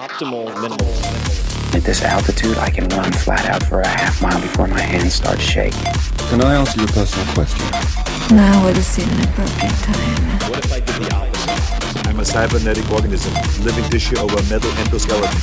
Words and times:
optimal 0.00 0.46
minimal. 0.62 0.88
At 1.76 1.82
this 1.84 2.02
altitude, 2.02 2.56
I 2.56 2.70
can 2.70 2.88
run 2.88 3.12
flat 3.12 3.44
out 3.46 3.62
for 3.62 3.80
a 3.80 3.86
half 3.86 4.22
mile 4.22 4.40
before 4.40 4.66
my 4.66 4.80
hands 4.80 5.14
start 5.14 5.38
shaking. 5.38 5.92
Can 6.30 6.40
I 6.40 6.56
answer 6.56 6.78
your 6.80 6.88
personal 6.88 7.26
question? 7.34 7.60
Now 8.34 8.64
would 8.64 8.76
seem 8.78 9.08
an 9.10 9.28
appropriate 9.28 9.76
time. 9.84 10.50
What 10.50 10.64
if 10.64 10.72
I 10.72 10.80
did 10.80 10.96
the 11.04 11.14
opposite? 11.14 12.08
I'm 12.08 12.18
a 12.18 12.24
cybernetic 12.24 12.90
organism, 12.90 13.34
living 13.62 13.84
tissue 13.90 14.18
over 14.18 14.36
a 14.36 14.42
metal 14.44 14.70
endoskeleton. 14.70 15.36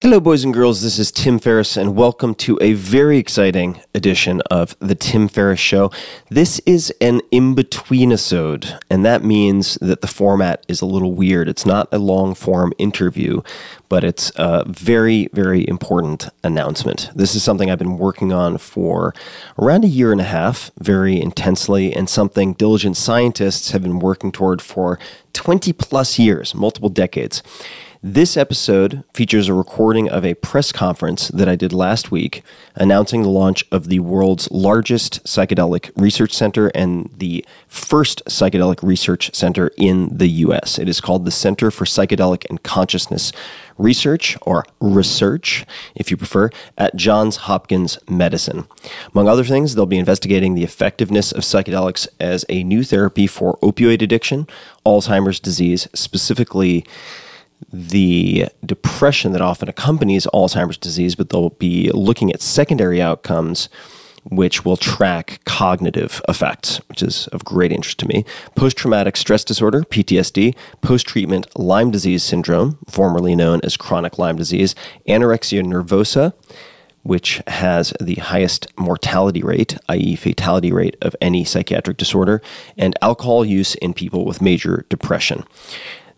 Hello, 0.00 0.20
boys 0.20 0.44
and 0.44 0.54
girls. 0.54 0.80
This 0.80 0.96
is 0.96 1.10
Tim 1.10 1.40
Ferriss, 1.40 1.76
and 1.76 1.96
welcome 1.96 2.32
to 2.36 2.56
a 2.60 2.74
very 2.74 3.18
exciting 3.18 3.80
edition 3.92 4.40
of 4.42 4.76
The 4.78 4.94
Tim 4.94 5.26
Ferriss 5.26 5.58
Show. 5.58 5.90
This 6.28 6.60
is 6.60 6.94
an 7.00 7.20
in 7.32 7.56
between 7.56 8.12
episode, 8.12 8.78
and 8.88 9.04
that 9.04 9.24
means 9.24 9.74
that 9.80 10.00
the 10.00 10.06
format 10.06 10.64
is 10.68 10.80
a 10.80 10.86
little 10.86 11.14
weird. 11.14 11.48
It's 11.48 11.66
not 11.66 11.88
a 11.90 11.98
long 11.98 12.36
form 12.36 12.72
interview, 12.78 13.42
but 13.88 14.04
it's 14.04 14.30
a 14.36 14.62
very, 14.68 15.30
very 15.32 15.66
important 15.66 16.28
announcement. 16.44 17.10
This 17.16 17.34
is 17.34 17.42
something 17.42 17.68
I've 17.68 17.80
been 17.80 17.98
working 17.98 18.32
on 18.32 18.58
for 18.58 19.16
around 19.58 19.84
a 19.84 19.88
year 19.88 20.12
and 20.12 20.20
a 20.20 20.24
half, 20.24 20.70
very 20.78 21.20
intensely, 21.20 21.92
and 21.92 22.08
something 22.08 22.52
diligent 22.52 22.96
scientists 22.96 23.72
have 23.72 23.82
been 23.82 23.98
working 23.98 24.30
toward 24.30 24.62
for 24.62 24.96
20 25.32 25.72
plus 25.72 26.20
years, 26.20 26.54
multiple 26.54 26.88
decades. 26.88 27.42
This 28.00 28.36
episode 28.36 29.02
features 29.12 29.48
a 29.48 29.54
recording 29.54 30.08
of 30.08 30.24
a 30.24 30.34
press 30.34 30.70
conference 30.70 31.26
that 31.28 31.48
I 31.48 31.56
did 31.56 31.72
last 31.72 32.12
week 32.12 32.44
announcing 32.76 33.22
the 33.22 33.28
launch 33.28 33.64
of 33.72 33.88
the 33.88 33.98
world's 33.98 34.48
largest 34.52 35.24
psychedelic 35.24 35.90
research 35.96 36.32
center 36.32 36.68
and 36.76 37.10
the 37.16 37.44
first 37.66 38.24
psychedelic 38.26 38.84
research 38.84 39.34
center 39.34 39.72
in 39.76 40.16
the 40.16 40.28
US. 40.28 40.78
It 40.78 40.88
is 40.88 41.00
called 41.00 41.24
the 41.24 41.32
Center 41.32 41.72
for 41.72 41.86
Psychedelic 41.86 42.48
and 42.48 42.62
Consciousness 42.62 43.32
Research, 43.76 44.36
or 44.42 44.64
research, 44.80 45.64
if 45.96 46.08
you 46.08 46.16
prefer, 46.16 46.50
at 46.76 46.94
Johns 46.94 47.36
Hopkins 47.36 47.98
Medicine. 48.08 48.68
Among 49.12 49.28
other 49.28 49.44
things, 49.44 49.74
they'll 49.74 49.86
be 49.86 49.98
investigating 49.98 50.54
the 50.54 50.64
effectiveness 50.64 51.32
of 51.32 51.42
psychedelics 51.42 52.06
as 52.20 52.44
a 52.48 52.62
new 52.62 52.84
therapy 52.84 53.26
for 53.26 53.56
opioid 53.58 54.02
addiction, 54.02 54.46
Alzheimer's 54.86 55.40
disease, 55.40 55.88
specifically 55.94 56.84
the 57.72 58.46
depression 58.64 59.32
that 59.32 59.40
often 59.40 59.68
accompanies 59.68 60.26
Alzheimer's 60.32 60.78
disease, 60.78 61.14
but 61.14 61.30
they'll 61.30 61.50
be 61.50 61.90
looking 61.92 62.32
at 62.32 62.40
secondary 62.40 63.02
outcomes 63.02 63.68
which 64.30 64.64
will 64.64 64.76
track 64.76 65.40
cognitive 65.44 66.20
effects, 66.28 66.78
which 66.88 67.02
is 67.02 67.28
of 67.28 67.44
great 67.44 67.72
interest 67.72 67.98
to 67.98 68.06
me. 68.06 68.24
Post 68.54 68.76
traumatic 68.76 69.16
stress 69.16 69.44
disorder, 69.44 69.82
PTSD, 69.82 70.54
post 70.80 71.06
treatment 71.06 71.46
Lyme 71.58 71.90
disease 71.90 72.22
syndrome, 72.22 72.78
formerly 72.88 73.34
known 73.34 73.60
as 73.62 73.76
chronic 73.76 74.18
Lyme 74.18 74.36
disease, 74.36 74.74
anorexia 75.08 75.62
nervosa, 75.64 76.34
which 77.02 77.40
has 77.46 77.94
the 78.00 78.16
highest 78.16 78.66
mortality 78.78 79.42
rate, 79.42 79.78
i.e., 79.88 80.14
fatality 80.14 80.72
rate 80.72 80.96
of 81.00 81.16
any 81.20 81.44
psychiatric 81.44 81.96
disorder, 81.96 82.42
and 82.76 82.98
alcohol 83.00 83.44
use 83.44 83.74
in 83.76 83.94
people 83.94 84.26
with 84.26 84.42
major 84.42 84.84
depression. 84.90 85.44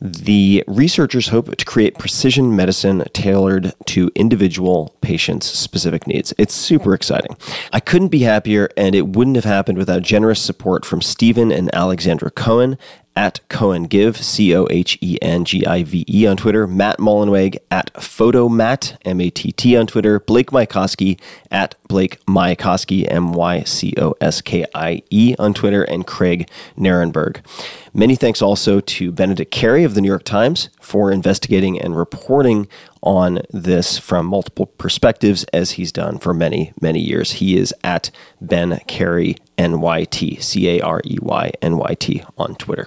The 0.00 0.64
researchers 0.66 1.28
hope 1.28 1.54
to 1.54 1.64
create 1.64 1.98
precision 1.98 2.56
medicine 2.56 3.04
tailored 3.12 3.74
to 3.86 4.10
individual 4.14 4.94
patients' 5.10 5.46
specific 5.46 6.06
needs. 6.06 6.32
It's 6.38 6.54
super 6.54 6.94
exciting. 6.94 7.36
I 7.72 7.80
couldn't 7.80 8.10
be 8.10 8.20
happier, 8.20 8.68
and 8.76 8.94
it 8.94 9.08
wouldn't 9.08 9.34
have 9.34 9.44
happened 9.44 9.76
without 9.76 10.02
generous 10.02 10.40
support 10.40 10.84
from 10.84 11.02
Stephen 11.02 11.50
and 11.50 11.68
Alexandra 11.74 12.30
Cohen 12.30 12.78
at 13.16 13.40
Cohen 13.48 13.84
Give, 13.84 14.16
C 14.16 14.54
O 14.54 14.68
H 14.70 14.96
E 15.00 15.18
N 15.20 15.44
G 15.44 15.66
I 15.66 15.82
V 15.82 16.04
E 16.08 16.28
on 16.28 16.36
Twitter, 16.36 16.68
Matt 16.68 16.98
Mullenweg 16.98 17.58
at 17.70 17.92
PhotoMatt, 17.94 18.96
M 19.04 19.20
A 19.20 19.30
T 19.30 19.50
T 19.50 19.76
on 19.76 19.88
Twitter, 19.88 20.20
Blake 20.20 20.50
Mycoskie 20.52 21.20
at 21.50 21.74
Blake 21.88 22.24
Mycoskie, 22.26 23.10
M 23.10 23.32
Y 23.32 23.64
C 23.64 23.92
O 23.98 24.14
S 24.20 24.40
K 24.40 24.64
I 24.76 25.02
E 25.10 25.34
on 25.40 25.54
Twitter, 25.54 25.82
and 25.82 26.06
Craig 26.06 26.48
Nerenberg. 26.78 27.44
Many 27.92 28.14
thanks 28.14 28.40
also 28.40 28.78
to 28.78 29.10
Benedict 29.10 29.50
Carey 29.50 29.82
of 29.82 29.94
the 29.94 30.00
New 30.00 30.08
York 30.08 30.22
Times 30.22 30.70
for 30.80 31.10
investigating 31.10 31.80
and 31.80 31.96
reporting 31.96 32.68
on 33.02 33.40
this 33.50 33.98
from 33.98 34.26
multiple 34.26 34.66
perspectives, 34.66 35.44
as 35.52 35.72
he's 35.72 35.92
done 35.92 36.18
for 36.18 36.34
many, 36.34 36.72
many 36.80 37.00
years. 37.00 37.32
He 37.32 37.56
is 37.56 37.74
at 37.82 38.10
Ben 38.40 38.78
Carey 38.86 39.36
NYT, 39.56 40.42
C 40.42 40.68
A 40.68 40.80
R 40.80 41.00
E 41.04 41.18
Y 41.20 41.52
N 41.62 41.76
Y 41.76 41.94
T 41.94 42.22
on 42.36 42.54
Twitter. 42.56 42.86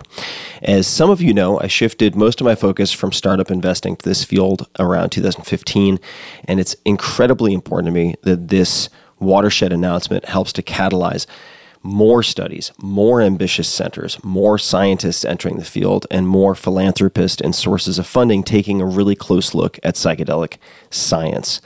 As 0.62 0.88
some 0.88 1.10
of 1.10 1.22
you 1.22 1.34
know, 1.34 1.60
I 1.60 1.68
shifted 1.68 2.16
most 2.16 2.42
of 2.42 2.46
my 2.46 2.56
focus 2.56 2.92
from 2.92 3.12
startup 3.12 3.50
investing 3.50 3.96
to 3.96 4.08
this 4.08 4.24
field 4.24 4.68
around 4.80 5.10
2015, 5.10 6.00
and 6.46 6.60
it's 6.60 6.76
incredibly 6.86 7.54
important 7.54 7.88
to 7.88 7.92
me 7.94 8.16
that 8.24 8.50
this 8.50 8.90
watershed 9.20 9.72
announcement 9.72 10.26
helps 10.26 10.54
to 10.54 10.62
catalyze 10.62 11.26
more 11.84 12.24
studies, 12.24 12.72
more 12.82 13.22
ambitious 13.22 13.68
centers, 13.68 14.24
more 14.24 14.58
scientists 14.58 15.26
entering 15.26 15.58
the 15.58 15.66
field, 15.66 16.08
and 16.10 16.28
more 16.28 16.56
philanthropists 16.56 17.42
and 17.42 17.54
sources 17.54 18.00
of 18.00 18.08
funding 18.08 18.42
taking 18.42 18.82
a 18.82 18.86
really 18.86 19.16
close 19.16 19.54
look 19.54 19.78
at 19.84 19.96
psychedelic 19.96 20.58
science. 20.90 21.62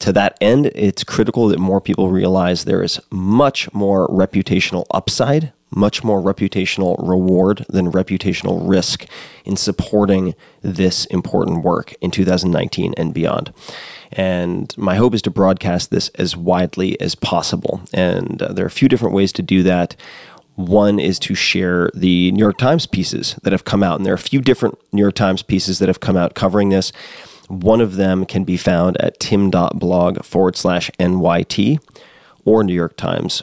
To 0.00 0.12
that 0.12 0.36
end, 0.40 0.66
it's 0.74 1.02
critical 1.02 1.48
that 1.48 1.58
more 1.58 1.80
people 1.80 2.10
realize 2.10 2.64
there 2.64 2.82
is 2.82 3.00
much 3.10 3.72
more 3.72 4.06
reputational 4.08 4.84
upside, 4.90 5.52
much 5.70 6.04
more 6.04 6.20
reputational 6.20 6.96
reward 6.98 7.64
than 7.68 7.90
reputational 7.90 8.68
risk 8.68 9.06
in 9.44 9.56
supporting 9.56 10.34
this 10.62 11.06
important 11.06 11.64
work 11.64 11.94
in 12.00 12.10
2019 12.10 12.94
and 12.96 13.14
beyond. 13.14 13.52
And 14.14 14.76
my 14.78 14.94
hope 14.94 15.14
is 15.14 15.22
to 15.22 15.30
broadcast 15.30 15.90
this 15.90 16.08
as 16.10 16.36
widely 16.36 16.98
as 17.00 17.14
possible. 17.14 17.82
And 17.92 18.40
uh, 18.40 18.52
there 18.52 18.64
are 18.64 18.68
a 18.68 18.70
few 18.70 18.88
different 18.88 19.14
ways 19.14 19.32
to 19.32 19.42
do 19.42 19.62
that. 19.64 19.96
One 20.54 21.00
is 21.00 21.18
to 21.20 21.34
share 21.34 21.90
the 21.94 22.30
New 22.30 22.38
York 22.38 22.58
Times 22.58 22.86
pieces 22.86 23.34
that 23.42 23.52
have 23.52 23.64
come 23.64 23.82
out. 23.82 23.96
And 23.96 24.06
there 24.06 24.12
are 24.12 24.14
a 24.14 24.18
few 24.18 24.40
different 24.40 24.78
New 24.92 25.02
York 25.02 25.14
Times 25.14 25.42
pieces 25.42 25.80
that 25.80 25.88
have 25.88 26.00
come 26.00 26.16
out 26.16 26.34
covering 26.34 26.68
this. 26.68 26.92
One 27.48 27.80
of 27.80 27.96
them 27.96 28.24
can 28.24 28.44
be 28.44 28.56
found 28.56 28.96
at 28.98 29.18
tim.blog 29.18 30.24
forward 30.24 30.56
slash 30.56 30.90
NYT 31.00 31.78
or 32.44 32.62
New 32.62 32.72
York 32.72 32.96
Times, 32.96 33.42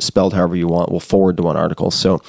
spelled 0.00 0.32
however 0.32 0.56
you 0.56 0.66
want. 0.66 0.90
We'll 0.90 1.00
forward 1.00 1.36
to 1.36 1.42
one 1.42 1.56
article. 1.56 1.90
So 1.90 2.22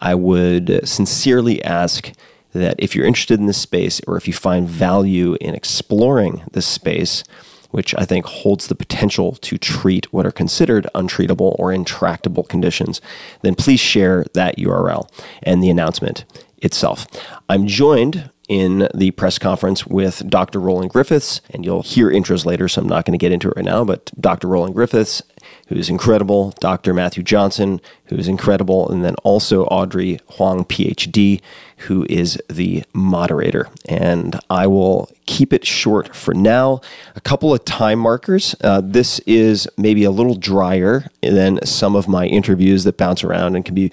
I 0.00 0.14
would 0.14 0.80
sincerely 0.86 1.62
ask 1.62 2.12
that 2.52 2.76
if 2.78 2.94
you're 2.94 3.06
interested 3.06 3.38
in 3.38 3.46
this 3.46 3.60
space 3.60 4.00
or 4.06 4.16
if 4.16 4.26
you 4.26 4.32
find 4.32 4.68
value 4.68 5.36
in 5.40 5.54
exploring 5.54 6.42
this 6.52 6.66
space, 6.66 7.24
which 7.70 7.94
I 7.96 8.04
think 8.04 8.24
holds 8.24 8.68
the 8.68 8.74
potential 8.74 9.32
to 9.32 9.58
treat 9.58 10.12
what 10.12 10.26
are 10.26 10.32
considered 10.32 10.86
untreatable 10.94 11.54
or 11.58 11.72
intractable 11.72 12.44
conditions, 12.44 13.00
then 13.42 13.54
please 13.54 13.80
share 13.80 14.24
that 14.34 14.56
URL 14.56 15.08
and 15.42 15.62
the 15.62 15.70
announcement 15.70 16.24
itself. 16.58 17.06
I'm 17.48 17.66
joined 17.66 18.30
in 18.48 18.88
the 18.94 19.10
press 19.12 19.38
conference 19.38 19.86
with 19.86 20.28
Dr. 20.28 20.58
Roland 20.58 20.90
Griffiths, 20.90 21.42
and 21.50 21.64
you'll 21.64 21.82
hear 21.82 22.10
intros 22.10 22.46
later, 22.46 22.66
so 22.66 22.80
I'm 22.80 22.88
not 22.88 23.04
going 23.04 23.16
to 23.16 23.22
get 23.22 23.30
into 23.30 23.48
it 23.48 23.56
right 23.56 23.64
now. 23.64 23.84
But 23.84 24.10
Dr. 24.18 24.48
Roland 24.48 24.74
Griffiths, 24.74 25.22
who's 25.68 25.90
incredible, 25.90 26.54
Dr. 26.60 26.94
Matthew 26.94 27.22
Johnson, 27.22 27.80
who's 28.06 28.26
incredible, 28.26 28.90
and 28.90 29.04
then 29.04 29.14
also 29.16 29.64
Audrey 29.64 30.18
Huang, 30.32 30.64
PhD, 30.64 31.40
who 31.78 32.06
is 32.08 32.40
the 32.48 32.84
moderator. 32.94 33.68
And 33.86 34.38
I 34.48 34.66
will 34.66 35.10
keep 35.26 35.52
it 35.52 35.66
short 35.66 36.16
for 36.16 36.32
now. 36.32 36.80
A 37.14 37.20
couple 37.20 37.52
of 37.52 37.64
time 37.64 37.98
markers. 37.98 38.56
Uh, 38.62 38.80
this 38.82 39.18
is 39.20 39.68
maybe 39.76 40.04
a 40.04 40.10
little 40.10 40.34
drier 40.34 41.10
than 41.22 41.64
some 41.64 41.94
of 41.94 42.08
my 42.08 42.26
interviews 42.26 42.84
that 42.84 42.96
bounce 42.96 43.22
around 43.22 43.54
and 43.54 43.64
can 43.64 43.74
be 43.74 43.92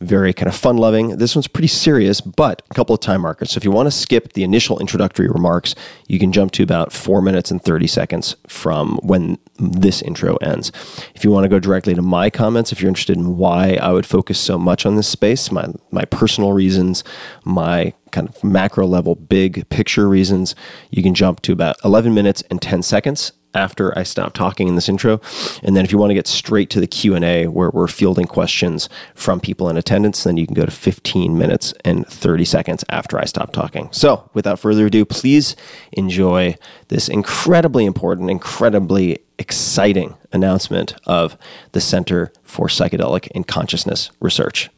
very 0.00 0.32
kind 0.32 0.48
of 0.48 0.54
fun 0.54 0.76
loving. 0.76 1.16
This 1.16 1.34
one's 1.34 1.48
pretty 1.48 1.68
serious, 1.68 2.20
but 2.20 2.62
a 2.70 2.74
couple 2.74 2.94
of 2.94 3.00
time 3.00 3.22
markers. 3.22 3.52
So 3.52 3.58
if 3.58 3.64
you 3.64 3.70
want 3.70 3.86
to 3.86 3.90
skip 3.90 4.32
the 4.32 4.44
initial 4.44 4.78
introductory 4.78 5.28
remarks, 5.28 5.74
you 6.08 6.18
can 6.18 6.32
jump 6.32 6.52
to 6.52 6.62
about 6.62 6.92
four 6.92 7.22
minutes 7.22 7.50
and 7.50 7.62
30 7.62 7.86
seconds 7.86 8.36
from 8.46 8.98
when 9.02 9.38
this 9.58 10.02
intro 10.02 10.36
ends. 10.36 10.72
If 11.14 11.24
you 11.24 11.30
want 11.30 11.44
to 11.44 11.48
go 11.48 11.58
directly 11.58 11.94
to 11.94 12.02
my 12.02 12.30
comments, 12.30 12.72
if 12.72 12.80
you're 12.80 12.88
interested 12.88 13.16
in 13.16 13.36
why 13.36 13.78
I 13.80 13.92
would 13.92 14.06
focus 14.06 14.38
so 14.38 14.58
much 14.58 14.84
on 14.86 14.96
this 14.96 15.08
space, 15.08 15.50
my, 15.52 15.66
my 15.90 16.04
personal 16.04 16.52
reasons, 16.52 17.04
my 17.44 17.92
kind 18.10 18.28
of 18.28 18.42
macro 18.44 18.86
level, 18.86 19.14
big 19.14 19.68
picture 19.68 20.08
reasons, 20.08 20.54
you 20.90 21.02
can 21.02 21.14
jump 21.14 21.42
to 21.42 21.52
about 21.52 21.76
11 21.84 22.14
minutes 22.14 22.42
and 22.50 22.60
10 22.60 22.82
seconds 22.82 23.32
after 23.54 23.96
I 23.98 24.02
stop 24.02 24.34
talking 24.34 24.68
in 24.68 24.74
this 24.74 24.88
intro. 24.88 25.20
And 25.62 25.76
then 25.76 25.84
if 25.84 25.92
you 25.92 25.98
want 25.98 26.10
to 26.10 26.14
get 26.14 26.26
straight 26.26 26.70
to 26.70 26.80
the 26.80 26.86
Q&A 26.86 27.46
where 27.46 27.70
we're 27.70 27.88
fielding 27.88 28.26
questions 28.26 28.88
from 29.14 29.40
people 29.40 29.68
in 29.68 29.76
attendance, 29.76 30.24
then 30.24 30.36
you 30.36 30.46
can 30.46 30.54
go 30.54 30.64
to 30.64 30.70
15 30.70 31.36
minutes 31.36 31.74
and 31.84 32.06
30 32.06 32.44
seconds 32.44 32.84
after 32.88 33.18
I 33.18 33.24
stop 33.24 33.52
talking. 33.52 33.88
So 33.92 34.28
without 34.34 34.58
further 34.58 34.86
ado, 34.86 35.04
please 35.04 35.56
enjoy 35.92 36.56
this 36.88 37.08
incredibly 37.08 37.84
important, 37.84 38.30
incredibly 38.30 39.18
exciting 39.38 40.16
announcement 40.32 40.94
of 41.06 41.36
the 41.72 41.80
Center 41.80 42.32
for 42.42 42.68
Psychedelic 42.68 43.28
and 43.34 43.46
Consciousness 43.46 44.10
Research. 44.20 44.70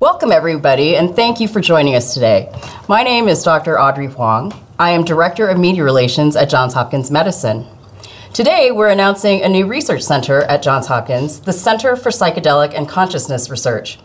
Welcome, 0.00 0.30
everybody, 0.30 0.94
and 0.94 1.16
thank 1.16 1.40
you 1.40 1.48
for 1.48 1.60
joining 1.60 1.96
us 1.96 2.14
today. 2.14 2.52
My 2.88 3.02
name 3.02 3.26
is 3.26 3.42
Dr. 3.42 3.80
Audrey 3.80 4.06
Huang. 4.06 4.52
I 4.80 4.90
am 4.90 5.02
Director 5.02 5.48
of 5.48 5.58
Media 5.58 5.82
Relations 5.82 6.36
at 6.36 6.48
Johns 6.48 6.72
Hopkins 6.72 7.10
Medicine. 7.10 7.66
Today, 8.32 8.70
we're 8.70 8.90
announcing 8.90 9.42
a 9.42 9.48
new 9.48 9.66
research 9.66 10.02
center 10.02 10.42
at 10.42 10.62
Johns 10.62 10.86
Hopkins, 10.86 11.40
the 11.40 11.52
Center 11.52 11.96
for 11.96 12.10
Psychedelic 12.10 12.74
and 12.76 12.88
Consciousness 12.88 13.50
Research. 13.50 13.98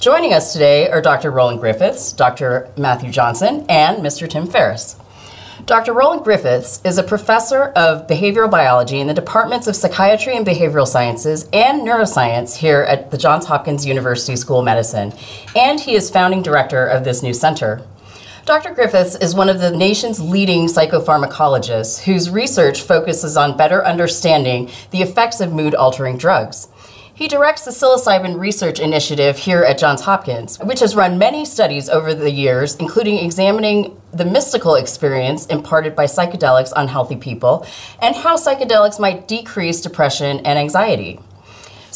Joining 0.00 0.32
us 0.32 0.52
today 0.52 0.90
are 0.90 1.00
Dr. 1.00 1.30
Roland 1.30 1.60
Griffiths, 1.60 2.12
Dr. 2.12 2.68
Matthew 2.76 3.12
Johnson, 3.12 3.64
and 3.68 3.98
Mr. 3.98 4.28
Tim 4.28 4.48
Ferriss. 4.48 4.96
Dr. 5.66 5.92
Roland 5.92 6.24
Griffiths 6.24 6.80
is 6.84 6.98
a 6.98 7.04
professor 7.04 7.66
of 7.76 8.08
behavioral 8.08 8.50
biology 8.50 8.98
in 8.98 9.06
the 9.06 9.14
departments 9.14 9.68
of 9.68 9.76
psychiatry 9.76 10.36
and 10.36 10.44
behavioral 10.44 10.88
sciences 10.88 11.48
and 11.52 11.82
neuroscience 11.82 12.56
here 12.56 12.82
at 12.82 13.12
the 13.12 13.18
Johns 13.18 13.46
Hopkins 13.46 13.86
University 13.86 14.34
School 14.34 14.58
of 14.58 14.64
Medicine, 14.64 15.12
and 15.54 15.78
he 15.78 15.94
is 15.94 16.10
founding 16.10 16.42
director 16.42 16.84
of 16.84 17.04
this 17.04 17.22
new 17.22 17.32
center. 17.32 17.86
Dr. 18.48 18.72
Griffiths 18.72 19.14
is 19.16 19.34
one 19.34 19.50
of 19.50 19.60
the 19.60 19.70
nation's 19.70 20.22
leading 20.22 20.68
psychopharmacologists 20.68 22.04
whose 22.04 22.30
research 22.30 22.80
focuses 22.80 23.36
on 23.36 23.58
better 23.58 23.84
understanding 23.84 24.70
the 24.90 25.02
effects 25.02 25.42
of 25.42 25.52
mood 25.52 25.74
altering 25.74 26.16
drugs. 26.16 26.68
He 27.12 27.28
directs 27.28 27.66
the 27.66 27.72
psilocybin 27.72 28.38
research 28.38 28.80
initiative 28.80 29.36
here 29.36 29.64
at 29.64 29.76
Johns 29.76 30.00
Hopkins, 30.00 30.58
which 30.60 30.80
has 30.80 30.96
run 30.96 31.18
many 31.18 31.44
studies 31.44 31.90
over 31.90 32.14
the 32.14 32.30
years, 32.30 32.74
including 32.76 33.18
examining 33.18 34.00
the 34.12 34.24
mystical 34.24 34.76
experience 34.76 35.44
imparted 35.48 35.94
by 35.94 36.06
psychedelics 36.06 36.72
on 36.74 36.88
healthy 36.88 37.16
people 37.16 37.66
and 38.00 38.16
how 38.16 38.38
psychedelics 38.38 38.98
might 38.98 39.28
decrease 39.28 39.82
depression 39.82 40.38
and 40.38 40.58
anxiety. 40.58 41.20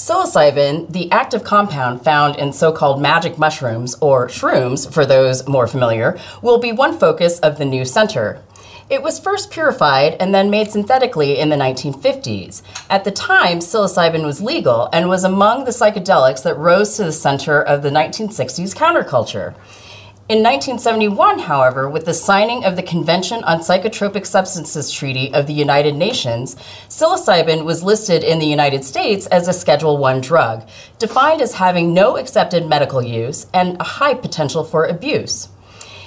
Psilocybin, 0.02 0.92
the 0.92 1.08
active 1.12 1.44
compound 1.44 2.02
found 2.02 2.34
in 2.34 2.52
so 2.52 2.72
called 2.72 3.00
magic 3.00 3.38
mushrooms, 3.38 3.94
or 4.00 4.26
shrooms 4.26 4.92
for 4.92 5.06
those 5.06 5.46
more 5.46 5.68
familiar, 5.68 6.18
will 6.42 6.58
be 6.58 6.72
one 6.72 6.98
focus 6.98 7.38
of 7.38 7.56
the 7.56 7.64
new 7.64 7.84
center. 7.84 8.42
It 8.90 9.00
was 9.00 9.20
first 9.20 9.52
purified 9.52 10.16
and 10.18 10.34
then 10.34 10.50
made 10.50 10.72
synthetically 10.72 11.38
in 11.38 11.50
the 11.50 11.56
1950s. 11.56 12.62
At 12.90 13.04
the 13.04 13.12
time, 13.12 13.60
psilocybin 13.60 14.24
was 14.24 14.42
legal 14.42 14.88
and 14.92 15.08
was 15.08 15.22
among 15.22 15.66
the 15.66 15.70
psychedelics 15.70 16.42
that 16.42 16.58
rose 16.58 16.96
to 16.96 17.04
the 17.04 17.12
center 17.12 17.62
of 17.62 17.82
the 17.82 17.90
1960s 17.90 18.74
counterculture. 18.74 19.54
In 20.28 20.38
1971, 20.38 21.40
however, 21.40 21.88
with 21.88 22.04
the 22.04 22.14
signing 22.14 22.64
of 22.64 22.76
the 22.76 22.82
Convention 22.82 23.42
on 23.42 23.58
Psychotropic 23.58 24.24
Substances 24.24 24.88
Treaty 24.92 25.34
of 25.34 25.48
the 25.48 25.52
United 25.52 25.96
Nations, 25.96 26.54
psilocybin 26.88 27.64
was 27.64 27.82
listed 27.82 28.22
in 28.22 28.38
the 28.38 28.46
United 28.46 28.84
States 28.84 29.26
as 29.26 29.48
a 29.48 29.52
Schedule 29.52 30.02
I 30.04 30.20
drug, 30.20 30.66
defined 31.00 31.42
as 31.42 31.54
having 31.54 31.92
no 31.92 32.16
accepted 32.16 32.68
medical 32.68 33.02
use 33.02 33.48
and 33.52 33.78
a 33.80 33.84
high 33.84 34.14
potential 34.14 34.62
for 34.62 34.86
abuse. 34.86 35.48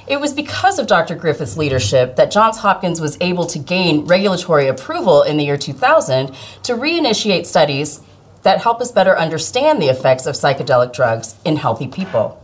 It 0.07 0.21
was 0.21 0.31
because 0.31 0.79
of 0.79 0.87
Dr. 0.87 1.15
Griffith's 1.15 1.57
leadership 1.57 2.15
that 2.15 2.31
Johns 2.31 2.59
Hopkins 2.59 3.01
was 3.01 3.17
able 3.19 3.45
to 3.47 3.59
gain 3.59 4.05
regulatory 4.05 4.69
approval 4.69 5.23
in 5.23 5.35
the 5.35 5.43
year 5.43 5.57
2000 5.57 6.27
to 6.63 6.73
reinitiate 6.73 7.45
studies 7.45 7.99
that 8.43 8.61
help 8.61 8.79
us 8.79 8.93
better 8.93 9.17
understand 9.17 9.81
the 9.81 9.89
effects 9.89 10.25
of 10.25 10.35
psychedelic 10.35 10.93
drugs 10.93 11.35
in 11.43 11.57
healthy 11.57 11.87
people. 11.87 12.41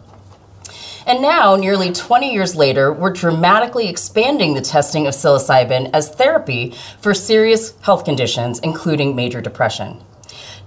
And 1.06 1.21
now, 1.21 1.56
nearly 1.56 1.92
20 1.92 2.31
years 2.31 2.56
later, 2.56 2.94
we're 2.94 3.13
dramatically 3.13 3.88
expanding 3.88 4.53
the 4.53 4.62
testing 4.62 5.07
of 5.07 5.13
psilocybin 5.13 5.89
as 5.94 6.13
therapy 6.13 6.74
for 7.00 7.13
serious 7.13 7.74
health 7.81 8.06
conditions, 8.06 8.59
including 8.59 9.15
major 9.15 9.42
depression. 9.42 10.03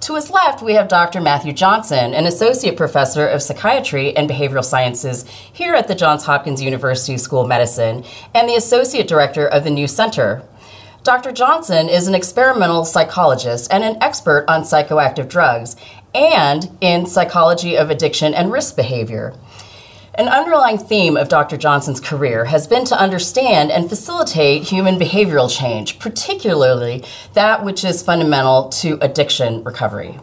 To 0.00 0.16
his 0.16 0.30
left, 0.30 0.60
we 0.60 0.74
have 0.74 0.88
Dr. 0.88 1.20
Matthew 1.20 1.52
Johnson, 1.52 2.12
an 2.12 2.26
associate 2.26 2.76
professor 2.76 3.26
of 3.26 3.42
psychiatry 3.42 4.14
and 4.14 4.28
behavioral 4.28 4.64
sciences 4.64 5.24
here 5.52 5.74
at 5.74 5.88
the 5.88 5.94
Johns 5.94 6.24
Hopkins 6.24 6.60
University 6.60 7.16
School 7.16 7.42
of 7.42 7.48
Medicine 7.48 8.04
and 8.34 8.48
the 8.48 8.56
associate 8.56 9.08
director 9.08 9.46
of 9.46 9.64
the 9.64 9.70
new 9.70 9.86
center. 9.86 10.42
Dr. 11.04 11.32
Johnson 11.32 11.88
is 11.88 12.08
an 12.08 12.14
experimental 12.14 12.84
psychologist 12.84 13.72
and 13.72 13.84
an 13.84 13.96
expert 14.02 14.44
on 14.48 14.62
psychoactive 14.62 15.28
drugs 15.28 15.76
and 16.14 16.76
in 16.80 17.06
psychology 17.06 17.76
of 17.76 17.90
addiction 17.90 18.34
and 18.34 18.52
risk 18.52 18.76
behavior. 18.76 19.34
An 20.16 20.28
underlying 20.28 20.78
theme 20.78 21.16
of 21.16 21.28
Dr. 21.28 21.56
Johnson's 21.56 21.98
career 21.98 22.44
has 22.44 22.68
been 22.68 22.84
to 22.84 22.96
understand 22.96 23.72
and 23.72 23.88
facilitate 23.88 24.62
human 24.62 24.96
behavioral 24.96 25.50
change, 25.50 25.98
particularly 25.98 27.02
that 27.32 27.64
which 27.64 27.84
is 27.84 28.00
fundamental 28.00 28.68
to 28.68 28.96
addiction 29.00 29.64
recovery. 29.64 30.20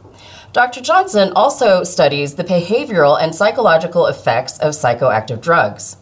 Dr. 0.53 0.79
Johnson 0.79 1.33
also 1.35 1.83
studies 1.83 2.35
the 2.35 2.43
behavioral 2.45 3.21
and 3.21 3.35
psychological 3.35 4.05
effects 4.05 4.57
of 4.59 4.71
psychoactive 4.71 5.41
drugs. 5.41 5.97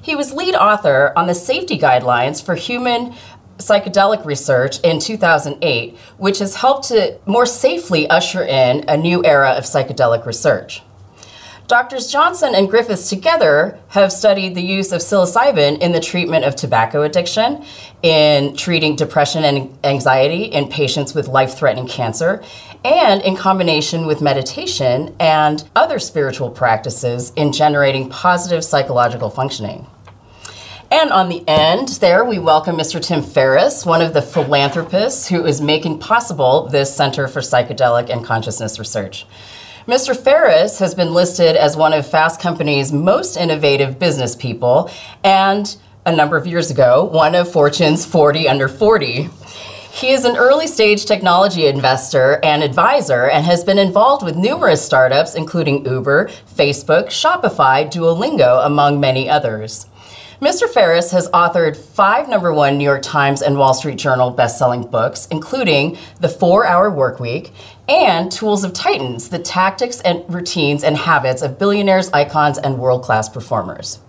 He 0.00 0.16
was 0.16 0.32
lead 0.32 0.54
author 0.54 1.12
on 1.14 1.26
the 1.26 1.34
safety 1.34 1.78
guidelines 1.78 2.42
for 2.42 2.54
human 2.54 3.14
psychedelic 3.58 4.24
research 4.24 4.80
in 4.80 5.00
2008, 5.00 5.98
which 6.16 6.38
has 6.38 6.54
helped 6.54 6.88
to 6.88 7.18
more 7.26 7.44
safely 7.44 8.08
usher 8.08 8.42
in 8.42 8.86
a 8.88 8.96
new 8.96 9.22
era 9.22 9.50
of 9.50 9.64
psychedelic 9.64 10.24
research. 10.24 10.80
Doctors 11.66 12.12
Johnson 12.12 12.54
and 12.54 12.68
Griffiths 12.68 13.08
together 13.08 13.78
have 13.88 14.12
studied 14.12 14.54
the 14.54 14.62
use 14.62 14.92
of 14.92 15.00
psilocybin 15.00 15.78
in 15.78 15.92
the 15.92 16.00
treatment 16.00 16.44
of 16.44 16.54
tobacco 16.54 17.00
addiction, 17.02 17.64
in 18.02 18.54
treating 18.54 18.96
depression 18.96 19.44
and 19.44 19.78
anxiety 19.82 20.44
in 20.44 20.68
patients 20.68 21.14
with 21.14 21.26
life 21.26 21.56
threatening 21.56 21.88
cancer, 21.88 22.42
and 22.84 23.22
in 23.22 23.34
combination 23.34 24.06
with 24.06 24.20
meditation 24.20 25.16
and 25.18 25.66
other 25.74 25.98
spiritual 25.98 26.50
practices 26.50 27.32
in 27.34 27.50
generating 27.50 28.10
positive 28.10 28.62
psychological 28.62 29.30
functioning. 29.30 29.86
And 30.90 31.10
on 31.12 31.30
the 31.30 31.48
end 31.48 31.88
there, 32.00 32.26
we 32.26 32.38
welcome 32.38 32.76
Mr. 32.76 33.02
Tim 33.02 33.22
Ferriss, 33.22 33.86
one 33.86 34.02
of 34.02 34.12
the 34.12 34.20
philanthropists 34.20 35.28
who 35.28 35.46
is 35.46 35.62
making 35.62 35.98
possible 35.98 36.68
this 36.68 36.94
Center 36.94 37.26
for 37.26 37.40
Psychedelic 37.40 38.10
and 38.10 38.22
Consciousness 38.22 38.78
Research. 38.78 39.26
Mr. 39.86 40.16
Ferriss 40.16 40.78
has 40.78 40.94
been 40.94 41.12
listed 41.12 41.56
as 41.56 41.76
one 41.76 41.92
of 41.92 42.06
Fast 42.06 42.40
Company's 42.40 42.90
most 42.90 43.36
innovative 43.36 43.98
business 43.98 44.34
people 44.34 44.90
and 45.22 45.76
a 46.06 46.16
number 46.16 46.38
of 46.38 46.46
years 46.46 46.70
ago, 46.70 47.04
one 47.04 47.34
of 47.34 47.52
Fortune's 47.52 48.06
40 48.06 48.48
under 48.48 48.66
40. 48.66 49.28
He 49.92 50.08
is 50.08 50.24
an 50.24 50.38
early 50.38 50.68
stage 50.68 51.04
technology 51.04 51.66
investor 51.66 52.40
and 52.42 52.62
advisor 52.62 53.28
and 53.28 53.44
has 53.44 53.62
been 53.62 53.78
involved 53.78 54.24
with 54.24 54.36
numerous 54.36 54.82
startups, 54.82 55.34
including 55.34 55.84
Uber, 55.84 56.30
Facebook, 56.56 57.08
Shopify, 57.08 57.84
Duolingo, 57.86 58.64
among 58.64 59.00
many 59.00 59.28
others. 59.28 59.84
Mr. 60.40 60.68
Ferriss 60.68 61.12
has 61.12 61.28
authored 61.28 61.76
five 61.76 62.28
number 62.28 62.52
one 62.52 62.76
New 62.76 62.84
York 62.84 63.02
Times 63.02 63.40
and 63.40 63.56
Wall 63.56 63.72
Street 63.72 63.96
Journal 63.96 64.32
best-selling 64.32 64.82
books, 64.82 65.28
including 65.30 65.96
The 66.20 66.28
Four 66.28 66.66
Hour 66.66 66.90
Workweek 66.90 67.52
and 67.88 68.32
Tools 68.32 68.64
of 68.64 68.72
Titans, 68.72 69.28
the 69.28 69.38
tactics 69.38 70.00
and 70.00 70.24
routines 70.32 70.82
and 70.82 70.96
habits 70.96 71.40
of 71.40 71.56
billionaires, 71.56 72.10
icons, 72.12 72.58
and 72.58 72.78
world-class 72.78 73.28
performers. 73.28 74.00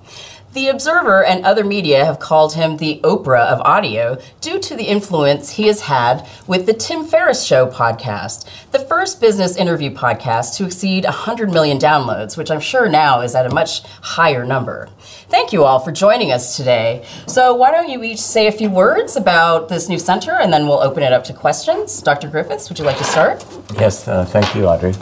The 0.55 0.69
Observer 0.69 1.21
and 1.21 1.43
other 1.43 1.65
media 1.65 2.05
have 2.05 2.17
called 2.17 2.53
him 2.53 2.77
the 2.77 3.01
Oprah 3.03 3.45
of 3.45 3.59
audio 3.65 4.17
due 4.39 4.57
to 4.61 4.73
the 4.73 4.85
influence 4.85 5.49
he 5.49 5.67
has 5.67 5.81
had 5.81 6.25
with 6.47 6.65
the 6.65 6.71
Tim 6.71 7.03
Ferriss 7.03 7.43
Show 7.43 7.67
podcast, 7.67 8.47
the 8.71 8.79
first 8.79 9.19
business 9.19 9.57
interview 9.57 9.91
podcast 9.91 10.55
to 10.55 10.65
exceed 10.65 11.03
100 11.03 11.51
million 11.51 11.77
downloads, 11.77 12.37
which 12.37 12.49
I'm 12.49 12.61
sure 12.61 12.87
now 12.87 13.19
is 13.19 13.35
at 13.35 13.45
a 13.45 13.53
much 13.53 13.83
higher 14.01 14.45
number. 14.45 14.87
Thank 15.27 15.51
you 15.51 15.65
all 15.65 15.79
for 15.79 15.91
joining 15.91 16.31
us 16.31 16.55
today. 16.55 17.05
So, 17.27 17.53
why 17.53 17.71
don't 17.71 17.89
you 17.89 18.01
each 18.03 18.21
say 18.21 18.47
a 18.47 18.51
few 18.53 18.69
words 18.69 19.17
about 19.17 19.67
this 19.67 19.89
new 19.89 19.99
center 19.99 20.39
and 20.39 20.53
then 20.53 20.69
we'll 20.69 20.79
open 20.79 21.03
it 21.03 21.11
up 21.11 21.25
to 21.25 21.33
questions. 21.33 22.01
Dr. 22.01 22.29
Griffiths, 22.29 22.69
would 22.69 22.79
you 22.79 22.85
like 22.85 22.97
to 22.99 23.03
start? 23.03 23.45
Yes, 23.73 24.07
uh, 24.07 24.23
thank 24.23 24.55
you, 24.55 24.67
Audrey. 24.67 24.93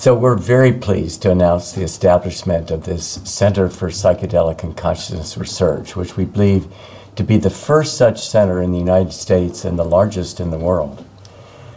So 0.00 0.14
we're 0.14 0.34
very 0.34 0.72
pleased 0.72 1.20
to 1.20 1.30
announce 1.30 1.72
the 1.72 1.82
establishment 1.82 2.70
of 2.70 2.84
this 2.84 3.20
Center 3.24 3.68
for 3.68 3.90
Psychedelic 3.90 4.62
and 4.62 4.74
Consciousness 4.74 5.36
Research, 5.36 5.94
which 5.94 6.16
we 6.16 6.24
believe 6.24 6.68
to 7.16 7.22
be 7.22 7.36
the 7.36 7.50
first 7.50 7.98
such 7.98 8.26
center 8.26 8.62
in 8.62 8.72
the 8.72 8.78
United 8.78 9.12
States 9.12 9.62
and 9.62 9.78
the 9.78 9.84
largest 9.84 10.40
in 10.40 10.52
the 10.52 10.58
world. 10.58 11.04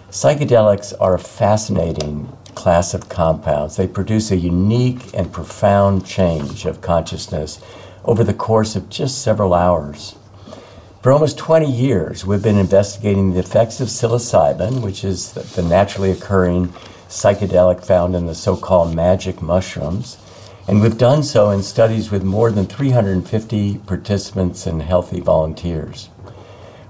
Psychedelics 0.09 0.93
are 1.01 1.15
a 1.15 1.19
fascinating 1.19 2.31
class 2.55 2.93
of 2.93 3.09
compounds. 3.09 3.75
They 3.75 3.89
produce 3.89 4.31
a 4.31 4.37
unique 4.37 5.13
and 5.13 5.33
profound 5.33 6.05
change 6.05 6.63
of 6.63 6.79
consciousness 6.79 7.59
over 8.05 8.23
the 8.23 8.33
course 8.33 8.77
of 8.77 8.87
just 8.87 9.21
several 9.21 9.53
hours. 9.53 10.15
For 11.01 11.11
almost 11.11 11.37
20 11.37 11.69
years, 11.69 12.25
we've 12.25 12.41
been 12.41 12.57
investigating 12.57 13.33
the 13.33 13.39
effects 13.39 13.81
of 13.81 13.89
psilocybin, 13.89 14.81
which 14.81 15.03
is 15.03 15.33
the, 15.33 15.61
naturally 15.61 16.11
occurring 16.11 16.73
psychedelic 17.13 17.86
found 17.86 18.15
in 18.15 18.25
the 18.25 18.34
so 18.34 18.58
called 18.58 18.96
magic 18.96 19.41
mushrooms. 19.41 20.17
And 20.67 20.82
we've 20.82 20.98
done 20.98 21.24
so 21.24 21.51
in 21.51 21.62
studies 21.62 22.10
with 22.10 22.24
more 22.24 22.51
than 22.51 22.65
350 22.65 23.77
participants 23.79 24.65
and 24.65 24.82
healthy 24.82 25.20
volunteers. 25.20 26.10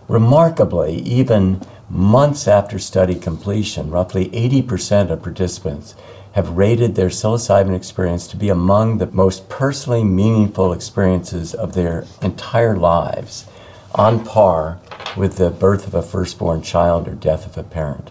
Remarkably, 0.07 0.95
even 0.99 1.61
months 1.89 2.47
after 2.47 2.79
study 2.79 3.15
completion, 3.15 3.91
roughly 3.91 4.29
80% 4.29 5.09
of 5.09 5.21
participants 5.21 5.95
have 6.33 6.57
rated 6.57 6.95
their 6.95 7.09
psilocybin 7.09 7.75
experience 7.75 8.27
to 8.27 8.37
be 8.37 8.49
among 8.49 8.97
the 8.97 9.07
most 9.07 9.49
personally 9.49 10.03
meaningful 10.03 10.71
experiences 10.71 11.53
of 11.53 11.73
their 11.73 12.05
entire 12.21 12.77
lives 12.77 13.45
on 13.93 14.23
par 14.23 14.79
with 15.17 15.37
the 15.37 15.49
birth 15.49 15.85
of 15.85 15.93
a 15.93 16.01
firstborn 16.01 16.61
child 16.61 17.07
or 17.07 17.13
death 17.13 17.45
of 17.45 17.57
a 17.57 17.63
parent. 17.63 18.09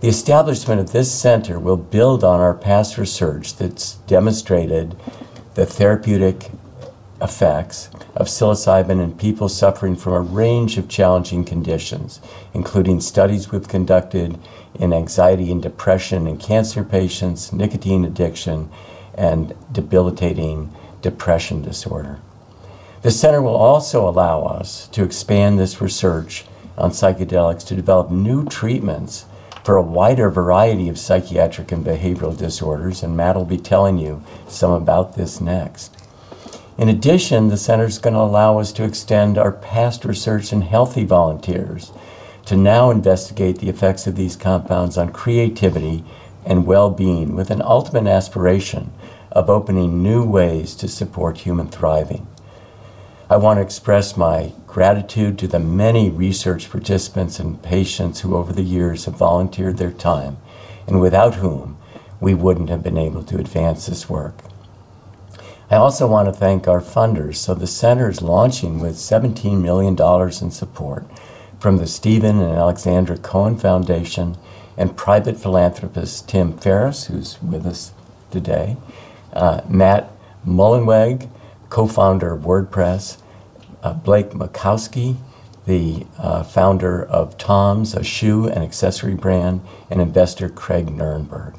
The 0.00 0.08
establishment 0.08 0.80
of 0.80 0.92
this 0.92 1.12
center 1.12 1.58
will 1.58 1.76
build 1.76 2.24
on 2.24 2.40
our 2.40 2.54
past 2.54 2.98
research 2.98 3.56
that's 3.56 3.94
demonstrated 4.06 4.96
the 5.54 5.64
therapeutic 5.64 6.50
effects 7.22 7.88
of 8.14 8.26
psilocybin 8.26 9.02
in 9.02 9.16
people 9.16 9.48
suffering 9.48 9.96
from 9.96 10.12
a 10.12 10.20
range 10.20 10.76
of 10.76 10.88
challenging 10.88 11.44
conditions, 11.44 12.20
including 12.52 13.00
studies 13.00 13.50
we've 13.50 13.68
conducted 13.68 14.38
in 14.74 14.92
anxiety 14.92 15.50
and 15.50 15.62
depression 15.62 16.26
in 16.26 16.36
cancer 16.36 16.84
patients, 16.84 17.52
nicotine 17.52 18.04
addiction, 18.04 18.68
and 19.14 19.54
debilitating 19.72 20.72
depression 21.00 21.62
disorder. 21.62 22.18
The 23.02 23.10
center 23.10 23.40
will 23.40 23.56
also 23.56 24.08
allow 24.08 24.42
us 24.42 24.88
to 24.88 25.04
expand 25.04 25.58
this 25.58 25.80
research 25.80 26.44
on 26.76 26.90
psychedelics 26.90 27.64
to 27.66 27.76
develop 27.76 28.10
new 28.10 28.44
treatments 28.46 29.26
for 29.64 29.76
a 29.76 29.82
wider 29.82 30.28
variety 30.28 30.88
of 30.90 30.98
psychiatric 30.98 31.72
and 31.72 31.84
behavioral 31.84 32.36
disorders, 32.36 33.02
and 33.02 33.16
Matt 33.16 33.34
will 33.34 33.46
be 33.46 33.56
telling 33.56 33.98
you 33.98 34.22
some 34.46 34.70
about 34.70 35.16
this 35.16 35.40
next. 35.40 35.96
In 36.76 36.88
addition, 36.88 37.48
the 37.48 37.56
center 37.56 37.86
is 37.86 37.98
going 37.98 38.14
to 38.14 38.20
allow 38.20 38.58
us 38.58 38.72
to 38.72 38.84
extend 38.84 39.38
our 39.38 39.52
past 39.52 40.04
research 40.04 40.52
in 40.52 40.62
healthy 40.62 41.04
volunteers 41.04 41.92
to 42.44 42.56
now 42.56 42.90
investigate 42.90 43.58
the 43.58 43.70
effects 43.70 44.06
of 44.06 44.16
these 44.16 44.36
compounds 44.36 44.98
on 44.98 45.12
creativity 45.12 46.04
and 46.44 46.66
well 46.66 46.90
being 46.90 47.34
with 47.34 47.50
an 47.50 47.62
ultimate 47.62 48.06
aspiration 48.06 48.92
of 49.32 49.48
opening 49.48 50.02
new 50.02 50.22
ways 50.22 50.74
to 50.74 50.88
support 50.88 51.38
human 51.38 51.68
thriving. 51.68 52.26
I 53.30 53.38
want 53.38 53.56
to 53.56 53.62
express 53.62 54.18
my 54.18 54.52
gratitude 54.66 55.38
to 55.38 55.48
the 55.48 55.58
many 55.58 56.10
research 56.10 56.68
participants 56.68 57.40
and 57.40 57.62
patients 57.62 58.20
who 58.20 58.36
over 58.36 58.52
the 58.52 58.62
years 58.62 59.06
have 59.06 59.16
volunteered 59.16 59.78
their 59.78 59.92
time 59.92 60.36
and 60.86 61.00
without 61.00 61.36
whom 61.36 61.78
we 62.20 62.34
wouldn't 62.34 62.68
have 62.68 62.82
been 62.82 62.98
able 62.98 63.22
to 63.24 63.38
advance 63.38 63.86
this 63.86 64.10
work. 64.10 64.34
I 65.70 65.76
also 65.76 66.06
want 66.06 66.28
to 66.28 66.38
thank 66.38 66.68
our 66.68 66.82
funders. 66.82 67.36
So 67.36 67.54
the 67.54 67.66
center 67.66 68.10
is 68.10 68.20
launching 68.20 68.78
with 68.78 68.96
$17 68.96 69.58
million 69.62 69.96
in 70.42 70.50
support 70.50 71.06
from 71.58 71.78
the 71.78 71.86
Stephen 71.86 72.40
and 72.40 72.52
Alexandra 72.52 73.16
Cohen 73.16 73.56
Foundation 73.56 74.36
and 74.76 74.98
private 74.98 75.38
philanthropist 75.38 76.28
Tim 76.28 76.58
Ferriss, 76.58 77.06
who's 77.06 77.42
with 77.42 77.64
us 77.64 77.92
today, 78.30 78.76
uh, 79.32 79.62
Matt 79.66 80.10
Mullenweg, 80.46 81.30
co-founder 81.70 82.32
of 82.32 82.42
WordPress, 82.42 83.18
uh, 83.82 83.92
Blake 83.92 84.30
Mycoskie, 84.30 85.16
the 85.66 86.06
uh, 86.18 86.42
founder 86.42 87.04
of 87.04 87.38
Tom's, 87.38 87.94
a 87.94 88.04
shoe 88.04 88.46
and 88.48 88.62
accessory 88.62 89.14
brand, 89.14 89.60
and 89.90 90.00
investor 90.00 90.48
Craig 90.48 90.86
Nerenberg. 90.86 91.56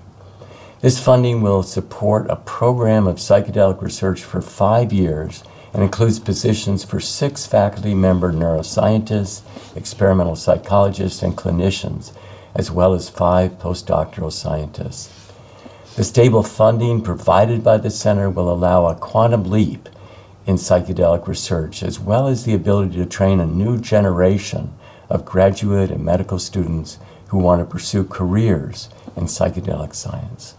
This 0.82 1.00
funding 1.00 1.42
will 1.42 1.64
support 1.64 2.30
a 2.30 2.36
program 2.36 3.08
of 3.08 3.16
psychedelic 3.16 3.82
research 3.82 4.24
for 4.24 4.42
five 4.42 4.94
years 4.94 5.44
and 5.74 5.84
includes 5.84 6.20
positions 6.20 6.84
for 6.84 7.00
six 7.00 7.46
faculty 7.46 7.94
member 7.94 8.32
neuroscientists, 8.32 9.42
experimental 9.76 10.36
psychologists, 10.36 11.24
and 11.24 11.36
clinicians, 11.36 12.14
as 12.54 12.72
well 12.72 12.94
as 12.94 13.10
five 13.10 13.52
postdoctoral 13.60 14.32
scientists. 14.32 15.32
The 15.96 16.04
stable 16.04 16.44
funding 16.44 17.02
provided 17.02 17.64
by 17.64 17.78
the 17.78 17.90
center 17.90 18.30
will 18.30 18.52
allow 18.52 18.86
a 18.86 18.96
quantum 18.96 19.50
leap 19.50 19.90
in 20.46 20.56
psychedelic 20.56 21.28
research, 21.28 21.82
as 21.82 22.00
well 22.00 22.28
as 22.28 22.44
the 22.44 22.54
ability 22.54 22.96
to 22.98 23.06
train 23.06 23.40
a 23.40 23.46
new 23.46 23.78
generation 23.80 24.74
of 25.10 25.26
graduate 25.26 25.92
and 25.92 26.04
medical 26.04 26.40
students 26.40 27.00
who 27.30 27.38
want 27.38 27.60
to 27.62 27.66
pursue 27.66 28.04
careers 28.04 28.90
in 29.16 29.24
psychedelic 29.24 29.94
science. 29.94 30.56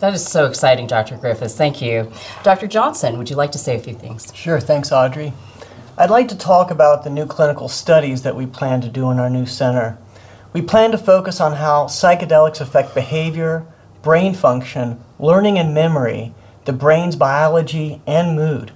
That 0.00 0.14
is 0.14 0.26
so 0.26 0.46
exciting, 0.46 0.86
Dr. 0.86 1.16
Griffiths. 1.16 1.56
Thank 1.56 1.80
you. 1.80 2.10
Dr. 2.42 2.66
Johnson, 2.66 3.18
would 3.18 3.30
you 3.30 3.36
like 3.36 3.52
to 3.52 3.58
say 3.58 3.76
a 3.76 3.80
few 3.80 3.94
things? 3.94 4.32
Sure, 4.34 4.60
thanks, 4.60 4.92
Audrey. 4.92 5.32
I'd 5.96 6.10
like 6.10 6.28
to 6.28 6.36
talk 6.36 6.70
about 6.70 7.04
the 7.04 7.10
new 7.10 7.24
clinical 7.24 7.68
studies 7.68 8.22
that 8.22 8.36
we 8.36 8.46
plan 8.46 8.80
to 8.82 8.88
do 8.88 9.10
in 9.10 9.18
our 9.18 9.30
new 9.30 9.46
center. 9.46 9.96
We 10.52 10.62
plan 10.62 10.90
to 10.90 10.98
focus 10.98 11.40
on 11.40 11.54
how 11.54 11.86
psychedelics 11.86 12.60
affect 12.60 12.94
behavior, 12.94 13.64
brain 14.02 14.34
function, 14.34 15.00
learning 15.18 15.58
and 15.58 15.72
memory, 15.72 16.34
the 16.64 16.72
brain's 16.72 17.16
biology, 17.16 18.02
and 18.06 18.36
mood. 18.36 18.72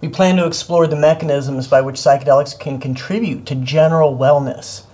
We 0.00 0.08
plan 0.08 0.36
to 0.36 0.46
explore 0.46 0.86
the 0.86 0.94
mechanisms 0.94 1.66
by 1.66 1.80
which 1.80 1.96
psychedelics 1.96 2.58
can 2.58 2.78
contribute 2.78 3.46
to 3.46 3.56
general 3.56 4.16
wellness. 4.16 4.84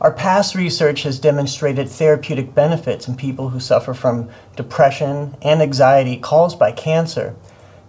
Our 0.00 0.10
past 0.10 0.56
research 0.56 1.04
has 1.04 1.20
demonstrated 1.20 1.88
therapeutic 1.88 2.52
benefits 2.52 3.06
in 3.06 3.14
people 3.14 3.50
who 3.50 3.60
suffer 3.60 3.94
from 3.94 4.28
depression 4.56 5.36
and 5.40 5.62
anxiety 5.62 6.16
caused 6.16 6.58
by 6.58 6.72
cancer. 6.72 7.36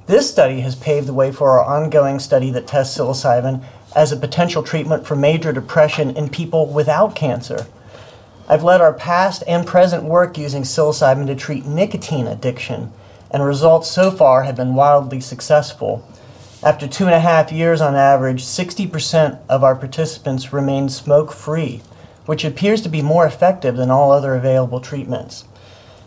This 0.06 0.30
study 0.30 0.60
has 0.60 0.76
paved 0.76 1.08
the 1.08 1.16
way 1.16 1.32
for 1.32 1.50
our 1.50 1.64
ongoing 1.64 2.20
study 2.20 2.52
that 2.52 2.68
tests 2.68 2.96
psilocybin 2.96 3.64
as 3.96 4.12
a 4.12 4.18
potential 4.18 4.62
treatment 4.62 5.08
for 5.08 5.16
major 5.16 5.52
depression 5.52 6.16
in 6.16 6.30
people 6.30 6.68
without 6.68 7.16
cancer. 7.16 7.66
I've 8.48 8.64
led 8.64 8.82
our 8.82 8.94
past 8.94 9.44
and 9.48 9.66
present 9.66 10.04
work 10.04 10.38
using 10.38 10.62
psilocybin 10.62 11.26
to 11.26 11.36
treat 11.36 11.66
nicotine 11.66 12.28
addiction, 12.28 12.92
and 13.32 13.44
results 13.44 13.90
so 13.90 14.12
far 14.12 14.44
have 14.44 14.58
been 14.58 14.76
wildly 14.76 15.22
successful. 15.22 16.06
After 16.64 16.88
two 16.88 17.06
and 17.06 17.16
a 17.16 17.20
half 17.20 17.52
years 17.52 17.82
on 17.82 17.96
average, 17.96 18.44
60% 18.44 19.40
of 19.50 19.64
our 19.64 19.76
participants 19.76 20.54
remained 20.54 20.92
smoke 20.92 21.32
free, 21.32 21.82
which 22.28 22.46
appears 22.46 22.82
to 22.82 22.90
be 22.90 23.02
more 23.02 23.26
effective 23.26 23.76
than 23.76 23.90
all 23.90 24.12
other 24.12 24.36
available 24.36 24.80
treatments. 24.80 25.46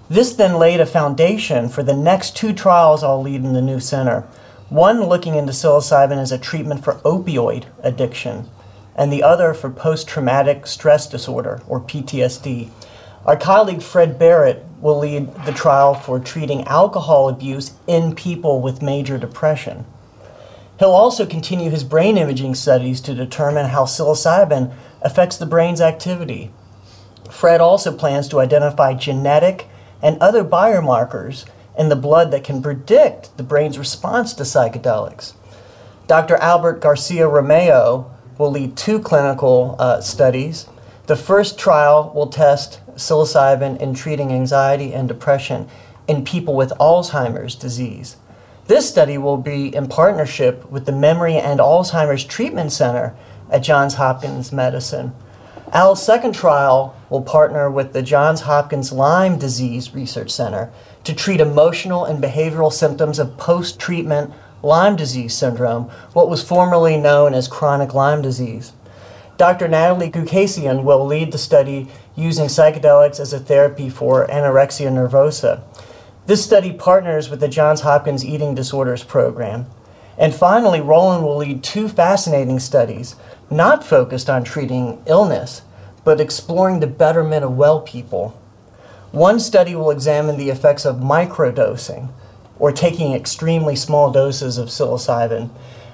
This 0.09 0.33
then 0.33 0.61
laid 0.61 0.79
a 0.79 0.87
foundation 0.87 1.69
for 1.69 1.83
the 1.83 1.97
next 1.97 2.37
two 2.37 2.53
trials 2.53 3.03
I'll 3.03 3.21
lead 3.21 3.43
in 3.43 3.53
the 3.53 3.61
new 3.61 3.81
center. 3.81 4.21
One 4.69 5.03
looking 5.03 5.35
into 5.35 5.51
psilocybin 5.51 6.19
as 6.19 6.31
a 6.31 6.39
treatment 6.39 6.85
for 6.85 7.01
opioid 7.01 7.65
addiction, 7.83 8.49
and 8.95 9.13
the 9.13 9.25
other 9.25 9.55
for 9.55 9.71
post 9.71 10.07
traumatic 10.07 10.69
stress 10.69 11.09
disorder, 11.09 11.63
or 11.67 11.81
PTSD. 11.81 12.71
Our 13.27 13.37
colleague 13.37 13.83
Fred 13.83 14.21
Barrett 14.21 14.65
will 14.81 15.01
lead 15.01 15.35
the 15.47 15.53
trial 15.53 15.95
for 15.95 16.21
treating 16.21 16.63
alcohol 16.69 17.29
abuse 17.29 17.73
in 17.89 18.15
people 18.15 18.61
with 18.61 18.83
major 18.83 19.19
depression. 19.19 19.85
He'll 20.79 20.91
also 20.91 21.25
continue 21.25 21.71
his 21.71 21.85
brain 21.85 22.19
imaging 22.19 22.55
studies 22.57 23.01
to 23.03 23.15
determine 23.15 23.67
how 23.67 23.85
psilocybin 23.85 24.73
affects 25.03 25.37
the 25.37 25.47
brain's 25.47 25.81
activity. 25.81 26.51
Fred 27.31 27.61
also 27.61 27.97
plans 27.97 28.29
to 28.29 28.41
identify 28.41 28.95
genetic 28.95 29.69
and 30.03 30.19
other 30.21 30.45
biomarkers 30.45 31.45
in 31.79 31.89
the 31.89 31.97
blood 31.97 32.31
that 32.31 32.45
can 32.45 32.63
predict 32.63 33.37
the 33.37 33.43
brain's 33.43 33.79
response 33.79 34.33
to 34.35 34.43
psychedelics. 34.43 35.35
Dr. 36.07 36.37
Albert 36.37 36.81
Garcia 36.81 37.27
Romeu 37.27 38.11
will 38.39 38.51
lead 38.51 38.77
two 38.77 38.99
clinical 38.99 39.77
uh, 39.79 40.01
studies. 40.01 40.67
The 41.07 41.17
first 41.17 41.59
trial 41.59 42.13
will 42.15 42.27
test 42.27 42.81
psilocybin 42.95 43.81
in 43.81 43.95
treating 43.95 44.33
anxiety 44.33 44.93
and 44.93 45.09
depression 45.09 45.69
in 46.07 46.25
people 46.25 46.55
with 46.55 46.71
Alzheimer's 46.81 47.55
disease. 47.55 48.17
This 48.67 48.89
study 48.89 49.19
will 49.19 49.37
be 49.37 49.75
in 49.77 49.89
partnership 49.89 50.71
with 50.71 50.87
the 50.87 50.93
Memory 50.93 51.37
and 51.37 51.61
Alzheimer's 51.61 52.25
Treatment 52.25 52.73
Center 52.73 53.15
at 53.51 53.63
Johns 53.63 53.95
Hopkins 53.95 54.53
Medicine. 54.53 55.13
Al's 55.71 56.03
second 56.03 56.35
trial 56.35 56.97
will 57.11 57.21
partner 57.21 57.71
with 57.71 57.93
the 57.93 58.01
Johns 58.01 58.41
Hopkins 58.43 58.91
Lyme 58.91 59.39
Disease 59.39 59.93
Research 59.93 60.31
Center 60.31 60.71
to 61.05 61.15
treat 61.15 61.41
emotional 61.41 62.07
and 62.07 62.25
behavioral 62.25 62.73
symptoms 62.73 63.19
of 63.19 63.37
post 63.37 63.79
treatment 63.79 64.33
Lyme 64.63 64.97
disease 64.97 65.35
syndrome, 65.35 65.91
what 66.15 66.31
was 66.31 66.43
formerly 66.43 66.97
known 66.97 67.35
as 67.35 67.49
chronic 67.49 67.93
Lyme 67.93 68.23
disease. 68.23 68.73
Dr. 69.37 69.69
Natalie 69.69 70.11
Gukasyan 70.11 70.85
will 70.85 71.05
lead 71.05 71.33
the 71.33 71.39
study 71.39 71.89
using 72.17 72.47
psychedelics 72.47 73.21
as 73.21 73.35
a 73.35 73.41
therapy 73.41 73.91
for 73.91 74.27
anorexia 74.29 74.91
nervosa. 74.91 75.63
This 76.27 76.43
study 76.43 76.73
partners 76.73 77.29
with 77.29 77.41
the 77.41 77.49
Johns 77.49 77.83
Hopkins 77.83 78.25
Eating 78.25 78.55
Disorders 78.55 79.05
Program. 79.05 79.67
And 80.17 80.35
finally, 80.35 80.81
Roland 80.81 81.23
will 81.23 81.37
lead 81.37 81.63
two 81.63 81.87
fascinating 81.87 82.59
studies 82.61 83.15
not 83.51 83.85
focused 83.85 84.31
on 84.31 84.43
treating 84.43 85.03
illness, 85.05 85.61
but 86.03 86.23
exploring 86.23 86.81
the 86.81 86.87
betterment 86.87 87.45
of 87.45 87.59
well 87.59 87.83
people. 87.83 88.41
One 89.13 89.39
study 89.39 89.75
will 89.75 89.91
examine 89.91 90.39
the 90.39 90.49
effects 90.49 90.87
of 90.87 90.97
microdosing, 90.97 92.09
or 92.59 92.73
taking 92.73 93.13
extremely 93.13 93.77
small 93.77 94.11
doses 94.11 94.57
of 94.57 94.69
psilocybin, 94.69 95.51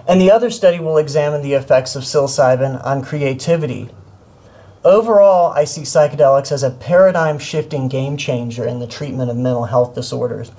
and 0.06 0.20
the 0.20 0.30
other 0.30 0.50
study 0.50 0.78
will 0.78 0.96
examine 0.96 1.42
the 1.42 1.54
effects 1.54 1.96
of 1.96 2.04
psilocybin 2.04 2.87
on 2.87 3.02
creativity. 3.02 3.90
Overall, 4.84 5.52
I 5.52 5.64
see 5.64 5.82
psychedelics 5.82 6.50
as 6.50 6.62
a 6.62 6.70
paradigm 6.70 7.38
shifting 7.38 7.88
game 7.88 8.16
changer 8.16 8.64
in 8.64 8.78
the 8.78 8.87
treatment 8.87 9.30
of 9.30 9.37
mental 9.37 9.66
health 9.66 9.94
disorders 9.94 10.52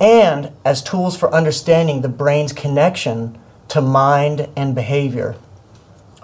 and 0.00 0.50
as 0.64 0.82
tools 0.82 1.16
for 1.16 1.32
understanding 1.32 2.00
the 2.00 2.08
brain's 2.08 2.52
connection 2.52 3.38
to 3.68 3.80
mind 3.80 4.48
and 4.56 4.74
behavior. 4.74 5.36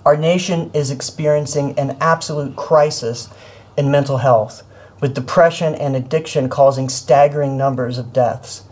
Our 0.04 0.16
nation 0.16 0.72
is 0.74 0.90
experiencing 0.90 1.78
an 1.78 1.96
absolute 2.00 2.56
crisis 2.56 3.28
in 3.76 3.92
mental 3.92 4.18
health, 4.18 4.64
with 5.00 5.14
depression 5.14 5.74
and 5.74 5.94
addiction 5.94 6.48
causing 6.48 6.88
staggering 6.88 7.56
numbers 7.56 7.98
of 7.98 8.12
deaths. 8.12 8.64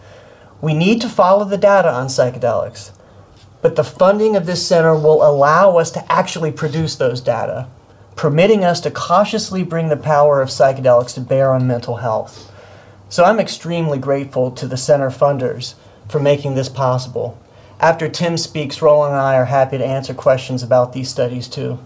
We 0.60 0.74
need 0.74 1.00
to 1.02 1.08
follow 1.08 1.44
the 1.44 1.58
data 1.58 1.92
on 1.92 2.06
psychedelics, 2.06 2.90
but 3.62 3.76
the 3.76 3.84
funding 3.84 4.34
of 4.34 4.46
this 4.46 4.66
center 4.66 4.94
will 4.94 5.22
allow 5.22 5.76
us 5.76 5.90
to 5.92 6.12
actually 6.12 6.50
produce 6.50 6.96
those 6.96 7.20
data, 7.20 7.68
permitting 8.16 8.64
us 8.64 8.80
to 8.80 8.90
cautiously 8.90 9.64
bring 9.64 9.88
the 9.88 9.96
power 9.96 10.40
of 10.40 10.48
psychedelics 10.48 11.14
to 11.14 11.20
bear 11.20 11.52
on 11.52 11.66
mental 11.66 11.96
health. 11.96 12.50
So 13.08 13.24
I'm 13.24 13.40
extremely 13.40 13.98
grateful 13.98 14.50
to 14.52 14.66
the 14.66 14.76
center 14.76 15.10
funders 15.10 15.74
for 16.08 16.20
making 16.20 16.54
this 16.54 16.68
possible. 16.68 17.38
After 17.80 18.08
Tim 18.08 18.36
speaks, 18.36 18.80
Roland 18.80 19.12
and 19.12 19.20
I 19.20 19.36
are 19.36 19.44
happy 19.44 19.78
to 19.78 19.84
answer 19.84 20.14
questions 20.14 20.62
about 20.62 20.92
these 20.92 21.08
studies 21.08 21.48
too. 21.48 21.78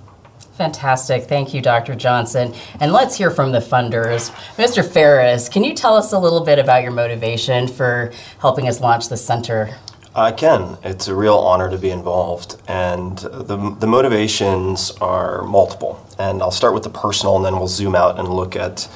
Fantastic. 0.59 1.25
Thank 1.25 1.55
you, 1.55 1.63
Dr. 1.63 1.95
Johnson. 1.95 2.53
And 2.81 2.93
let's 2.93 3.17
hear 3.17 3.31
from 3.31 3.53
the 3.53 3.61
funders. 3.61 4.31
Mr. 4.57 4.85
Ferriss, 4.85 5.49
can 5.49 5.63
you 5.63 5.73
tell 5.73 5.95
us 5.95 6.13
a 6.13 6.19
little 6.19 6.41
bit 6.41 6.59
about 6.59 6.83
your 6.83 6.91
motivation 6.91 7.69
for 7.69 8.13
helping 8.41 8.69
us 8.69 8.81
launch 8.81 9.09
the 9.09 9.17
center? 9.17 9.77
I 10.15 10.33
can. 10.33 10.79
It's 10.83 11.09
a 11.09 11.15
real 11.15 11.37
honor 11.37 11.71
to 11.71 11.79
be 11.79 11.91
involved. 11.91 12.61
And 12.67 13.19
the, 13.19 13.77
the 13.79 13.87
motivations 13.87 14.91
are 15.01 15.43
multiple. 15.45 16.05
And 16.19 16.43
I'll 16.43 16.51
start 16.51 16.75
with 16.75 16.83
the 16.83 16.91
personal, 16.91 17.37
and 17.37 17.45
then 17.45 17.57
we'll 17.57 17.69
zoom 17.69 17.95
out 17.95 18.19
and 18.19 18.29
look 18.29 18.57
at 18.57 18.89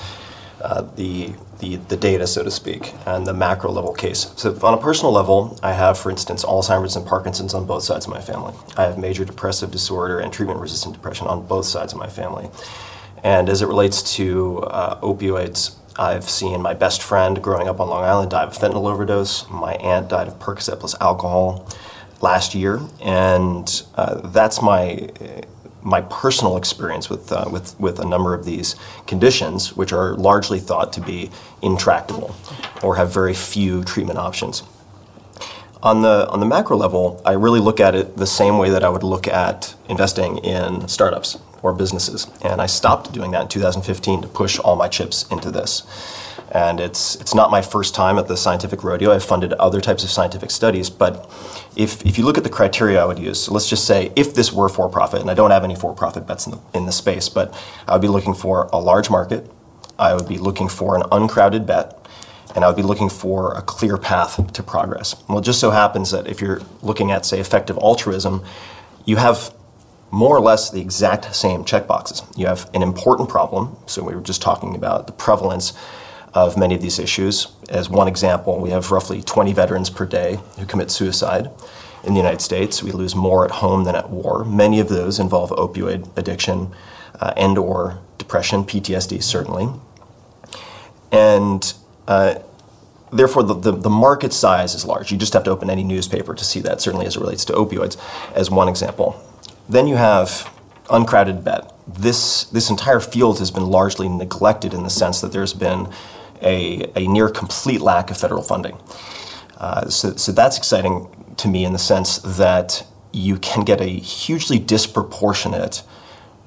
uh, 0.61 0.83
the 0.97 1.35
the, 1.63 1.77
the 1.77 1.97
data, 1.97 2.27
so 2.27 2.43
to 2.43 2.51
speak, 2.51 2.93
and 3.07 3.25
the 3.25 3.33
macro 3.33 3.71
level 3.71 3.95
case. 3.95 4.33
So, 4.37 4.51
on 4.65 4.75
a 4.75 4.83
personal 4.83 5.13
level, 5.13 5.59
I 5.63 5.73
have, 5.73 5.97
for 5.97 6.11
instance, 6.11 6.45
Alzheimer's 6.45 6.97
and 6.97 7.07
Parkinson's 7.07 7.55
on 7.55 7.67
both 7.67 7.85
sides 7.85 8.05
of 8.05 8.13
my 8.13 8.21
family. 8.21 8.53
I 8.77 8.83
have 8.83 8.99
major 8.99 9.25
depressive 9.25 9.71
disorder 9.71 10.19
and 10.19 10.33
treatment 10.33 10.59
resistant 10.59 10.93
depression 10.93 11.29
on 11.29 11.47
both 11.47 11.67
sides 11.67 11.93
of 11.93 12.01
my 12.01 12.09
family. 12.09 12.51
And 13.23 13.49
as 13.49 13.63
it 13.63 13.67
relates 13.67 14.17
to 14.17 14.59
uh, 14.65 15.01
opioids, 15.01 15.77
I've 15.99 16.29
seen 16.29 16.63
my 16.63 16.75
best 16.75 17.03
friend 17.03 17.43
growing 17.43 17.69
up 17.69 17.81
on 17.81 17.89
Long 17.89 18.05
Island 18.05 18.31
die 18.31 18.45
of 18.45 18.57
a 18.57 18.59
fentanyl 18.59 18.91
overdose. 18.91 19.49
My 19.51 19.75
aunt 19.75 20.09
died 20.09 20.29
of 20.29 20.39
Percocet 20.39 20.81
plus 20.81 20.95
alcohol 21.01 21.69
last 22.21 22.55
year, 22.55 22.81
and 23.03 23.83
uh, 23.97 24.27
that's 24.29 24.63
my 24.63 25.11
my 25.83 26.01
personal 26.03 26.57
experience 26.57 27.11
with, 27.11 27.33
uh, 27.33 27.45
with, 27.51 27.79
with 27.81 27.99
a 27.99 28.05
number 28.05 28.35
of 28.35 28.45
these 28.45 28.77
conditions, 29.09 29.77
which 29.77 29.93
are 29.93 30.15
largely 30.15 30.61
thought 30.61 30.93
to 30.93 31.01
be 31.01 31.29
intractable 31.61 32.35
or 32.85 32.95
have 32.95 33.13
very 33.13 33.35
few 33.35 33.83
treatment 33.83 34.17
options. 34.17 34.63
On 35.83 36.03
the, 36.03 36.29
on 36.31 36.39
the 36.39 36.47
macro 36.47 36.77
level, 36.77 37.21
I 37.25 37.33
really 37.33 37.59
look 37.59 37.81
at 37.81 37.97
it 37.97 38.17
the 38.17 38.29
same 38.29 38.59
way 38.59 38.71
that 38.71 38.85
I 38.85 38.89
would 38.89 39.03
look 39.03 39.27
at 39.27 39.75
investing 39.89 40.39
in 40.39 40.87
startups 40.87 41.39
or 41.63 41.73
businesses. 41.73 42.27
And 42.43 42.61
I 42.61 42.67
stopped 42.67 43.13
doing 43.13 43.31
that 43.33 43.43
in 43.43 43.49
2015 43.49 44.23
to 44.23 44.29
push 44.29 44.59
all 44.59 44.77
my 44.77 44.89
chips 44.89 45.27
into 45.31 45.51
this. 45.51 45.83
And 46.51 46.81
it's, 46.81 47.15
it's 47.17 47.35
not 47.35 47.51
my 47.51 47.63
first 47.63 47.95
time 47.95 48.19
at 48.19 48.29
the 48.29 48.37
scientific 48.37 48.85
rodeo. 48.85 49.13
I've 49.13 49.25
funded 49.25 49.55
other 49.55 49.81
types 49.81 50.05
of 50.05 50.11
scientific 50.11 50.51
studies, 50.51 50.91
but 50.91 51.31
if, 51.77 52.05
if 52.05 52.19
you 52.19 52.25
look 52.25 52.37
at 52.37 52.45
the 52.45 52.51
criteria 52.51 53.01
I 53.01 53.07
would 53.07 53.19
use, 53.19 53.45
so 53.45 53.55
let's 53.55 53.71
just 53.71 53.87
say 53.87 54.13
if 54.17 54.35
this 54.35 54.53
were 54.53 54.69
for 54.69 54.89
profit, 54.91 55.23
and 55.23 55.31
I 55.31 55.35
don't 55.35 55.51
have 55.51 55.65
any 55.65 55.75
for 55.75 55.95
profit 55.95 56.27
bets 56.27 56.47
in 56.47 56.53
the, 56.53 56.61
in 56.75 56.85
the 56.85 56.93
space, 56.93 57.31
but 57.31 57.59
I 57.89 57.93
would 57.93 58.03
be 58.03 58.09
looking 58.09 58.35
for 58.35 58.69
a 58.71 58.79
large 58.79 59.09
market, 59.09 59.51
I 59.99 60.15
would 60.15 60.29
be 60.29 60.37
looking 60.37 60.69
for 60.69 60.95
an 60.95 61.05
uncrowded 61.11 61.67
bet, 61.67 62.07
and 62.55 62.65
I 62.65 62.69
would 62.69 62.77
be 62.77 62.83
looking 62.83 63.09
for 63.09 63.55
a 63.55 63.63
clear 63.63 63.97
path 63.97 64.53
to 64.53 64.63
progress. 64.63 65.15
Well, 65.29 65.39
it 65.39 65.43
just 65.43 65.61
so 65.61 65.71
happens 65.71 66.11
that 66.11 66.27
if 66.27 66.43
you're 66.43 66.61
looking 66.83 67.11
at, 67.11 67.25
say, 67.25 67.41
effective 67.41 67.79
altruism, 67.79 68.45
you 69.07 69.17
have 69.17 69.55
more 70.13 70.37
or 70.37 70.41
less 70.41 70.71
the 70.71 70.81
exact 70.81 71.35
same 71.35 71.65
checkboxes. 71.65 72.23
You 72.39 72.47
have 72.47 72.71
an 72.75 72.83
important 72.83 73.31
problem, 73.31 73.77
so 73.87 74.05
we 74.05 74.15
were 74.15 74.21
just 74.21 74.43
talking 74.43 74.77
about 74.77 75.07
the 75.07 75.13
prevalence 75.15 75.73
of 76.35 76.57
many 76.57 76.75
of 76.75 76.83
these 76.83 76.99
issues. 76.99 77.49
As 77.71 77.89
one 77.89 78.09
example, 78.09 78.61
we 78.61 78.71
have 78.71 78.91
roughly 78.91 79.23
20 79.23 79.55
veterans 79.55 79.89
per 79.89 80.05
day 80.05 80.39
who 80.59 80.67
commit 80.67 80.91
suicide 80.91 81.51
in 82.05 82.13
the 82.13 82.21
United 82.21 82.43
States. 82.43 82.83
We 82.83 82.93
lose 82.93 83.17
more 83.17 83.47
at 83.47 83.51
home 83.51 83.85
than 83.85 83.97
at 83.97 84.11
war. 84.11 84.45
Many 84.45 84.81
of 84.81 84.91
those 84.91 85.19
involve 85.19 85.51
opioid 85.51 86.15
addiction 86.17 86.73
uh, 87.19 87.33
and 87.37 87.57
or 87.57 87.99
depression, 88.19 88.65
PTSD 88.65 89.23
certainly. 89.23 89.69
And 91.11 91.73
uh, 92.07 92.35
therefore, 93.11 93.45
the, 93.45 93.55
the, 93.55 93.73
the, 93.73 93.91
market 93.91 94.33
size 94.35 94.75
is 94.75 94.85
large. 94.85 95.11
You 95.11 95.19
just 95.19 95.33
have 95.33 95.45
to 95.45 95.51
open 95.51 95.71
any 95.71 95.85
newspaper 95.85 96.35
to 96.35 96.45
see 96.45 96.61
that, 96.61 96.81
certainly 96.81 97.07
as 97.07 97.17
it 97.17 97.21
relates 97.21 97.45
to 97.47 97.53
opioids, 97.53 97.97
as 98.35 98.51
one 98.51 98.69
example. 98.69 99.23
Then 99.73 99.87
you 99.87 99.97
have 99.97 100.55
uncrowded 100.91 101.45
bet. 101.45 101.73
This, 101.89 102.45
this 102.45 102.69
entire 102.69 103.01
field 103.01 103.39
has 103.39 103.51
been 103.51 103.67
largely 103.67 104.07
neglected 104.07 104.75
in 104.75 104.83
the 104.83 104.91
sense 104.91 105.23
that 105.23 105.33
there's 105.33 105.55
been 105.55 105.89
a, 106.43 106.93
a 106.95 107.07
near 107.07 107.31
complete 107.31 107.81
lack 107.81 108.11
of 108.11 108.19
federal 108.19 108.43
funding. 108.43 108.79
Uh, 109.57 109.89
so, 109.89 110.15
so 110.17 110.31
that's 110.31 110.59
exciting 110.59 111.09
to 111.39 111.49
me 111.49 111.65
in 111.65 111.73
the 111.73 111.79
sense 111.79 112.19
that 112.19 112.87
you 113.13 113.39
can 113.39 113.65
get 113.65 113.81
a 113.81 113.89
hugely 113.89 114.59
disproportionate 114.59 115.83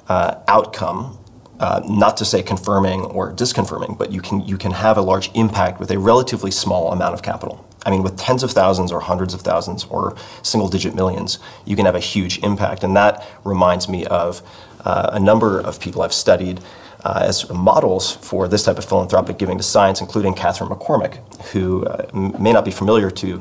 uh, 0.07 0.35
outcome. 0.47 1.17
Uh, 1.59 1.81
not 1.87 2.17
to 2.17 2.25
say 2.25 2.43
confirming 2.43 3.05
or 3.05 3.33
disconfirming, 3.33 3.97
but 3.97 4.11
you 4.11 4.21
can 4.21 4.41
you 4.41 4.57
can 4.57 4.71
have 4.71 4.97
a 4.97 5.01
large 5.01 5.31
impact 5.35 5.79
with 5.79 5.89
a 5.89 5.97
relatively 5.97 6.51
small 6.51 6.91
amount 6.91 7.13
of 7.13 7.23
capital. 7.23 7.65
I 7.85 7.91
mean, 7.91 8.03
with 8.03 8.17
tens 8.17 8.43
of 8.43 8.51
thousands 8.51 8.91
or 8.91 8.99
hundreds 8.99 9.33
of 9.33 9.41
thousands 9.41 9.85
or 9.85 10.15
single 10.41 10.69
digit 10.69 10.95
millions, 10.95 11.39
you 11.65 11.75
can 11.75 11.85
have 11.85 11.95
a 11.95 11.99
huge 11.99 12.39
impact. 12.39 12.83
And 12.83 12.95
that 12.95 13.25
reminds 13.43 13.87
me 13.87 14.05
of 14.05 14.41
uh, 14.83 15.11
a 15.13 15.19
number 15.19 15.59
of 15.59 15.79
people 15.79 16.01
I've 16.01 16.13
studied 16.13 16.61
uh, 17.03 17.23
as 17.23 17.47
models 17.51 18.13
for 18.13 18.47
this 18.47 18.63
type 18.63 18.79
of 18.79 18.85
philanthropic 18.85 19.37
giving 19.37 19.57
to 19.57 19.63
science, 19.63 20.01
including 20.01 20.33
Katharine 20.33 20.69
McCormick, 20.69 21.19
who 21.51 21.85
uh, 21.85 22.07
may 22.13 22.51
not 22.51 22.65
be 22.65 22.71
familiar 22.71 23.11
to 23.11 23.39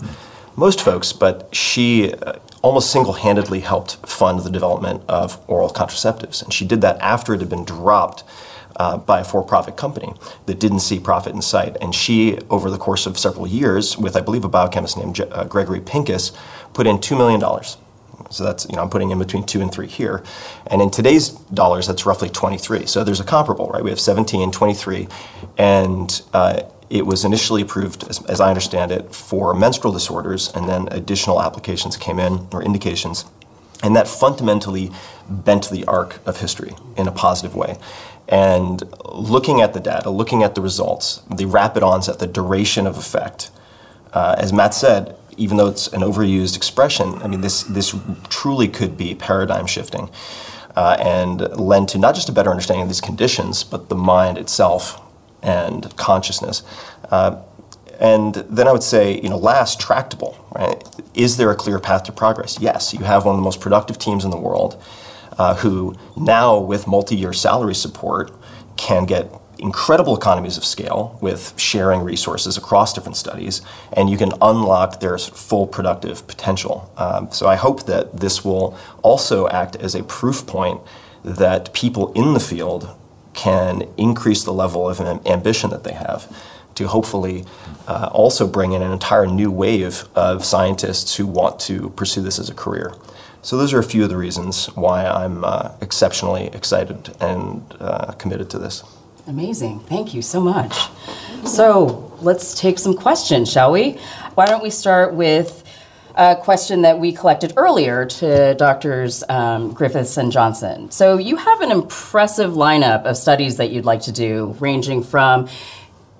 most 0.57 0.83
folks, 0.83 1.13
but 1.13 1.49
she 1.55 2.13
uh, 2.13 2.35
almost 2.63 2.91
single 2.91 3.15
handedly 3.15 3.61
helped 3.61 3.97
fund 4.07 4.41
the 4.41 4.51
development 4.51 5.03
of 5.09 5.39
oral 5.49 5.71
contraceptives. 5.71 6.43
And 6.43 6.53
she 6.53 6.65
did 6.67 6.83
that 6.83 6.99
after 7.01 7.35
it 7.35 7.41
had 7.41 7.49
been 7.49 7.65
dropped. 7.65 8.23
Uh, 8.77 8.97
by 8.97 9.21
a 9.21 9.25
for-profit 9.25 9.77
company 9.77 10.13
that 10.47 10.59
didn't 10.59 10.81
see 10.81 10.99
profit 10.99 11.33
in 11.33 11.41
sight, 11.41 11.77
and 11.81 11.95
she, 11.95 12.37
over 12.51 12.69
the 12.71 12.77
course 12.77 13.07
of 13.07 13.17
several 13.17 13.47
years, 13.47 13.97
with 13.97 14.17
I 14.17 14.21
believe 14.21 14.45
a 14.45 14.49
biochemist 14.49 14.97
named 14.97 15.21
uh, 15.21 15.45
Gregory 15.45 15.81
Pincus, 15.81 16.33
put 16.73 16.85
in 16.85 17.01
two 17.01 17.15
million 17.15 17.39
dollars 17.39 17.77
so 18.35 18.45
that's, 18.45 18.67
you 18.69 18.77
know, 18.77 18.83
I'm 18.83 18.91
putting 18.91 19.11
in 19.11 19.19
between 19.19 19.45
two 19.45 19.61
and 19.61 19.73
three 19.73 19.87
here. 19.87 20.23
And 20.67 20.83
in 20.83 20.91
today's 20.91 21.31
dollars, 21.31 21.87
that's 21.87 22.05
roughly 22.05 22.29
23. 22.29 22.87
So 22.87 23.05
there's 23.05 23.21
a 23.21 23.25
comparable, 23.25 23.69
right? 23.69 23.83
We 23.83 23.91
have 23.91 24.01
17, 24.01 24.51
23. 24.51 25.09
And 25.57 26.23
uh, 26.33 26.63
it 26.91 27.07
was 27.07 27.25
initially 27.25 27.63
approved, 27.63 28.09
as, 28.09 28.25
as, 28.27 28.41
I 28.41 28.49
understand 28.49 28.93
it, 28.93 29.15
for 29.15 29.55
menstrual 29.55 29.93
disorders, 29.93 30.53
and 30.53 30.69
then 30.69 30.89
additional 30.91 31.41
applications 31.41 31.97
came 31.97 32.19
in, 32.19 32.47
or 32.53 32.63
indications. 32.63 33.25
And 33.83 33.95
that 33.97 34.09
fundamentally 34.09 34.91
bent 35.29 35.71
the 35.71 35.85
arc 35.85 36.25
of 36.27 36.41
history 36.41 36.75
in 36.97 37.07
a 37.09 37.13
positive 37.13 37.55
way. 37.55 37.77
And 38.29 38.83
looking 39.05 39.61
at 39.61 39.75
the 39.75 39.81
data, 39.81 40.11
looking 40.11 40.43
at 40.43 40.55
the 40.55 40.61
results, 40.61 41.23
the 41.35 41.47
rapid 41.47 41.83
onset, 41.83 42.19
the 42.19 42.27
duration 42.27 42.87
of 42.87 42.97
effect, 42.97 43.51
uh, 44.13 44.37
as 44.39 44.53
Matt 44.53 44.75
said, 44.75 45.17
even 45.37 45.57
though 45.57 45.67
it's 45.67 45.89
an 45.89 46.01
overused 46.01 46.57
expression, 46.57 47.15
I 47.17 47.27
mean, 47.27 47.41
this, 47.41 47.65
this 47.65 47.95
truly 48.29 48.69
could 48.69 48.97
be 48.97 49.15
paradigm 49.15 49.67
shifting 49.67 50.09
uh, 50.77 50.97
and 51.01 51.41
lend 51.59 51.89
to 51.91 51.99
not 51.99 52.15
just 52.15 52.29
a 52.29 52.33
better 52.33 52.51
understanding 52.51 52.83
of 52.83 52.89
these 52.89 53.01
conditions, 53.01 53.65
but 53.65 53.89
the 53.89 53.95
mind 53.97 54.39
itself 54.39 55.01
and 55.43 55.95
consciousness. 55.97 56.63
Uh, 57.11 57.43
and 58.01 58.35
then 58.35 58.67
I 58.67 58.73
would 58.73 58.83
say, 58.83 59.21
you 59.21 59.29
know, 59.29 59.37
last, 59.37 59.81
tractable, 59.81 60.37
right? 60.55 60.83
Is 61.15 61.37
there 61.37 61.51
a 61.51 61.57
clear 61.57 61.79
path 61.79 62.05
to 62.05 62.13
progress? 62.13 62.59
Yes, 62.61 62.93
you 62.93 63.05
have 63.05 63.25
one 63.25 63.35
of 63.35 63.39
the 63.39 63.45
most 63.45 63.61
productive 63.61 63.99
teams 63.99 64.25
in 64.25 64.31
the 64.31 64.39
world 64.39 64.83
uh, 65.39 65.55
who 65.57 65.95
now, 66.17 66.59
with 66.59 66.87
multi 66.87 67.17
year 67.17 67.33
salary 67.33 67.75
support, 67.75 68.31
can 68.77 69.05
get 69.05 69.31
incredible 69.59 70.17
economies 70.17 70.57
of 70.57 70.65
scale 70.65 71.19
with 71.23 71.55
sharing 71.59 72.01
resources 72.01 72.57
across 72.57 72.93
different 72.93 73.17
studies, 73.17 73.63
and 73.93 74.11
you 74.11 74.17
can 74.17 74.33
unlock 74.43 75.01
their 75.01 75.17
full 75.19 75.67
productive 75.67 76.27
potential. 76.27 76.93
Um, 76.97 77.31
so 77.31 77.47
I 77.47 77.57
hope 77.57 77.87
that 77.87 78.21
this 78.21 78.45
will 78.45 78.77
also 79.03 79.49
act 79.49 79.77
as 79.77 79.95
a 79.95 80.03
proof 80.05 80.47
point 80.47 80.81
that 81.25 81.73
people 81.73 82.13
in 82.13 82.35
the 82.35 82.41
field 82.41 82.95
can 83.33 83.83
increase 83.97 84.45
the 84.45 84.53
level 84.53 84.89
of 84.89 85.01
ambition 85.27 85.71
that 85.71 85.85
they 85.85 85.93
have 85.93 86.33
to 86.75 86.89
hopefully 86.89 87.45
uh, 87.87 88.11
also 88.13 88.47
bring 88.47 88.73
in 88.73 88.83
an 88.83 88.93
entire 88.93 89.27
new 89.27 89.51
wave 89.51 90.05
of 90.15 90.45
scientists 90.45 91.17
who 91.17 91.27
want 91.27 91.61
to 91.61 91.91
pursue 91.91 92.21
this 92.21 92.39
as 92.39 92.49
a 92.49 92.55
career. 92.55 92.93
So 93.45 93.59
those 93.59 93.75
are 93.75 93.79
a 93.79 93.85
few 93.85 94.03
of 94.03 94.09
the 94.09 94.17
reasons 94.17 94.67
why 94.75 95.05
I'm 95.05 95.45
uh, 95.45 95.73
exceptionally 95.83 96.47
excited 96.47 97.15
and 97.21 97.63
uh, 97.79 98.13
committed 98.13 98.49
to 98.51 98.59
this. 98.59 98.83
Amazing. 99.27 99.81
Thank 99.81 100.15
you 100.15 100.23
so 100.23 100.41
much. 100.41 100.89
So 101.45 102.11
let's 102.23 102.59
take 102.59 102.79
some 102.79 102.95
questions, 102.95 103.53
shall 103.53 103.71
we? 103.71 103.93
Why 104.35 104.47
don't 104.47 104.63
we 104.63 104.71
start 104.71 105.13
with 105.13 105.63
a 106.15 106.37
question 106.37 106.83
that 106.83 106.99
we 106.99 107.13
collected 107.13 107.53
earlier 107.57 108.07
to 108.07 108.55
doctors 108.55 109.23
um, 109.29 109.73
Griffiths 109.75 110.17
and 110.17 110.33
Johnson. 110.33 110.91
So 110.91 111.19
you 111.19 111.37
have 111.37 111.61
an 111.61 111.71
impressive 111.71 112.53
lineup 112.53 113.05
of 113.05 113.17
studies 113.17 113.59
that 113.59 113.71
you'd 113.71 113.85
like 113.85 114.03
to 114.03 114.13
do, 114.13 114.57
ranging 114.59 115.03
from 115.03 115.49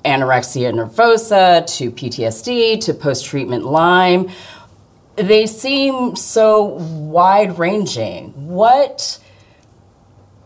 anorexia 0.05 0.73
nervosa 0.73 1.67
to 1.79 1.91
PTSD 1.91 2.81
to 2.83 2.93
post 2.93 3.25
treatment 3.25 3.65
Lyme. 3.65 4.31
They 5.17 5.47
seem 5.47 6.17
so 6.17 6.65
wide 6.65 7.59
ranging. 7.59 8.33
What 8.49 9.21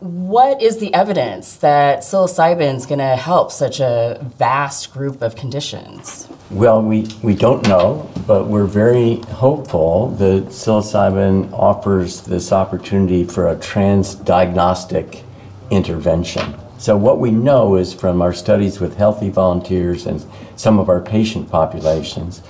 what 0.01 0.63
is 0.63 0.79
the 0.79 0.95
evidence 0.95 1.57
that 1.57 2.01
psilocybin 2.01 2.77
is 2.77 2.87
going 2.87 3.01
to 3.01 3.17
help 3.17 3.51
such 3.51 3.81
a 3.81 4.25
vast 4.39 4.93
group 4.93 5.23
of 5.23 5.35
conditions? 5.35 6.29
Well, 6.51 6.81
we, 6.81 7.09
we 7.21 7.35
don't 7.35 7.67
know, 7.67 8.09
but 8.25 8.47
we're 8.47 8.67
very 8.67 9.17
hopeful 9.17 10.11
that 10.13 10.47
psilocybin 10.47 11.53
offers 11.53 12.21
this 12.21 12.53
opportunity 12.53 13.25
for 13.25 13.49
a 13.49 13.57
transdiagnostic 13.57 15.25
intervention. 15.73 16.55
So, 16.79 16.97
what 16.97 17.19
we 17.19 17.33
know 17.33 17.75
is 17.75 17.93
from 17.93 18.23
our 18.23 18.33
studies 18.33 18.79
with 18.79 18.97
healthy 18.97 19.31
volunteers 19.31 20.07
and 20.07 20.25
some 20.55 20.79
of 20.79 20.89
our 20.89 21.01
patient 21.01 21.51
populations 21.51 22.41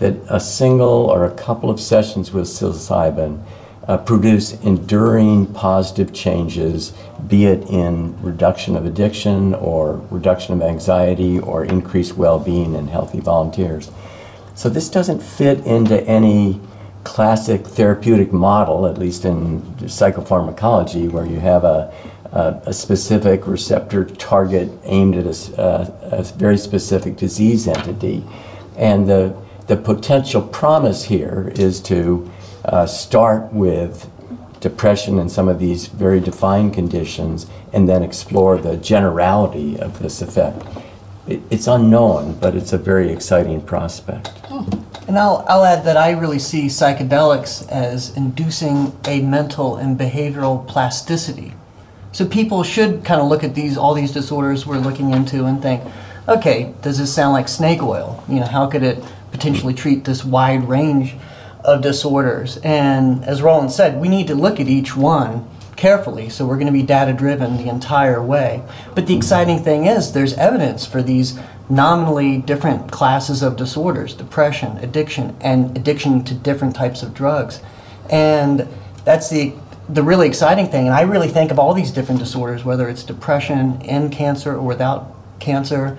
that 0.00 0.16
a 0.28 0.40
single 0.40 1.06
or 1.10 1.24
a 1.24 1.30
couple 1.30 1.70
of 1.70 1.78
sessions 1.78 2.32
with 2.32 2.46
psilocybin 2.46 3.42
uh, 3.86 3.96
produce 3.98 4.52
enduring 4.62 5.46
positive 5.46 6.12
changes, 6.12 6.92
be 7.28 7.46
it 7.46 7.68
in 7.70 8.20
reduction 8.22 8.76
of 8.76 8.84
addiction 8.84 9.54
or 9.54 10.04
reduction 10.10 10.54
of 10.54 10.62
anxiety 10.62 11.38
or 11.38 11.64
increased 11.64 12.16
well 12.16 12.38
being 12.38 12.74
in 12.74 12.88
healthy 12.88 13.20
volunteers. 13.20 13.90
So, 14.54 14.68
this 14.68 14.88
doesn't 14.88 15.22
fit 15.22 15.64
into 15.66 16.02
any 16.04 16.60
classic 17.04 17.66
therapeutic 17.66 18.32
model, 18.32 18.86
at 18.86 18.98
least 18.98 19.24
in 19.24 19.62
psychopharmacology, 19.80 21.10
where 21.10 21.24
you 21.24 21.40
have 21.40 21.64
a 21.64 21.94
uh, 22.32 22.60
a 22.64 22.72
specific 22.72 23.46
receptor 23.46 24.04
target 24.04 24.70
aimed 24.84 25.16
at 25.16 25.26
a, 25.26 25.60
uh, 25.60 25.90
a, 26.12 26.22
very 26.22 26.56
specific 26.56 27.16
disease 27.16 27.66
entity. 27.66 28.24
And 28.76 29.08
the, 29.08 29.34
the 29.70 29.76
potential 29.76 30.42
promise 30.42 31.04
here 31.04 31.52
is 31.54 31.78
to 31.78 32.28
uh, 32.64 32.84
start 32.84 33.52
with 33.52 34.10
depression 34.58 35.20
and 35.20 35.30
some 35.30 35.46
of 35.46 35.60
these 35.60 35.86
very 35.86 36.18
defined 36.18 36.74
conditions 36.74 37.46
and 37.72 37.88
then 37.88 38.02
explore 38.02 38.58
the 38.58 38.76
generality 38.78 39.78
of 39.78 40.00
this 40.00 40.22
effect. 40.22 40.60
It, 41.28 41.40
it's 41.50 41.68
unknown, 41.68 42.34
but 42.40 42.56
it's 42.56 42.72
a 42.72 42.78
very 42.78 43.12
exciting 43.12 43.60
prospect. 43.60 44.32
And 45.06 45.16
I'll, 45.16 45.44
I'll 45.48 45.64
add 45.64 45.84
that 45.84 45.96
I 45.96 46.10
really 46.10 46.40
see 46.40 46.66
psychedelics 46.66 47.68
as 47.68 48.16
inducing 48.16 48.92
a 49.06 49.20
mental 49.20 49.76
and 49.76 49.96
behavioral 49.96 50.66
plasticity 50.66 51.54
so 52.10 52.26
people 52.26 52.64
should 52.64 53.04
kind 53.04 53.20
of 53.20 53.28
look 53.28 53.44
at 53.44 53.54
these 53.54 53.76
all 53.76 53.94
these 53.94 54.10
disorders 54.10 54.66
we're 54.66 54.78
looking 54.78 55.12
into 55.12 55.44
and 55.44 55.62
think, 55.62 55.80
okay, 56.28 56.74
does 56.82 56.98
this 56.98 57.14
sound 57.14 57.34
like 57.34 57.48
snake 57.48 57.84
oil? 57.84 58.22
You 58.28 58.40
know, 58.40 58.46
how 58.46 58.66
could 58.66 58.82
it 58.82 59.02
potentially 59.30 59.74
treat 59.74 60.04
this 60.04 60.24
wide 60.24 60.68
range 60.68 61.16
of 61.64 61.82
disorders? 61.82 62.58
And 62.58 63.24
as 63.24 63.42
Roland 63.42 63.72
said, 63.72 64.00
we 64.00 64.08
need 64.08 64.26
to 64.28 64.34
look 64.34 64.60
at 64.60 64.68
each 64.68 64.96
one 64.96 65.48
carefully. 65.76 66.28
So 66.28 66.46
we're 66.46 66.56
going 66.56 66.66
to 66.66 66.72
be 66.72 66.82
data 66.82 67.12
driven 67.12 67.56
the 67.56 67.68
entire 67.68 68.22
way. 68.22 68.62
But 68.94 69.06
the 69.06 69.16
exciting 69.16 69.60
thing 69.60 69.86
is 69.86 70.12
there's 70.12 70.34
evidence 70.34 70.86
for 70.86 71.02
these 71.02 71.38
nominally 71.68 72.38
different 72.38 72.90
classes 72.90 73.42
of 73.42 73.56
disorders, 73.56 74.12
depression, 74.14 74.76
addiction, 74.78 75.36
and 75.40 75.76
addiction 75.76 76.24
to 76.24 76.34
different 76.34 76.74
types 76.74 77.02
of 77.02 77.14
drugs. 77.14 77.60
And 78.10 78.68
that's 79.04 79.30
the 79.30 79.54
the 79.94 80.02
really 80.02 80.28
exciting 80.28 80.68
thing, 80.68 80.86
and 80.86 80.94
I 80.94 81.02
really 81.02 81.28
think 81.28 81.50
of 81.50 81.58
all 81.58 81.74
these 81.74 81.90
different 81.90 82.20
disorders, 82.20 82.64
whether 82.64 82.88
it's 82.88 83.02
depression 83.02 83.80
in 83.82 84.10
cancer 84.10 84.54
or 84.54 84.62
without 84.62 85.12
cancer, 85.40 85.98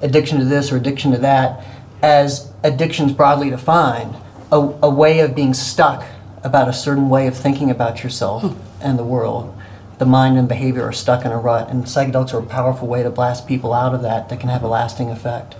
addiction 0.00 0.38
to 0.38 0.44
this 0.44 0.72
or 0.72 0.76
addiction 0.76 1.12
to 1.12 1.18
that, 1.18 1.64
as 2.02 2.52
addictions 2.62 3.12
broadly 3.12 3.50
defined, 3.50 4.16
a, 4.52 4.56
a 4.56 4.90
way 4.90 5.20
of 5.20 5.34
being 5.34 5.54
stuck 5.54 6.04
about 6.42 6.68
a 6.68 6.72
certain 6.72 7.08
way 7.08 7.26
of 7.26 7.36
thinking 7.36 7.70
about 7.70 8.02
yourself 8.02 8.42
hmm. 8.42 8.60
and 8.80 8.98
the 8.98 9.04
world. 9.04 9.54
The 9.98 10.06
mind 10.06 10.38
and 10.38 10.48
behavior 10.48 10.84
are 10.84 10.92
stuck 10.92 11.24
in 11.24 11.32
a 11.32 11.38
rut, 11.38 11.68
and 11.68 11.84
psychedelics 11.84 12.32
are 12.32 12.38
a 12.38 12.46
powerful 12.46 12.86
way 12.86 13.02
to 13.02 13.10
blast 13.10 13.48
people 13.48 13.72
out 13.74 13.94
of 13.94 14.02
that 14.02 14.28
that 14.28 14.38
can 14.38 14.48
have 14.48 14.62
a 14.62 14.68
lasting 14.68 15.10
effect. 15.10 15.56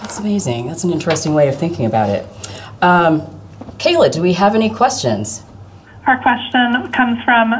That's 0.00 0.18
amazing. 0.18 0.66
That's 0.66 0.84
an 0.84 0.92
interesting 0.92 1.32
way 1.32 1.48
of 1.48 1.58
thinking 1.58 1.86
about 1.86 2.10
it. 2.10 2.26
Um, 2.82 3.22
Kayla, 3.78 4.12
do 4.12 4.20
we 4.20 4.34
have 4.34 4.54
any 4.54 4.68
questions? 4.68 5.42
Our 6.06 6.20
question 6.22 6.92
comes 6.92 7.22
from 7.24 7.52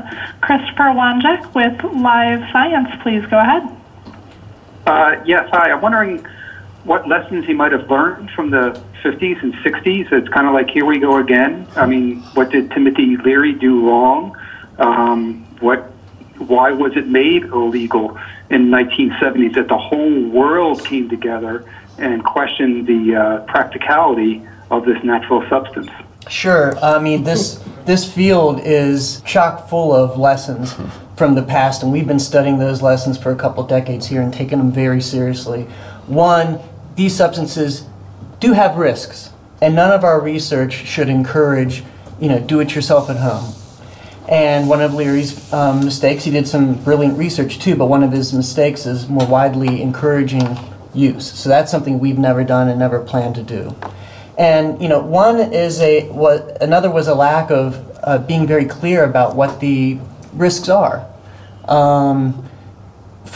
Christopher 0.42 0.85
Wanjek 0.94 1.54
with 1.54 1.82
Live 1.82 2.48
Science. 2.52 2.88
Please 3.02 3.24
go 3.26 3.38
ahead. 3.38 3.62
Uh, 4.87 5.16
yes, 5.24 5.48
hi. 5.50 5.72
I'm 5.72 5.80
wondering 5.80 6.24
what 6.87 7.09
lessons 7.09 7.44
he 7.44 7.53
might 7.53 7.72
have 7.72 7.90
learned 7.90 8.31
from 8.31 8.51
the 8.51 8.81
50s 9.03 9.42
and 9.42 9.53
60s. 9.55 10.12
It's 10.12 10.29
kind 10.29 10.46
of 10.46 10.55
like 10.55 10.70
here 10.70 10.85
we 10.85 10.99
go 10.99 11.18
again. 11.18 11.66
I 11.75 11.85
mean, 11.87 12.22
what 12.35 12.51
did 12.51 12.70
Timothy 12.70 13.16
Leary 13.16 13.53
do 13.53 13.88
wrong? 13.88 14.37
Um, 14.79 15.44
what, 15.61 15.90
why 16.38 16.70
was 16.70 16.96
it 16.96 17.09
made 17.09 17.44
illegal 17.44 18.18
in 18.51 18.68
1970s 18.68 19.55
that 19.55 19.68
the 19.68 19.77
whole 19.77 20.29
world 20.29 20.85
came 20.85 21.09
together 21.09 21.64
and 21.99 22.25
questioned 22.25 22.87
the 22.87 23.16
uh, 23.16 23.40
practicality 23.46 24.46
of 24.70 24.85
this 24.85 25.03
natural 25.03 25.46
substance? 25.49 25.90
Sure. 26.29 26.77
I 26.79 26.99
mean, 26.99 27.25
this 27.25 27.62
this 27.85 28.12
field 28.12 28.61
is 28.64 29.20
chock 29.20 29.68
full 29.68 29.94
of 29.94 30.18
lessons 30.18 30.75
from 31.16 31.37
the 31.37 31.42
past, 31.42 31.85
and 31.85 31.92
we've 31.92 32.07
been 32.07 32.18
studying 32.18 32.59
those 32.59 32.83
lessons 32.83 33.16
for 33.16 33.31
a 33.31 33.37
couple 33.37 33.62
decades 33.62 34.07
here 34.07 34.20
and 34.20 34.35
taking 34.35 34.59
them 34.59 34.72
very 34.72 35.01
seriously. 35.01 35.62
One, 36.09 36.59
these 36.96 37.14
substances 37.14 37.87
do 38.40 38.52
have 38.52 38.76
risks, 38.76 39.30
and 39.62 39.74
none 39.74 39.92
of 39.92 40.04
our 40.04 40.20
research 40.20 40.72
should 40.72 41.09
encourage, 41.09 41.85
you 42.20 42.28
know, 42.28 42.40
do 42.40 42.61
it 42.61 42.74
yourself 42.74 43.09
at 43.09 43.16
home. 43.16 43.54
And 44.28 44.68
one 44.68 44.80
of 44.80 44.92
Leary's 44.92 45.52
um, 45.52 45.85
mistakes, 45.85 46.24
he 46.24 46.32
did 46.32 46.48
some 46.48 46.82
brilliant 46.82 47.16
research 47.16 47.61
too, 47.61 47.76
but 47.76 47.87
one 47.87 48.02
of 48.02 48.11
his 48.11 48.32
mistakes 48.32 48.85
is 48.85 49.09
more 49.09 49.26
widely 49.26 49.80
encouraging 49.80 50.59
use. 50.92 51.30
So 51.32 51.48
that's 51.48 51.70
something 51.70 52.00
we've 52.00 52.18
never 52.18 52.42
done 52.42 52.68
and 52.68 52.78
never 52.78 52.98
plan 53.00 53.35
to 53.35 53.42
do. 53.42 53.76
And 54.37 54.80
you 54.82 54.88
know, 54.88 55.00
one 55.00 55.38
is 55.52 55.80
a 55.80 56.09
what 56.09 56.61
another 56.61 56.90
was 56.90 57.09
a 57.09 57.14
lack 57.14 57.50
of 57.50 57.98
uh, 58.02 58.18
being 58.18 58.46
very 58.46 58.64
clear 58.64 59.04
about 59.04 59.37
what 59.37 59.61
the 59.61 59.98
risks 60.32 60.68
are. 60.68 61.06
Um, 61.68 62.48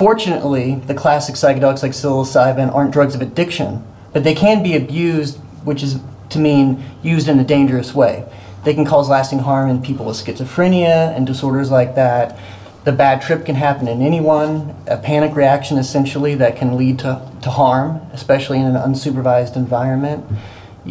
fortunately, 0.00 0.76
the 0.86 0.94
classic 0.94 1.34
psychedelics 1.34 1.82
like 1.82 1.92
psilocybin 1.92 2.74
aren't 2.74 2.90
drugs 2.90 3.14
of 3.14 3.20
addiction, 3.20 3.84
but 4.14 4.24
they 4.24 4.34
can 4.34 4.62
be 4.62 4.74
abused, 4.74 5.36
which 5.64 5.82
is 5.82 6.00
to 6.30 6.38
mean 6.38 6.82
used 7.02 7.28
in 7.28 7.38
a 7.38 7.44
dangerous 7.44 7.94
way. 7.94 8.24
They 8.64 8.72
can 8.72 8.86
cause 8.86 9.10
lasting 9.10 9.40
harm 9.40 9.68
in 9.68 9.82
people 9.82 10.06
with 10.06 10.16
schizophrenia 10.16 11.14
and 11.14 11.26
disorders 11.26 11.70
like 11.70 11.96
that. 11.96 12.38
The 12.84 12.92
bad 12.92 13.20
trip 13.20 13.44
can 13.44 13.56
happen 13.56 13.88
in 13.88 14.00
anyone, 14.00 14.74
a 14.86 14.96
panic 14.96 15.36
reaction 15.36 15.76
essentially 15.76 16.34
that 16.36 16.56
can 16.56 16.78
lead 16.78 17.00
to, 17.00 17.20
to 17.42 17.50
harm, 17.50 18.00
especially 18.14 18.58
in 18.58 18.64
an 18.64 18.76
unsupervised 18.76 19.54
environment 19.54 20.24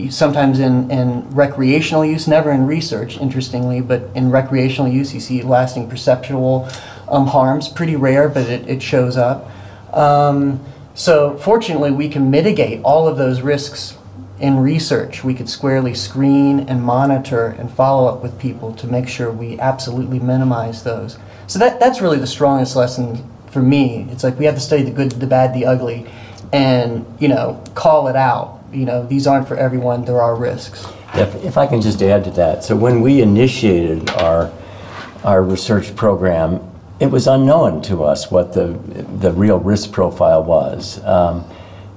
sometimes 0.09 0.59
in, 0.59 0.89
in 0.91 1.27
recreational 1.31 2.05
use, 2.05 2.27
never 2.27 2.51
in 2.51 2.67
research, 2.67 3.17
interestingly, 3.17 3.81
but 3.81 4.03
in 4.13 4.29
recreational 4.29 4.89
use, 4.89 5.13
you 5.13 5.19
see 5.19 5.41
lasting 5.41 5.89
perceptual 5.89 6.69
um, 7.09 7.27
harms. 7.27 7.67
Pretty 7.67 7.95
rare, 7.95 8.29
but 8.29 8.47
it, 8.47 8.67
it 8.67 8.81
shows 8.81 9.17
up. 9.17 9.49
Um, 9.93 10.63
so, 10.93 11.37
fortunately, 11.37 11.91
we 11.91 12.09
can 12.09 12.29
mitigate 12.29 12.81
all 12.83 13.07
of 13.07 13.17
those 13.17 13.41
risks 13.41 13.97
in 14.39 14.57
research. 14.57 15.23
We 15.23 15.33
could 15.33 15.49
squarely 15.49 15.93
screen 15.93 16.61
and 16.61 16.83
monitor 16.83 17.47
and 17.47 17.71
follow 17.71 18.07
up 18.07 18.21
with 18.21 18.37
people 18.39 18.73
to 18.75 18.87
make 18.87 19.07
sure 19.07 19.31
we 19.31 19.59
absolutely 19.59 20.19
minimize 20.19 20.83
those. 20.83 21.17
So, 21.47 21.59
that, 21.59 21.79
that's 21.79 22.01
really 22.01 22.19
the 22.19 22.27
strongest 22.27 22.75
lesson 22.75 23.23
for 23.49 23.61
me. 23.61 24.07
It's 24.11 24.23
like 24.23 24.37
we 24.37 24.45
have 24.45 24.55
to 24.55 24.61
study 24.61 24.83
the 24.83 24.91
good, 24.91 25.11
the 25.11 25.27
bad, 25.27 25.53
the 25.53 25.65
ugly, 25.65 26.05
and 26.53 27.05
you 27.19 27.27
know, 27.27 27.63
call 27.75 28.07
it 28.07 28.15
out. 28.15 28.59
You 28.71 28.85
know, 28.85 29.05
these 29.05 29.25
aren't 29.25 29.47
for 29.47 29.57
everyone. 29.57 30.05
There 30.05 30.21
are 30.21 30.35
risks. 30.35 30.85
If, 31.15 31.43
if 31.43 31.57
I 31.57 31.65
can 31.65 31.81
just 31.81 32.01
add 32.03 32.23
to 32.25 32.31
that, 32.31 32.63
so 32.63 32.75
when 32.75 33.01
we 33.01 33.21
initiated 33.21 34.09
our 34.11 34.51
our 35.23 35.43
research 35.43 35.95
program, 35.95 36.61
it 36.99 37.09
was 37.09 37.27
unknown 37.27 37.81
to 37.83 38.03
us 38.03 38.29
what 38.29 38.53
the 38.53 38.67
the 39.19 39.31
real 39.31 39.59
risk 39.59 39.91
profile 39.91 40.43
was. 40.43 41.03
Um, 41.05 41.45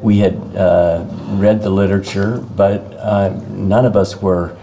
we 0.01 0.19
had 0.19 0.35
uh, 0.57 1.05
read 1.31 1.63
the 1.63 1.71
literature, 1.71 2.39
but 2.57 2.81
uh, 2.95 3.41
none 3.51 3.87
of 3.87 3.97
us 3.97 4.21
were 4.21 4.57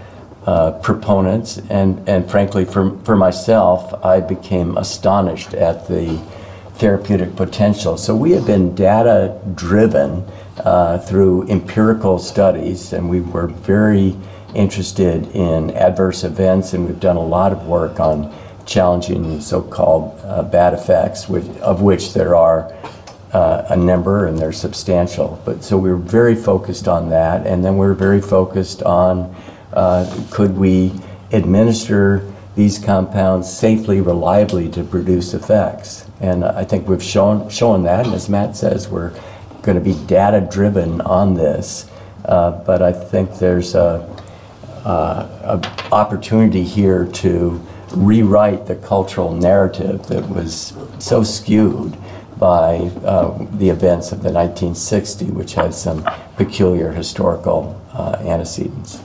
uh, 0.46 0.72
proponents, 0.80 1.60
and, 1.70 2.08
and 2.10 2.30
frankly, 2.30 2.66
for, 2.66 2.98
for 3.06 3.16
myself, 3.16 3.94
I 4.04 4.20
became 4.20 4.78
astonished 4.78 5.54
at 5.54 5.88
the 5.88 6.18
therapeutic 6.76 7.36
potential. 7.36 7.98
So 7.98 8.16
we 8.16 8.32
have 8.32 8.46
been 8.46 8.76
data 8.76 9.40
driven 9.56 10.26
uh, 10.58 10.98
through 11.00 11.48
empirical 11.50 12.20
studies, 12.20 12.94
and 12.94 13.10
we 13.10 13.22
were 13.22 13.48
very 13.48 14.18
interested 14.56 15.28
in 15.36 15.72
adverse 15.72 16.24
events, 16.24 16.74
and 16.74 16.86
we've 16.86 17.00
done 17.00 17.18
a 17.18 17.24
lot 17.24 17.52
of 17.52 17.68
work 17.68 18.00
on 18.00 18.34
challenging 18.70 19.42
so-called 19.42 20.18
uh, 20.24 20.44
bad 20.44 20.74
effects, 20.74 21.28
which, 21.28 21.46
of 21.58 21.82
which 21.82 22.14
there 22.14 22.36
are 22.36 22.72
uh, 23.34 23.66
a 23.70 23.76
number 23.76 24.28
and 24.28 24.38
they're 24.38 24.54
substantial. 24.54 25.42
But 25.44 25.64
so 25.64 25.78
we 25.78 25.90
were 25.90 25.98
very 25.98 26.36
focused 26.36 26.88
on 26.88 27.10
that, 27.10 27.48
and 27.48 27.66
then 27.66 27.78
we 27.78 27.88
are 27.88 27.96
very 27.96 28.22
focused 28.22 28.84
on 28.84 29.36
uh, 29.74 30.06
could 30.32 30.56
we 30.56 30.94
administer 31.32 32.32
these 32.56 32.78
compounds 32.78 33.52
safely, 33.52 34.02
reliably 34.02 34.70
to 34.70 34.84
produce 34.84 35.34
effects. 35.34 36.06
And 36.20 36.44
I 36.44 36.64
think 36.64 36.88
we've 36.88 37.04
shown 37.04 37.50
shown 37.50 37.84
that, 37.84 38.06
and 38.06 38.14
as 38.14 38.30
Matt 38.30 38.56
says, 38.56 38.88
we're 38.88 39.14
going 39.62 39.78
to 39.78 39.84
be 39.84 39.96
data 40.06 40.42
driven 40.42 41.02
on 41.02 41.34
this. 41.34 41.90
Uh, 42.26 42.52
but 42.52 42.82
I 42.82 42.92
think 42.92 43.38
there's 43.40 43.76
a, 43.76 44.06
a, 44.86 44.90
a 44.90 45.94
opportunity 45.94 46.64
here 46.64 47.06
to 47.06 47.66
rewrite 47.92 48.66
the 48.68 48.76
cultural 48.76 49.34
narrative 49.34 50.08
that 50.08 50.28
was 50.30 50.74
so 51.00 51.24
skewed 51.24 51.96
by 52.38 52.78
uh, 53.04 53.38
the 53.58 53.70
events 53.70 54.12
of 54.12 54.24
the 54.24 54.32
1960, 54.32 55.26
which 55.26 55.54
had 55.54 55.74
some 55.74 56.08
peculiar 56.38 56.92
historical 56.92 57.80
uh, 57.94 58.16
antecedents. 58.22 59.00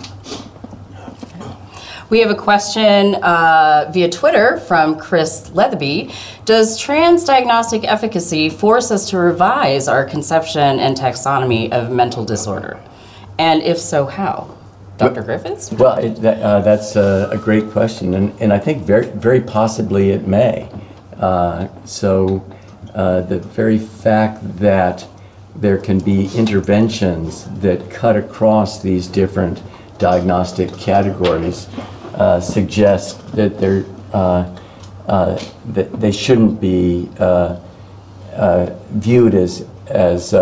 We 2.10 2.20
have 2.20 2.30
a 2.30 2.36
question 2.36 3.16
uh, 3.16 3.90
via 3.92 4.08
Twitter 4.08 4.58
from 4.60 4.98
Chris 4.98 5.50
Leatherby. 5.52 6.12
Does 6.44 6.78
trans 6.78 7.24
diagnostic 7.24 7.82
efficacy 7.82 8.50
force 8.50 8.90
us 8.90 9.10
to 9.10 9.18
revise 9.18 9.88
our 9.88 10.04
conception 10.04 10.78
and 10.78 10.96
taxonomy 10.96 11.72
of 11.72 11.90
mental 11.90 12.24
disorder? 12.24 12.78
And 13.38 13.62
if 13.62 13.78
so, 13.78 14.06
how? 14.06 14.54
Dr. 14.96 15.22
Griffiths? 15.22 15.72
Well, 15.72 15.98
it, 15.98 16.16
that, 16.22 16.40
uh, 16.40 16.60
that's 16.60 16.96
a, 16.96 17.28
a, 17.32 17.38
great 17.38 17.70
question, 17.70 18.14
and, 18.14 18.40
and 18.40 18.52
I 18.52 18.58
think 18.58 18.84
very, 18.84 19.06
very 19.06 19.40
possibly 19.40 20.10
it 20.10 20.26
may. 20.26 20.68
Uh, 21.16 21.68
so, 21.84 22.44
uh, 22.94 23.22
the 23.22 23.40
very 23.40 23.78
fact 23.78 24.58
that 24.58 25.06
there 25.56 25.78
can 25.78 25.98
be 25.98 26.28
interventions 26.36 27.44
that 27.60 27.90
cut 27.90 28.16
across 28.16 28.82
these 28.82 29.06
different 29.08 29.62
diagnostic 29.98 30.72
categories 30.76 31.68
uh, 32.14 32.40
suggest 32.40 33.26
that 33.32 33.58
they're 33.58 33.84
uh, 34.12 34.48
uh, 35.06 35.38
that 35.66 35.92
they 36.00 36.12
shouldn't 36.12 36.60
be 36.60 37.10
uh, 37.18 37.58
uh, 38.32 38.74
viewed 38.90 39.34
as 39.34 39.66
as 39.88 40.32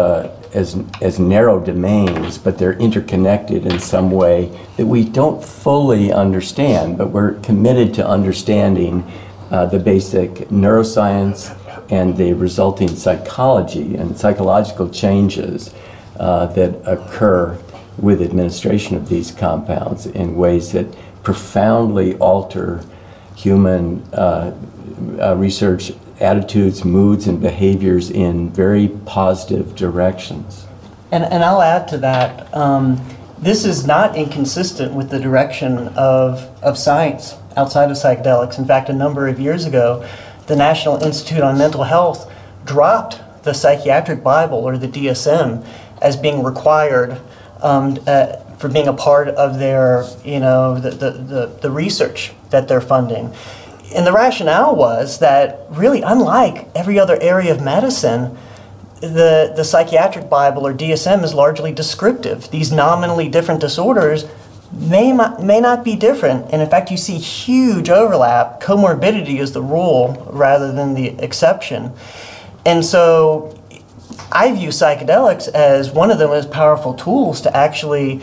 as 0.55 0.83
as 1.01 1.19
narrow 1.19 1.59
domains, 1.59 2.39
but 2.39 2.59
they're 2.59 2.79
interconnected 2.79 3.67
in 3.67 3.79
some 3.79 4.11
way 4.11 4.51
that 4.77 4.87
we 4.87 5.05
don't 5.05 5.43
fully 5.45 6.13
understand, 6.13 6.99
but 6.99 7.09
we're 7.11 7.35
committed 7.41 7.95
to 7.95 8.07
understanding 8.07 9.05
the 9.51 9.79
basic 9.79 10.31
neuroscience 10.49 11.55
and 11.91 12.17
the 12.17 12.33
resulting 12.33 12.89
psychology 12.89 13.97
and 13.97 14.17
psychological 14.17 14.89
changes 14.89 15.75
uh, 16.19 16.47
that 16.47 16.75
occur 16.87 17.59
with 17.99 18.23
administration 18.23 18.97
of 18.97 19.09
these 19.09 19.31
compounds 19.31 20.07
in 20.07 20.35
ways 20.35 20.73
that 20.73 20.87
profoundly 21.23 22.15
alter 22.17 22.83
human 23.37 24.03
uh, 24.15 24.53
uh, 25.21 25.37
research 25.37 25.93
attitudes, 26.23 26.85
moods, 26.85 27.27
and 27.27 27.41
behaviors 27.41 28.11
in 28.11 28.51
very 28.51 28.89
positive 28.89 29.75
directions. 29.75 30.67
And, 31.11 31.25
and 31.25 31.45
I'll 31.45 31.61
add 31.61 31.89
to 31.89 31.99
that. 31.99 32.55
Um, 32.55 33.01
this 33.39 33.65
is 33.65 33.87
not 33.87 34.17
inconsistent 34.17 34.95
with 34.95 35.11
the 35.11 35.19
direction 35.19 35.89
of, 35.89 36.49
of 36.63 36.79
science 36.79 37.35
outside 37.57 37.91
of 37.91 37.97
psychedelics. 37.97 38.59
In 38.59 38.65
fact, 38.65 38.89
a 38.89 38.93
number 38.93 39.29
of 39.29 39.41
years 39.41 39.67
ago, 39.67 40.09
the 40.47 40.57
National 40.57 41.03
Institute 41.03 41.43
on 41.43 41.59
Mental 41.59 41.83
Health 41.83 42.33
dropped 42.65 43.21
the 43.43 43.53
Psychiatric 43.53 44.23
Bible 44.23 44.59
or 44.59 44.79
the 44.79 44.89
DSM 44.89 45.67
as 46.01 46.17
being 46.17 46.43
required 46.43 47.21
um, 47.63 47.99
uh, 48.07 48.37
for 48.59 48.69
being 48.69 48.89
a 48.89 48.93
part 48.93 49.29
of 49.29 49.59
their, 49.59 50.05
you 50.25 50.39
know, 50.39 50.79
the, 50.79 50.91
the, 50.91 51.11
the, 51.11 51.47
the 51.63 51.71
research 51.71 52.33
that 52.51 52.69
they're 52.69 52.81
funding. 52.81 53.33
And 53.93 54.07
the 54.07 54.13
rationale 54.13 54.75
was 54.75 55.19
that 55.19 55.67
really, 55.71 56.03
unlike 56.03 56.69
every 56.75 56.99
other 56.99 57.19
area 57.21 57.53
of 57.53 57.61
medicine, 57.61 58.37
the, 59.01 59.53
the 59.55 59.65
psychiatric 59.65 60.31
Bible 60.31 60.67
or 60.67 60.73
DSM 60.73 61.25
is 61.25 61.35
largely 61.35 61.73
descriptive. 61.73 62.51
These 62.51 62.71
nominally 62.71 63.29
different 63.29 63.61
disorders 63.61 64.27
may, 64.73 65.13
may 65.13 65.61
not 65.61 65.85
be 65.85 65.97
different. 65.97 66.53
And 66.53 66.63
in 66.63 66.71
fact, 66.71 66.91
you 66.91 66.97
see 66.97 67.19
huge 67.19 67.91
overlap. 67.91 68.61
Comorbidity 68.61 69.41
is 69.41 69.53
the 69.53 69.63
rule 69.63 70.29
rather 70.31 70.73
than 70.73 70.95
the 70.95 71.09
exception. 71.19 71.93
And 72.65 72.85
so 72.85 73.59
I 74.31 74.53
view 74.53 74.69
psychedelics 74.69 75.49
as 75.49 75.91
one 75.91 76.11
of 76.11 76.19
the 76.19 76.29
most 76.29 76.51
powerful 76.51 76.95
tools 76.95 77.41
to 77.43 77.57
actually 77.57 78.23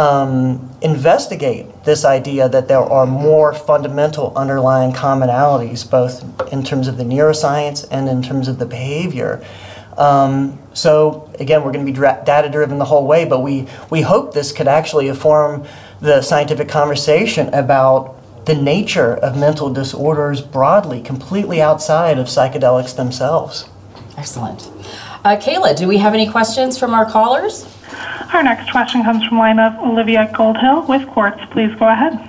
um, 0.00 0.70
investigate 0.80 1.66
this 1.84 2.06
idea 2.06 2.48
that 2.48 2.68
there 2.68 2.78
are 2.78 3.04
more 3.04 3.52
fundamental 3.52 4.32
underlying 4.34 4.92
commonalities, 4.94 5.88
both 5.88 6.24
in 6.50 6.64
terms 6.64 6.88
of 6.88 6.96
the 6.96 7.04
neuroscience 7.04 7.86
and 7.90 8.08
in 8.08 8.22
terms 8.22 8.48
of 8.48 8.58
the 8.58 8.64
behavior. 8.64 9.44
Um, 9.98 10.58
so 10.72 11.30
again, 11.38 11.62
we're 11.62 11.72
going 11.72 11.84
to 11.84 11.92
be 11.92 11.98
data 11.98 12.48
driven 12.50 12.78
the 12.78 12.86
whole 12.86 13.06
way, 13.06 13.26
but 13.26 13.40
we, 13.40 13.68
we 13.90 14.00
hope 14.00 14.32
this 14.32 14.52
could 14.52 14.68
actually 14.68 15.08
inform 15.08 15.66
the 16.00 16.22
scientific 16.22 16.70
conversation 16.70 17.52
about 17.52 18.16
the 18.46 18.54
nature 18.54 19.16
of 19.16 19.36
mental 19.36 19.70
disorders 19.70 20.40
broadly, 20.40 21.02
completely 21.02 21.60
outside 21.60 22.18
of 22.18 22.26
psychedelics 22.26 22.96
themselves. 22.96 23.68
Excellent. 24.16 24.70
Uh, 25.24 25.36
Kayla, 25.36 25.76
do 25.76 25.86
we 25.86 25.98
have 25.98 26.14
any 26.14 26.26
questions 26.26 26.78
from 26.78 26.94
our 26.94 27.04
callers? 27.04 27.66
Our 28.32 28.44
next 28.44 28.70
question 28.70 29.02
comes 29.02 29.24
from 29.24 29.38
line 29.38 29.58
of 29.58 29.76
Olivia 29.80 30.30
Goldhill 30.32 30.88
with 30.88 31.04
Quartz. 31.08 31.44
Please 31.50 31.74
go 31.74 31.88
ahead. 31.88 32.28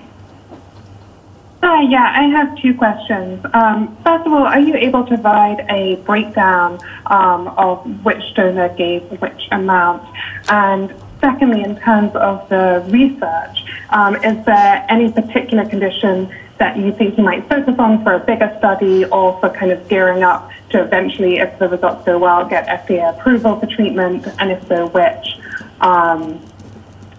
Hi, 1.61 1.83
yeah, 1.83 2.11
I 2.17 2.23
have 2.23 2.59
two 2.59 2.73
questions. 2.73 3.45
Um, 3.53 3.95
first 4.03 4.25
of 4.25 4.33
all, 4.33 4.43
are 4.43 4.59
you 4.59 4.73
able 4.75 5.03
to 5.03 5.09
provide 5.09 5.63
a 5.69 5.97
breakdown 5.97 6.79
um, 7.05 7.49
of 7.49 8.03
which 8.03 8.33
donor 8.33 8.69
gave 8.69 9.03
which 9.21 9.47
amount? 9.51 10.03
And 10.49 10.91
secondly, 11.19 11.61
in 11.61 11.79
terms 11.79 12.15
of 12.15 12.49
the 12.49 12.83
research, 12.87 13.63
um, 13.91 14.15
is 14.15 14.43
there 14.47 14.83
any 14.89 15.11
particular 15.11 15.69
condition 15.69 16.33
that 16.57 16.77
you 16.77 16.93
think 16.93 17.15
you 17.15 17.23
might 17.23 17.47
focus 17.47 17.75
on 17.77 18.03
for 18.03 18.13
a 18.15 18.19
bigger 18.19 18.53
study 18.57 19.05
or 19.05 19.39
for 19.39 19.51
kind 19.51 19.71
of 19.71 19.87
gearing 19.87 20.23
up 20.23 20.49
to 20.71 20.83
eventually, 20.83 21.37
if 21.37 21.59
the 21.59 21.69
results 21.69 22.03
go 22.05 22.17
well, 22.17 22.43
get 22.43 22.65
FDA 22.65 23.07
approval 23.07 23.59
for 23.59 23.67
treatment, 23.67 24.27
and 24.39 24.51
if 24.51 24.67
so, 24.67 24.87
which? 24.87 25.37
Um, 25.81 26.39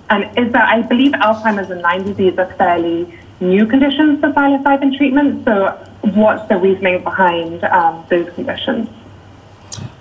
and 0.08 0.38
is 0.38 0.52
that, 0.52 0.68
I 0.68 0.82
believe 0.82 1.12
Alzheimer's 1.12 1.70
and 1.70 1.82
Lyme 1.82 2.04
disease 2.04 2.38
are 2.38 2.52
fairly 2.54 3.18
new 3.40 3.66
conditions 3.66 4.20
for 4.20 4.28
psilocybin 4.30 4.96
treatment, 4.96 5.44
so 5.44 5.70
what's 6.14 6.48
the 6.48 6.56
reasoning 6.56 7.02
behind 7.02 7.64
um, 7.64 8.04
those 8.08 8.32
conditions? 8.34 8.88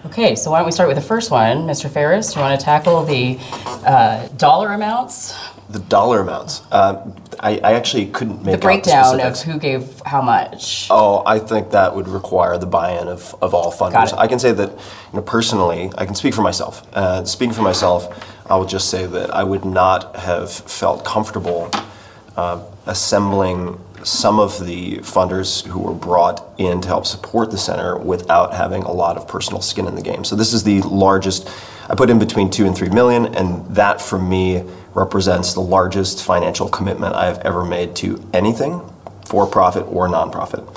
Okay, 0.05 0.35
so 0.35 0.51
why 0.51 0.59
don't 0.59 0.65
we 0.65 0.71
start 0.71 0.89
with 0.89 0.97
the 0.97 1.03
first 1.03 1.31
one? 1.31 1.59
Mr. 1.59 1.89
Ferriss, 1.89 2.35
you 2.35 2.41
want 2.41 2.59
to 2.59 2.63
tackle 2.63 3.03
the 3.03 3.39
uh, 3.85 4.27
dollar 4.29 4.73
amounts? 4.73 5.33
The 5.71 5.79
dollar 5.79 6.19
amounts. 6.19 6.63
Uh, 6.71 7.09
I, 7.39 7.57
I, 7.59 7.73
actually 7.73 8.07
couldn't 8.07 8.43
make 8.43 8.55
the 8.55 8.61
breakdown 8.61 9.21
of 9.21 9.41
who 9.41 9.57
gave 9.57 10.01
how 10.05 10.21
much. 10.21 10.87
Oh, 10.89 11.23
I 11.25 11.39
think 11.39 11.71
that 11.71 11.95
would 11.95 12.09
require 12.09 12.57
the 12.57 12.65
buy-in 12.65 13.07
of, 13.07 13.33
of 13.41 13.53
all 13.53 13.71
funders. 13.71 14.13
I 14.17 14.27
can 14.27 14.37
say 14.37 14.51
that, 14.51 14.69
you 14.69 14.77
know, 15.13 15.21
personally, 15.21 15.89
I 15.97 16.05
can 16.05 16.15
speak 16.15 16.33
for 16.33 16.41
myself. 16.41 16.85
Uh, 16.93 17.23
speaking 17.23 17.53
for 17.53 17.61
myself, 17.61 18.09
I 18.49 18.57
will 18.57 18.65
just 18.65 18.89
say 18.89 19.05
that 19.05 19.33
I 19.33 19.43
would 19.43 19.63
not 19.63 20.13
have 20.17 20.51
felt 20.51 21.05
comfortable 21.05 21.69
uh, 22.35 22.63
assembling 22.85 23.79
some 24.03 24.39
of 24.39 24.65
the 24.65 24.97
funders 24.97 25.65
who 25.65 25.79
were 25.79 25.93
brought 25.93 26.53
in 26.57 26.81
to 26.81 26.87
help 26.87 27.05
support 27.05 27.51
the 27.51 27.57
center 27.57 27.97
without 27.97 28.53
having 28.53 28.83
a 28.83 28.91
lot 28.91 29.15
of 29.15 29.27
personal 29.27 29.61
skin 29.61 29.87
in 29.87 29.95
the 29.95 30.01
game. 30.01 30.23
So 30.23 30.35
this 30.35 30.53
is 30.53 30.63
the 30.63 30.81
largest. 30.81 31.49
I 31.89 31.95
put 31.95 32.09
in 32.09 32.19
between 32.19 32.49
two 32.49 32.65
and 32.65 32.75
three 32.75 32.89
million, 32.89 33.33
and 33.35 33.65
that 33.75 34.01
for 34.01 34.19
me 34.19 34.63
represents 34.93 35.53
the 35.53 35.61
largest 35.61 36.23
financial 36.23 36.67
commitment 36.69 37.15
I 37.15 37.25
have 37.25 37.39
ever 37.39 37.63
made 37.63 37.95
to 37.97 38.21
anything, 38.33 38.81
for 39.25 39.47
profit 39.47 39.85
or 39.87 40.07
nonprofit. 40.07 40.67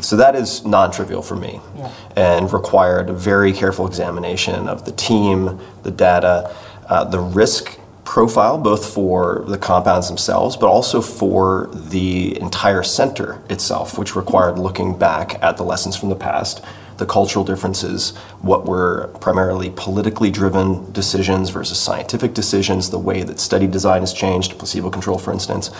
So 0.00 0.16
that 0.16 0.34
is 0.34 0.64
non 0.64 0.90
trivial 0.90 1.22
for 1.22 1.36
me 1.36 1.60
Yeah. 1.76 1.88
and 2.16 2.52
required 2.52 3.10
a 3.10 3.12
very 3.12 3.52
careful 3.52 3.86
examination 3.86 4.68
of 4.68 4.84
the 4.84 4.90
team, 4.92 5.60
the 5.84 5.90
data, 5.92 6.50
uh, 6.88 7.04
the 7.04 7.20
risk 7.20 7.78
profile, 8.04 8.58
both 8.58 8.86
for 8.86 9.44
the 9.46 9.58
compounds 9.58 10.08
themselves, 10.08 10.56
but 10.56 10.66
also 10.66 11.00
for 11.00 11.68
the 11.72 12.40
entire 12.40 12.82
center 12.82 13.38
itself, 13.50 13.98
which 13.98 14.16
required 14.16 14.58
looking 14.58 14.96
back 14.98 15.38
at 15.42 15.58
the 15.58 15.62
lessons 15.62 15.94
from 15.94 16.08
the 16.08 16.16
past, 16.16 16.60
the 16.98 17.06
cultural 17.06 17.44
differences, 17.44 18.16
what 18.40 18.66
were 18.66 19.08
primarily 19.20 19.70
politically 19.70 20.30
driven 20.30 20.90
decisions 20.92 21.50
versus 21.50 21.78
scientific 21.78 22.34
decisions, 22.34 22.90
the 22.90 22.98
way 22.98 23.22
that 23.22 23.40
study 23.40 23.66
design 23.66 24.00
has 24.00 24.12
changed, 24.12 24.58
placebo 24.58 24.90
control, 24.90 25.18
for 25.18 25.32
instance, 25.32 25.70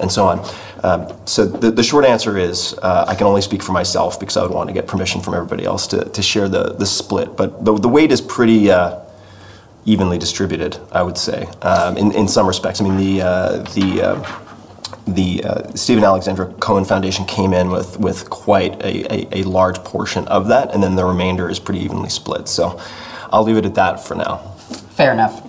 and 0.00 0.10
so 0.10 0.26
on. 0.26 0.44
Um, 0.82 1.16
so 1.26 1.46
the, 1.46 1.70
the 1.70 1.82
short 1.82 2.04
answer 2.04 2.36
is 2.36 2.74
uh, 2.82 3.06
I 3.08 3.14
can 3.14 3.26
only 3.26 3.40
speak 3.40 3.62
for 3.62 3.72
myself 3.72 4.18
because 4.20 4.36
I 4.36 4.42
would 4.42 4.52
want 4.52 4.68
to 4.68 4.74
get 4.74 4.86
permission 4.86 5.20
from 5.20 5.34
everybody 5.34 5.64
else 5.64 5.86
to, 5.88 6.04
to 6.04 6.22
share 6.22 6.48
the, 6.48 6.74
the 6.74 6.86
split. 6.86 7.36
But 7.36 7.64
the, 7.64 7.78
the 7.78 7.88
weight 7.88 8.10
is 8.10 8.20
pretty 8.20 8.70
uh, 8.70 9.00
evenly 9.86 10.18
distributed, 10.18 10.78
I 10.90 11.02
would 11.02 11.16
say, 11.16 11.46
um, 11.62 11.96
in, 11.96 12.12
in 12.12 12.26
some 12.26 12.46
respects. 12.46 12.80
I 12.80 12.84
mean, 12.84 12.96
the, 12.96 13.22
uh, 13.22 13.58
the, 13.74 14.02
uh, 14.02 14.43
the 15.06 15.44
uh, 15.44 15.74
Steven 15.74 16.02
Alexandra 16.02 16.52
Cohen 16.54 16.84
Foundation 16.84 17.24
came 17.26 17.52
in 17.52 17.70
with, 17.70 17.98
with 17.98 18.30
quite 18.30 18.80
a, 18.82 19.12
a, 19.12 19.40
a 19.40 19.42
large 19.44 19.78
portion 19.84 20.26
of 20.28 20.48
that, 20.48 20.72
and 20.72 20.82
then 20.82 20.96
the 20.96 21.04
remainder 21.04 21.48
is 21.50 21.58
pretty 21.58 21.80
evenly 21.80 22.08
split. 22.08 22.48
So 22.48 22.80
I'll 23.30 23.42
leave 23.42 23.56
it 23.56 23.66
at 23.66 23.74
that 23.74 24.00
for 24.00 24.14
now. 24.14 24.38
Fair 24.96 25.12
enough. 25.12 25.42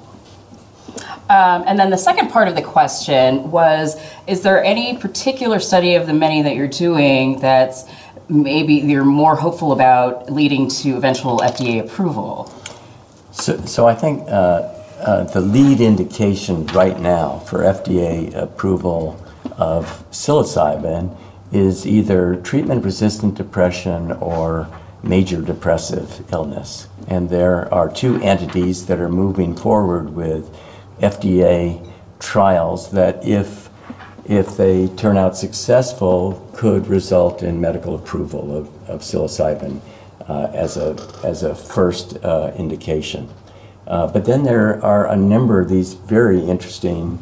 Um, 1.29 1.63
and 1.65 1.79
then 1.79 1.89
the 1.89 1.97
second 1.97 2.29
part 2.29 2.47
of 2.47 2.55
the 2.55 2.61
question 2.61 3.49
was 3.49 3.99
Is 4.27 4.41
there 4.41 4.63
any 4.63 4.97
particular 4.97 5.59
study 5.59 5.95
of 5.95 6.05
the 6.05 6.13
many 6.13 6.43
that 6.43 6.55
you're 6.55 6.67
doing 6.67 7.39
that's 7.39 7.85
maybe 8.29 8.75
you're 8.75 9.05
more 9.05 9.35
hopeful 9.35 9.71
about 9.71 10.31
leading 10.31 10.67
to 10.67 10.97
eventual 10.97 11.39
FDA 11.39 11.83
approval? 11.83 12.53
So, 13.31 13.57
so 13.65 13.87
I 13.87 13.95
think 13.95 14.23
uh, 14.27 14.71
uh, 14.99 15.23
the 15.25 15.41
lead 15.41 15.81
indication 15.81 16.67
right 16.67 16.99
now 16.99 17.39
for 17.39 17.59
FDA 17.59 18.33
approval 18.35 19.19
of 19.57 20.09
psilocybin 20.11 21.15
is 21.51 21.85
either 21.85 22.35
treatment-resistant 22.37 23.35
depression 23.35 24.11
or 24.13 24.67
major 25.03 25.41
depressive 25.41 26.25
illness. 26.33 26.87
And 27.07 27.29
there 27.29 27.71
are 27.73 27.89
two 27.89 28.19
entities 28.21 28.87
that 28.87 28.99
are 28.99 29.09
moving 29.09 29.55
forward 29.55 30.15
with 30.15 30.49
FDA 30.99 31.85
trials 32.19 32.91
that, 32.91 33.25
if 33.25 33.69
if 34.27 34.57
they 34.57 34.87
turn 34.87 35.17
out 35.17 35.37
successful, 35.37 36.49
could 36.55 36.87
result 36.87 37.43
in 37.43 37.61
medical 37.61 37.93
approval 37.93 38.57
of, 38.57 38.89
of 38.89 39.01
psilocybin 39.01 39.79
uh, 40.27 40.49
as 40.51 40.77
a 40.77 40.97
as 41.23 41.43
a 41.43 41.53
first 41.53 42.17
uh, 42.23 42.51
indication. 42.57 43.29
Uh, 43.85 44.07
but 44.07 44.25
then 44.25 44.43
there 44.43 44.83
are 44.83 45.07
a 45.11 45.15
number 45.15 45.61
of 45.61 45.69
these 45.69 45.93
very 45.93 46.39
interesting 46.39 47.19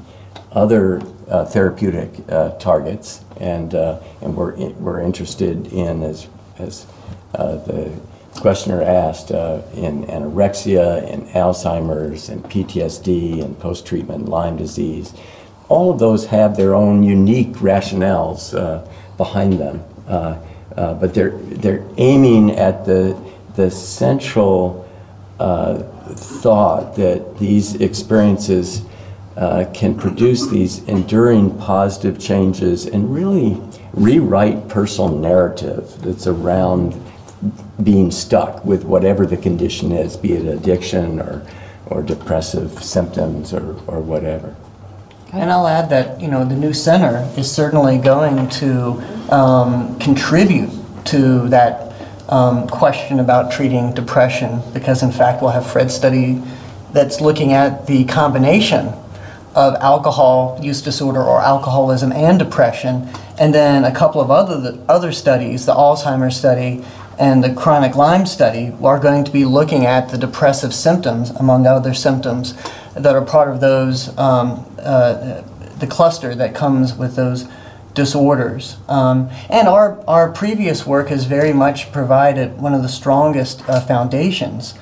other 0.53 1.01
uh, 1.29 1.45
therapeutic 1.45 2.09
uh, 2.29 2.51
targets, 2.57 3.23
and 3.39 3.73
uh, 3.75 3.99
and 4.21 4.35
we're 4.35 4.55
we're 4.73 5.01
interested 5.01 5.67
in 5.67 6.03
as 6.03 6.27
as 6.57 6.85
uh, 7.35 7.55
the 7.57 7.91
questioner 8.35 8.81
asked 8.81 9.31
uh, 9.31 9.61
in 9.73 10.05
anorexia, 10.05 11.07
in 11.09 11.21
Alzheimer's, 11.27 12.29
and 12.29 12.43
PTSD, 12.43 13.43
and 13.43 13.57
post-treatment 13.59 14.27
Lyme 14.27 14.57
disease. 14.57 15.13
All 15.69 15.91
of 15.91 15.99
those 15.99 16.25
have 16.27 16.57
their 16.57 16.75
own 16.75 17.03
unique 17.03 17.53
rationales 17.53 18.57
uh, 18.57 18.87
behind 19.17 19.53
them, 19.53 19.83
but 20.75 21.13
they're 21.13 21.37
they're 21.37 21.85
aiming 21.97 22.51
at 22.51 22.85
the 22.85 23.17
the 23.55 23.69
central 23.69 24.89
thought 25.37 26.95
that 26.95 27.37
these 27.39 27.75
experiences 27.75 28.83
uh, 29.35 29.65
can 29.73 29.95
produce 29.97 30.47
these 30.47 30.83
enduring 30.87 31.57
positive 31.57 32.19
changes 32.19 32.85
and 32.85 33.13
really 33.13 33.59
rewrite 33.93 34.67
personal 34.67 35.09
narrative 35.09 36.01
that's 36.01 36.27
around 36.27 36.99
being 37.83 38.11
stuck 38.11 38.63
with 38.63 38.83
whatever 38.83 39.25
the 39.25 39.37
condition 39.37 39.91
is, 39.91 40.15
be 40.15 40.33
it 40.33 40.45
addiction 40.45 41.19
or, 41.19 41.45
or 41.87 42.01
depressive 42.01 42.83
symptoms 42.83 43.53
or, 43.53 43.73
or 43.87 43.99
whatever. 43.99 44.55
And 45.33 45.51
I'll 45.51 45.67
add 45.67 45.89
that 45.89 46.21
you 46.21 46.27
know 46.27 46.45
the 46.45 46.55
new 46.55 46.73
center 46.73 47.27
is 47.35 47.51
certainly 47.51 47.97
going 47.97 48.47
to 48.49 49.33
um, 49.33 49.97
contribute 49.97 50.69
to 51.05 51.49
that 51.49 51.95
um, 52.29 52.67
question 52.67 53.19
about 53.19 53.51
treating 53.51 53.93
depression 53.93 54.61
because 54.73 55.01
in 55.01 55.11
fact 55.11 55.41
we'll 55.41 55.51
have 55.51 55.65
Fred 55.65 55.91
study 55.91 56.41
that's 56.91 57.19
looking 57.19 57.51
at 57.51 57.87
the 57.87 58.05
combination 58.05 58.93
of 59.55 59.75
alcohol 59.75 60.59
use 60.61 60.81
disorder 60.81 61.21
or 61.21 61.41
alcoholism 61.41 62.11
and 62.11 62.39
depression, 62.39 63.07
and 63.39 63.53
then 63.53 63.83
a 63.83 63.93
couple 63.93 64.21
of 64.21 64.31
other 64.31 64.77
other 64.89 65.11
studies, 65.11 65.65
the 65.65 65.73
Alzheimer's 65.73 66.37
study 66.37 66.83
and 67.19 67.43
the 67.43 67.53
chronic 67.53 67.95
Lyme 67.95 68.25
study, 68.25 68.73
are 68.81 68.99
going 68.99 69.23
to 69.23 69.31
be 69.31 69.45
looking 69.45 69.85
at 69.85 70.09
the 70.09 70.17
depressive 70.17 70.73
symptoms 70.73 71.29
among 71.31 71.67
other 71.67 71.93
symptoms 71.93 72.55
that 72.95 73.15
are 73.15 73.23
part 73.23 73.49
of 73.49 73.59
those 73.59 74.17
um, 74.17 74.65
uh, 74.79 75.41
the 75.79 75.87
cluster 75.87 76.33
that 76.35 76.55
comes 76.55 76.95
with 76.95 77.15
those 77.15 77.47
disorders. 77.93 78.77
Um, 78.87 79.29
and 79.49 79.67
our, 79.67 80.03
our 80.07 80.31
previous 80.31 80.85
work 80.85 81.09
has 81.09 81.25
very 81.25 81.53
much 81.53 81.91
provided 81.91 82.59
one 82.59 82.73
of 82.73 82.81
the 82.81 82.89
strongest 82.89 83.67
uh, 83.69 83.81
foundations 83.81 84.73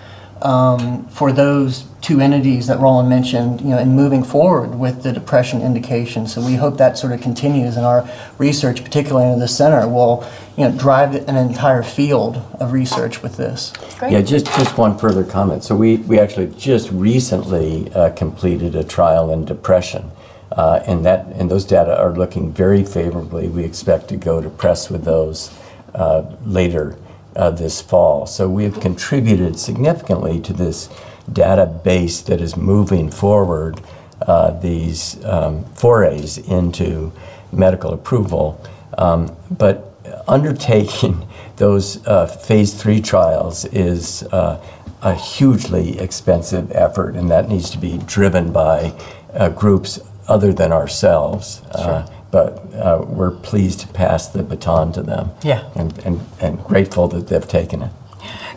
um, 0.42 1.06
for 1.08 1.32
those 1.32 1.86
two 2.02 2.20
entities 2.20 2.68
that 2.68 2.80
Roland 2.80 3.10
mentioned, 3.10 3.62
you 3.62 3.70
know, 3.70 3.78
in 3.78 3.96
moving 3.96 4.24
forward 4.24 4.76
with 4.76 5.04
the 5.04 5.12
depression 5.12 5.62
indication. 5.62 6.28
So 6.28 6.44
we 6.44 6.56
hope 6.56 6.78
that 6.78 6.98
sort 6.98 7.14
of 7.14 7.22
continues, 7.22 7.78
and 7.78 7.86
our 7.86 8.10
research, 8.38 8.84
particularly 8.84 9.32
in 9.32 9.40
the 9.40 9.48
center, 9.48 9.88
will, 9.88 10.28
you 10.58 10.68
know, 10.68 10.76
drive 10.78 11.16
an 11.16 11.36
entire 11.36 11.84
field 11.84 12.38
of 12.60 12.72
research 12.72 13.22
with 13.22 13.38
this. 13.38 13.72
Yeah, 14.02 14.22
just, 14.22 14.48
just 14.48 14.78
one 14.78 14.98
further 14.98 15.24
comment. 15.24 15.64
So 15.64 15.76
we, 15.76 15.98
we 15.98 16.20
actually 16.20 16.48
just 16.58 16.92
recently 16.92 17.92
uh, 17.94 18.10
completed 18.12 18.76
a 18.76 18.84
trial 18.84 19.32
in 19.32 19.46
depression. 19.46 20.12
Uh, 20.52 20.84
and 20.86 21.06
that 21.06 21.28
and 21.28 21.50
those 21.50 21.64
data 21.64 21.98
are 21.98 22.12
looking 22.12 22.52
very 22.52 22.84
favorably. 22.84 23.48
We 23.48 23.64
expect 23.64 24.10
to 24.10 24.18
go 24.18 24.42
to 24.42 24.50
press 24.50 24.90
with 24.90 25.06
those 25.06 25.50
uh, 25.96 26.24
later 26.46 26.98
uh, 27.36 27.52
this 27.52 27.82
fall. 27.82 28.26
So 28.26 28.50
we 28.50 28.64
have 28.64 28.80
contributed 28.80 29.60
significantly 29.60 30.40
to 30.42 30.54
this 30.54 30.88
database 31.30 32.26
that 32.26 32.42
is 32.42 32.58
moving 32.58 33.10
forward 33.10 33.82
uh, 34.22 34.52
these 34.60 35.24
um, 35.26 35.66
forays 35.74 36.38
into 36.38 37.12
medical 37.52 37.94
approval. 37.94 38.62
Um, 38.98 39.36
but 39.50 39.92
undertaking 40.28 41.28
those 41.58 42.06
uh, 42.08 42.28
phase 42.28 42.74
three 42.74 43.02
trials 43.02 43.66
is 43.66 44.24
uh, 44.24 44.64
a 45.02 45.16
hugely 45.16 46.00
expensive 46.00 46.72
effort, 46.72 47.16
and 47.16 47.30
that 47.32 47.50
needs 47.50 47.70
to 47.72 47.78
be 47.78 47.98
driven 48.00 48.52
by 48.52 48.94
uh, 49.34 49.50
groups 49.50 50.00
other 50.28 50.54
than 50.54 50.72
ourselves. 50.72 51.62
Uh, 51.72 52.08
but 52.32 52.74
uh, 52.76 53.04
we're 53.06 53.32
pleased 53.32 53.82
to 53.82 53.88
pass 53.90 54.28
the 54.28 54.44
baton 54.44 54.94
to 54.94 55.04
them. 55.04 55.32
Yeah. 55.44 55.70
And, 55.76 55.98
and, 56.06 56.22
and 56.40 56.64
grateful 56.64 57.08
that 57.10 57.28
they've 57.28 57.48
taken 57.48 57.82
it. 57.84 57.92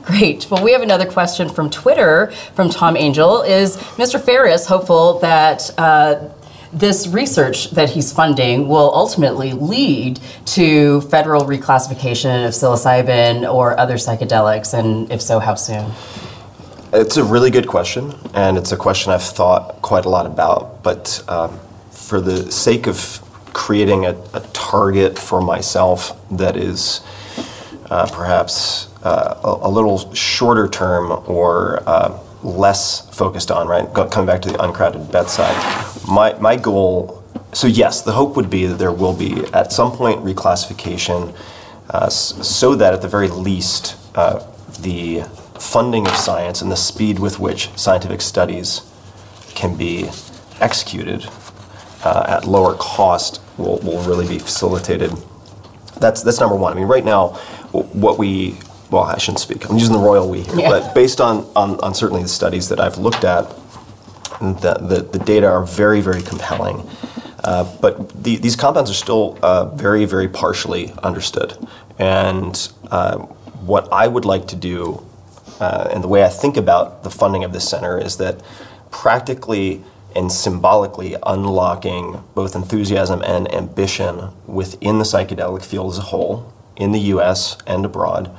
Great. 0.02 0.46
Well, 0.50 0.62
we 0.62 0.72
have 0.72 0.82
another 0.82 1.06
question 1.06 1.48
from 1.48 1.70
Twitter 1.70 2.30
from 2.54 2.68
Tom 2.68 2.96
Angel. 2.96 3.40
Is 3.42 3.76
Mr. 3.96 4.22
Ferriss 4.22 4.66
hopeful 4.66 5.18
that 5.20 5.70
uh, 5.78 6.28
this 6.74 7.06
research 7.06 7.70
that 7.70 7.88
he's 7.88 8.12
funding 8.12 8.68
will 8.68 8.92
ultimately 8.94 9.52
lead 9.52 10.20
to 10.44 11.00
federal 11.02 11.44
reclassification 11.44 12.46
of 12.46 12.52
psilocybin 12.52 13.50
or 13.50 13.78
other 13.78 13.94
psychedelics? 13.94 14.78
And 14.78 15.10
if 15.10 15.22
so, 15.22 15.38
how 15.38 15.54
soon? 15.54 15.90
It's 16.92 17.16
a 17.16 17.24
really 17.24 17.50
good 17.50 17.66
question, 17.66 18.14
and 18.34 18.58
it's 18.58 18.72
a 18.72 18.76
question 18.76 19.10
I've 19.10 19.22
thought 19.22 19.80
quite 19.82 20.04
a 20.04 20.08
lot 20.08 20.26
about. 20.26 20.82
But 20.82 21.24
um, 21.28 21.58
for 21.90 22.20
the 22.20 22.52
sake 22.52 22.86
of 22.86 23.23
creating 23.54 24.04
a, 24.04 24.10
a 24.34 24.40
target 24.52 25.18
for 25.18 25.40
myself 25.40 26.20
that 26.30 26.56
is 26.56 27.00
uh, 27.90 28.06
perhaps 28.12 28.88
uh, 29.02 29.40
a, 29.42 29.68
a 29.68 29.70
little 29.70 30.12
shorter 30.12 30.68
term 30.68 31.10
or 31.26 31.82
uh, 31.88 32.18
less 32.42 33.08
focused 33.16 33.50
on, 33.50 33.66
right? 33.66 33.90
Go, 33.94 34.06
coming 34.06 34.26
back 34.26 34.42
to 34.42 34.50
the 34.50 34.62
uncrowded 34.62 35.10
bedside, 35.10 35.56
my, 36.06 36.34
my 36.40 36.56
goal 36.56 37.24
so 37.54 37.68
yes, 37.68 38.02
the 38.02 38.12
hope 38.12 38.34
would 38.34 38.50
be 38.50 38.66
that 38.66 38.78
there 38.78 38.92
will 38.92 39.14
be 39.14 39.44
at 39.52 39.72
some 39.72 39.92
point 39.92 40.24
reclassification, 40.24 41.34
uh, 41.90 42.08
so 42.08 42.74
that 42.74 42.92
at 42.92 43.00
the 43.00 43.08
very 43.08 43.28
least 43.28 43.96
uh, 44.16 44.44
the 44.80 45.22
funding 45.60 46.06
of 46.06 46.16
science 46.16 46.62
and 46.62 46.70
the 46.70 46.76
speed 46.76 47.20
with 47.20 47.38
which 47.38 47.70
scientific 47.78 48.20
studies 48.20 48.82
can 49.54 49.76
be 49.76 50.08
executed 50.60 51.28
uh, 52.02 52.24
at 52.26 52.44
lower 52.44 52.74
cost 52.74 53.40
will, 53.58 53.78
will 53.78 54.02
really 54.02 54.26
be 54.26 54.38
facilitated. 54.38 55.12
That's 56.00 56.22
that's 56.22 56.40
number 56.40 56.56
one. 56.56 56.72
I 56.72 56.76
mean, 56.76 56.88
right 56.88 57.04
now, 57.04 57.28
what 57.72 58.18
we 58.18 58.56
well, 58.90 59.04
I 59.04 59.18
shouldn't 59.18 59.40
speak. 59.40 59.68
I'm 59.68 59.76
using 59.78 59.92
the 59.92 59.98
royal 60.00 60.28
we 60.28 60.42
here, 60.42 60.60
Yeah. 60.60 60.70
but 60.70 60.94
based 60.94 61.20
on, 61.20 61.50
on 61.56 61.80
on 61.80 61.94
certainly 61.94 62.22
the 62.22 62.28
studies 62.28 62.68
that 62.68 62.80
I've 62.80 62.98
looked 62.98 63.24
at, 63.24 63.48
the 64.40 64.74
the, 64.80 65.08
the 65.12 65.18
data 65.24 65.46
are 65.46 65.64
very 65.64 66.00
very 66.00 66.22
compelling. 66.22 66.88
Uh, 67.44 67.64
but 67.82 68.24
the, 68.24 68.36
these 68.36 68.56
compounds 68.56 68.90
are 68.90 68.94
still 68.94 69.38
uh, 69.42 69.66
very 69.76 70.04
very 70.04 70.28
partially 70.28 70.92
understood, 71.02 71.56
and 71.98 72.72
uh, 72.90 73.18
what 73.66 73.92
I 73.92 74.08
would 74.08 74.24
like 74.24 74.46
to 74.48 74.56
do 74.56 75.04
uh, 75.60 75.88
and 75.92 76.02
the 76.02 76.08
way 76.08 76.24
I 76.24 76.28
think 76.28 76.56
about 76.56 77.02
the 77.02 77.10
funding 77.10 77.44
of 77.44 77.52
this 77.52 77.68
center 77.68 77.98
is 77.98 78.16
that 78.18 78.42
practically 78.90 79.82
and 80.14 80.30
symbolically 80.30 81.16
unlocking 81.24 82.22
both 82.34 82.54
enthusiasm 82.54 83.22
and 83.22 83.52
ambition 83.52 84.30
within 84.46 84.98
the 84.98 85.04
psychedelic 85.04 85.64
field 85.64 85.92
as 85.92 85.98
a 85.98 86.02
whole, 86.02 86.52
in 86.76 86.92
the 86.92 87.00
US 87.00 87.56
and 87.66 87.84
abroad, 87.84 88.34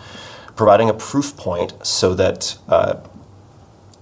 providing 0.55 0.89
a 0.89 0.93
proof 0.93 1.35
point 1.37 1.73
so 1.85 2.13
that 2.15 2.57
uh, 2.69 2.95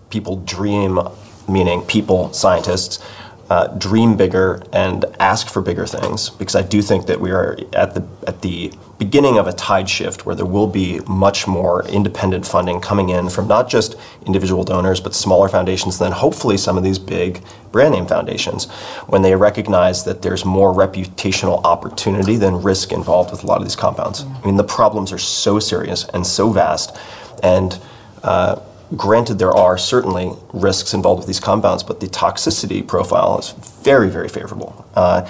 people 0.10 0.38
dream, 0.38 1.00
meaning 1.48 1.82
people, 1.82 2.32
scientists, 2.34 3.04
uh, 3.50 3.68
dream 3.78 4.16
bigger 4.16 4.64
and 4.72 5.06
ask 5.20 5.50
for 5.50 5.62
bigger 5.62 5.86
things. 5.86 6.30
Because 6.30 6.56
I 6.56 6.62
do 6.62 6.82
think 6.82 7.08
that 7.08 7.20
we 7.20 7.32
are 7.32 7.58
at 7.74 7.94
the 7.94 8.08
at 8.26 8.42
the 8.42 8.72
beginning 9.04 9.38
of 9.38 9.48
a 9.48 9.54
tide 9.54 9.90
shift 9.90 10.26
where 10.26 10.34
there 10.36 10.46
will 10.46 10.68
be 10.68 11.00
much 11.02 11.46
more 11.46 11.86
independent 11.90 12.48
funding 12.48 12.80
coming 12.80 13.10
in 13.10 13.30
from 13.30 13.48
not 13.48 13.70
just 13.70 13.96
individual 14.26 14.64
donors 14.64 15.02
but 15.02 15.14
smaller 15.14 15.50
foundations 15.50 16.00
and 16.00 16.06
then 16.06 16.18
hopefully 16.18 16.58
some 16.58 16.78
of 16.78 16.84
these 16.84 16.98
big 16.98 17.44
brand 17.74 17.94
name 17.94 18.06
foundations 18.06 18.70
when 19.08 19.22
they 19.22 19.36
recognize 19.36 20.06
that 20.06 20.22
there's 20.22 20.46
more 20.46 20.74
reputational 20.74 21.62
opportunity 21.66 22.38
than 22.38 22.62
risk 22.62 22.94
involved 22.94 23.30
with 23.32 23.44
a 23.44 23.48
lot 23.48 23.58
of 23.58 23.64
these 23.64 23.76
compounds. 23.76 24.24
I 24.24 24.46
mean 24.46 24.56
the 24.56 24.64
problems 24.64 25.12
are 25.12 25.18
so 25.18 25.60
serious 25.60 26.06
and 26.14 26.26
so 26.26 26.50
vast 26.50 26.98
and 27.44 27.78
uh, 28.24 28.62
Granted, 28.96 29.40
there 29.40 29.56
are 29.56 29.76
certainly 29.76 30.34
risks 30.54 30.94
involved 30.94 31.20
with 31.22 31.28
these 31.28 31.40
compounds, 31.40 31.82
but 31.82 32.00
the 32.00 32.06
toxicity 32.06 32.86
profile 32.86 33.40
is 33.40 33.50
very, 33.82 34.08
very 34.08 34.30
favorable. 34.30 34.86
Uh, 34.94 35.28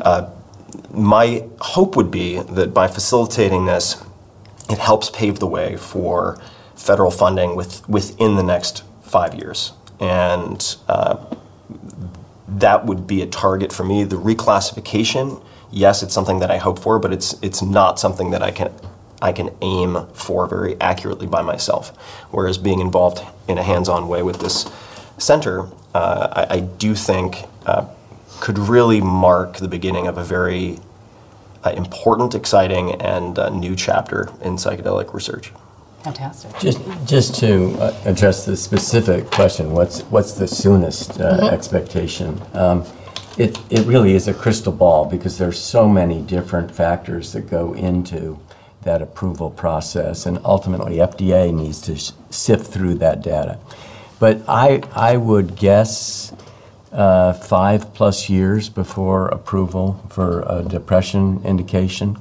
uh, 0.00 0.30
my 0.92 1.44
hope 1.60 1.96
would 1.96 2.10
be 2.10 2.40
that 2.40 2.72
by 2.72 2.88
facilitating 2.88 3.66
this, 3.66 4.02
it 4.70 4.78
helps 4.78 5.10
pave 5.10 5.38
the 5.38 5.46
way 5.46 5.76
for 5.76 6.40
federal 6.74 7.10
funding 7.10 7.56
with, 7.56 7.86
within 7.88 8.36
the 8.36 8.42
next 8.42 8.84
five 9.02 9.34
years. 9.34 9.72
And 10.00 10.76
uh, 10.88 11.24
that 12.48 12.86
would 12.86 13.06
be 13.06 13.22
a 13.22 13.26
target 13.26 13.72
for 13.72 13.84
me. 13.84 14.04
The 14.04 14.16
reclassification, 14.16 15.42
yes, 15.70 16.02
it's 16.02 16.14
something 16.14 16.40
that 16.40 16.50
I 16.50 16.58
hope 16.58 16.78
for, 16.78 16.98
but 16.98 17.12
it's, 17.12 17.34
it's 17.42 17.62
not 17.62 17.98
something 17.98 18.30
that 18.30 18.42
I 18.42 18.50
can 18.50 18.72
I 19.20 19.32
can 19.32 19.50
aim 19.62 20.06
for 20.12 20.46
very 20.46 20.80
accurately 20.80 21.26
by 21.26 21.42
myself. 21.42 21.88
Whereas 22.30 22.58
being 22.58 22.80
involved 22.80 23.20
in 23.48 23.58
a 23.58 23.62
hands-on 23.62 24.08
way 24.08 24.22
with 24.22 24.40
this 24.40 24.70
center, 25.18 25.68
uh, 25.94 26.46
I, 26.48 26.56
I, 26.56 26.60
do 26.60 26.94
think 26.94 27.44
uh, 27.66 27.86
could 28.40 28.58
really 28.58 29.00
mark 29.00 29.56
the 29.56 29.68
beginning 29.68 30.06
of 30.06 30.18
a 30.18 30.24
very 30.24 30.78
uh, 31.64 31.70
important, 31.70 32.34
exciting, 32.34 32.92
and 33.00 33.38
uh, 33.38 33.48
new 33.50 33.74
chapter 33.74 34.28
in 34.42 34.54
psychedelic 34.56 35.12
research. 35.12 35.52
Fantastic. 36.04 36.56
Just, 36.60 36.80
just 37.04 37.34
to 37.40 37.72
uh, 37.80 37.92
address 38.04 38.46
the 38.46 38.56
specific 38.56 39.28
question, 39.32 39.72
what's 39.72 40.02
what's 40.02 40.32
the 40.32 40.46
soonest 40.46 41.20
uh, 41.20 41.38
Mhm. 41.38 41.52
expectation? 41.52 42.40
Um, 42.54 42.84
it 43.36 43.58
it 43.70 43.84
really 43.86 44.14
is 44.14 44.28
a 44.28 44.34
crystal 44.34 44.72
ball 44.72 45.04
because 45.04 45.38
there's 45.38 45.58
so 45.58 45.88
many 45.88 46.22
different 46.22 46.70
factors 46.70 47.32
that 47.32 47.50
go 47.50 47.72
into 47.74 48.38
that 48.82 49.02
approval 49.02 49.50
process, 49.50 50.24
and 50.26 50.38
ultimately 50.44 50.98
FDA 51.00 51.52
needs 51.52 51.80
to 51.82 51.96
sh- 51.96 52.12
sift 52.30 52.72
through 52.72 52.94
that 52.96 53.20
data. 53.22 53.58
But 54.20 54.42
I 54.48 54.82
I 54.94 55.16
would 55.16 55.56
guess 55.56 56.32
uh, 56.92 57.32
five 57.34 57.92
plus 57.94 58.28
years 58.28 58.68
before 58.68 59.28
approval 59.28 60.00
for 60.08 60.42
a 60.48 60.62
depression 60.62 61.40
indication. 61.44 62.16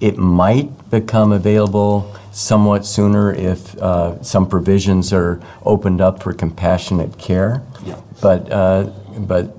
It 0.00 0.18
might 0.18 0.90
become 0.90 1.32
available 1.32 2.12
somewhat 2.32 2.84
sooner 2.84 3.32
if 3.32 3.76
uh, 3.78 4.20
some 4.22 4.48
provisions 4.48 5.12
are 5.12 5.40
opened 5.64 6.00
up 6.00 6.22
for 6.22 6.32
compassionate 6.32 7.18
care. 7.18 7.62
Yeah. 7.84 8.00
But 8.20 8.50
uh, 8.50 8.84
but 9.18 9.54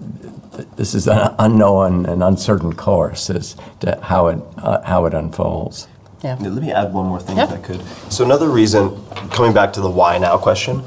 th- 0.56 0.68
this 0.76 0.93
is 0.93 1.08
an 1.08 1.34
unknown 1.39 2.06
and 2.06 2.22
uncertain 2.24 2.74
course 2.74 3.30
as 3.30 3.56
to 3.82 3.97
how 4.01 4.28
it 4.28 4.39
uh, 4.58 4.82
how 4.82 5.06
it 5.06 5.14
unfolds. 5.14 5.88
Yeah. 6.24 6.36
Let 6.39 6.62
me 6.64 6.72
add 6.72 6.93
one 6.93 7.08
more 7.08 7.20
thing 7.20 7.38
Yeah. 7.38 7.45
if 7.45 7.51
I 7.51 7.58
could. 7.58 7.82
So 8.10 8.24
another 8.24 8.49
reason, 8.49 8.91
coming 9.32 9.54
back 9.54 9.74
to 9.74 9.82
the 9.82 9.89
why 9.89 10.18
now 10.18 10.38
question, 10.38 10.84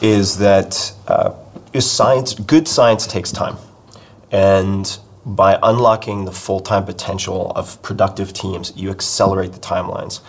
is 0.00 0.38
that 0.38 0.92
uh, 1.08 1.32
is 1.72 1.90
science 1.90 2.34
good 2.34 2.66
science 2.66 3.06
takes 3.06 3.30
time, 3.32 3.56
and 4.30 4.98
by 5.24 5.58
unlocking 5.62 6.24
the 6.24 6.32
full 6.32 6.60
time 6.60 6.84
potential 6.84 7.52
of 7.52 7.80
productive 7.82 8.32
teams, 8.32 8.72
you 8.76 8.90
accelerate 8.90 9.52
the 9.52 9.58
timelines. 9.58 10.20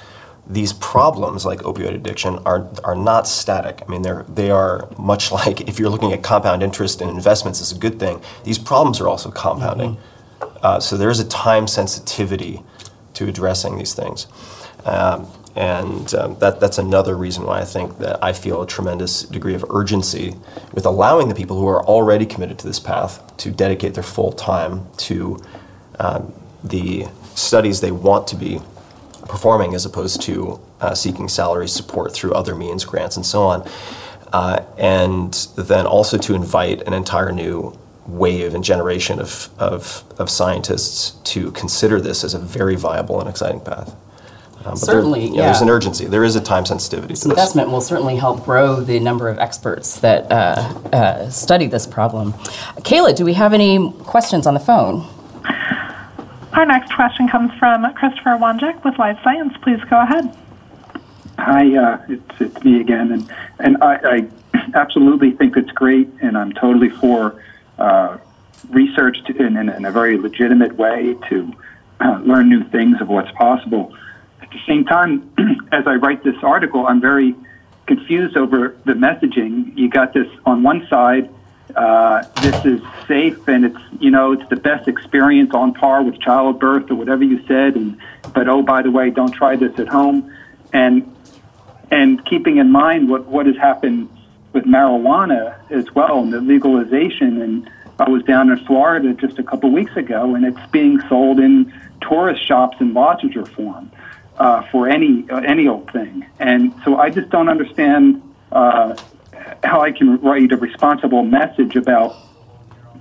These 0.47 0.73
problems, 0.73 1.45
like 1.45 1.59
opioid 1.59 1.95
addiction, 1.95 2.39
are 2.45 2.69
are 2.83 2.95
not 2.95 3.27
static. 3.27 3.81
I 3.85 3.89
mean, 3.89 4.01
they're 4.01 4.25
they 4.27 4.51
are 4.51 4.89
much 4.97 5.31
like 5.39 5.61
if 5.61 5.79
you're 5.79 5.89
looking 5.89 6.13
at 6.13 6.23
compound 6.23 6.63
interest 6.63 7.01
and 7.01 7.09
investments 7.09 7.61
as 7.61 7.71
a 7.71 7.79
good 7.79 7.99
thing. 7.99 8.21
These 8.43 8.59
problems 8.59 8.99
are 8.99 9.07
also 9.07 9.31
compounding. 9.31 9.97
Uh, 10.61 10.79
so 10.79 10.97
there 10.97 11.09
is 11.09 11.19
a 11.19 11.27
time 11.27 11.67
sensitivity 11.67 12.61
to 13.13 13.27
addressing 13.27 13.77
these 13.77 13.93
things. 13.93 14.27
Um, 14.85 15.27
and 15.55 16.13
um, 16.15 16.37
that, 16.39 16.59
that's 16.59 16.77
another 16.77 17.15
reason 17.15 17.45
why 17.45 17.59
I 17.59 17.65
think 17.65 17.97
that 17.99 18.23
I 18.23 18.31
feel 18.33 18.61
a 18.61 18.67
tremendous 18.67 19.23
degree 19.23 19.53
of 19.53 19.65
urgency 19.69 20.35
with 20.73 20.85
allowing 20.85 21.27
the 21.27 21.35
people 21.35 21.59
who 21.59 21.67
are 21.67 21.83
already 21.85 22.25
committed 22.25 22.57
to 22.59 22.67
this 22.67 22.79
path 22.79 23.35
to 23.37 23.51
dedicate 23.51 23.93
their 23.93 24.03
full 24.03 24.31
time 24.31 24.87
to 24.97 25.41
um, 25.99 26.33
the 26.63 27.07
studies 27.35 27.81
they 27.81 27.91
want 27.91 28.27
to 28.27 28.35
be 28.35 28.59
performing 29.27 29.73
as 29.75 29.85
opposed 29.85 30.21
to 30.21 30.59
uh, 30.79 30.95
seeking 30.95 31.27
salary 31.27 31.67
support 31.67 32.13
through 32.13 32.33
other 32.33 32.55
means, 32.55 32.85
grants, 32.85 33.17
and 33.17 33.25
so 33.25 33.43
on. 33.43 33.69
Uh, 34.31 34.63
and 34.77 35.47
then 35.57 35.85
also 35.85 36.17
to 36.17 36.33
invite 36.33 36.81
an 36.83 36.93
entire 36.93 37.31
new 37.31 37.77
wave 38.07 38.53
and 38.53 38.63
generation 38.63 39.19
of, 39.19 39.49
of, 39.57 40.03
of 40.17 40.29
scientists 40.29 41.11
to 41.23 41.51
consider 41.51 41.99
this 41.99 42.23
as 42.23 42.33
a 42.33 42.39
very 42.39 42.75
viable 42.75 43.19
and 43.19 43.29
exciting 43.29 43.59
path. 43.59 43.95
Um, 44.65 44.73
but 44.73 44.77
Certainly, 44.77 45.29
there, 45.29 45.43
There's 45.45 45.57
yeah. 45.57 45.63
an 45.63 45.69
urgency. 45.69 46.05
There 46.05 46.23
is 46.23 46.35
a 46.35 46.41
time 46.41 46.65
sensitivity 46.65 47.13
This 47.13 47.21
to 47.21 47.29
this. 47.29 47.37
investment 47.37 47.69
will 47.71 47.81
certainly 47.81 48.15
help 48.15 48.45
grow 48.45 48.79
the 48.79 48.99
number 48.99 49.27
of 49.27 49.39
experts 49.39 49.99
that 50.01 50.31
uh, 50.31 50.73
uh, 50.93 51.29
study 51.29 51.65
this 51.67 51.87
problem. 51.87 52.33
Kayla, 52.83 53.15
do 53.15 53.25
we 53.25 53.33
have 53.33 53.53
any 53.53 53.91
questions 54.03 54.45
on 54.45 54.53
the 54.53 54.59
phone? 54.59 55.07
Our 56.53 56.65
next 56.65 56.93
question 56.93 57.27
comes 57.27 57.51
from 57.57 57.91
Christopher 57.93 58.31
Wanjek 58.31 58.83
with 58.83 58.99
Live 58.99 59.17
Science. 59.23 59.53
Please 59.61 59.79
go 59.89 59.99
ahead. 60.01 60.35
Hi, 61.39 61.75
uh, 61.75 62.05
it's, 62.07 62.41
it's 62.41 62.63
me 62.63 62.81
again, 62.81 63.11
and 63.11 63.33
and 63.59 63.77
I, 63.81 63.95
I 64.03 64.27
absolutely 64.75 65.31
think 65.31 65.57
it's 65.57 65.71
great, 65.71 66.07
and 66.21 66.37
I'm 66.37 66.51
totally 66.51 66.89
for 66.89 67.41
uh, 67.79 68.17
research 68.69 69.23
to, 69.25 69.35
in, 69.43 69.57
in, 69.57 69.69
in 69.69 69.85
a 69.85 69.91
very 69.91 70.17
legitimate 70.17 70.75
way 70.75 71.15
to 71.29 71.51
uh, 72.01 72.19
learn 72.23 72.49
new 72.49 72.63
things 72.65 73.01
of 73.01 73.07
what's 73.07 73.31
possible. 73.31 73.95
At 74.51 74.57
the 74.57 74.65
same 74.67 74.83
time, 74.85 75.31
as 75.71 75.87
I 75.87 75.95
write 75.95 76.23
this 76.23 76.35
article, 76.43 76.85
I'm 76.85 76.99
very 76.99 77.35
confused 77.87 78.35
over 78.35 78.75
the 78.85 78.93
messaging. 78.93 79.77
You 79.77 79.89
got 79.89 80.13
this 80.13 80.27
on 80.45 80.61
one 80.61 80.85
side, 80.89 81.29
uh, 81.75 82.25
this 82.35 82.57
is 82.65 82.81
safe 83.07 83.47
and 83.47 83.63
it's 83.63 83.79
you 83.99 84.11
know 84.11 84.33
it's 84.33 84.47
the 84.49 84.57
best 84.57 84.89
experience 84.89 85.51
on 85.53 85.73
par 85.73 86.03
with 86.03 86.19
childbirth 86.19 86.91
or 86.91 86.95
whatever 86.95 87.23
you 87.23 87.41
said, 87.47 87.75
and 87.75 87.97
but 88.33 88.49
oh 88.49 88.61
by 88.61 88.81
the 88.81 88.91
way, 88.91 89.09
don't 89.09 89.31
try 89.31 89.55
this 89.55 89.77
at 89.79 89.87
home, 89.87 90.33
and 90.73 91.15
and 91.89 92.25
keeping 92.25 92.57
in 92.57 92.71
mind 92.71 93.09
what 93.09 93.25
what 93.27 93.45
has 93.45 93.55
happened 93.55 94.09
with 94.51 94.65
marijuana 94.65 95.55
as 95.69 95.85
well 95.95 96.19
and 96.19 96.33
the 96.33 96.41
legalization 96.41 97.41
and 97.41 97.69
I 97.99 98.09
was 98.09 98.21
down 98.23 98.49
in 98.49 98.57
Florida 98.65 99.13
just 99.13 99.39
a 99.39 99.43
couple 99.43 99.71
weeks 99.71 99.95
ago 99.95 100.35
and 100.35 100.43
it's 100.43 100.71
being 100.71 100.99
sold 101.07 101.39
in 101.39 101.71
tourist 102.01 102.45
shops 102.45 102.75
in 102.81 102.93
lodger 102.93 103.45
form 103.45 103.89
uh, 104.41 104.63
for 104.71 104.89
any 104.89 105.29
uh, 105.29 105.37
any 105.41 105.67
old 105.67 105.91
thing 105.91 106.25
and 106.39 106.73
so 106.83 106.97
I 106.97 107.11
just 107.11 107.29
don't 107.29 107.47
understand 107.47 108.21
uh, 108.51 108.97
how 109.63 109.81
I 109.81 109.91
can 109.91 110.19
write 110.19 110.51
a 110.51 110.57
responsible 110.57 111.23
message 111.23 111.75
about 111.75 112.15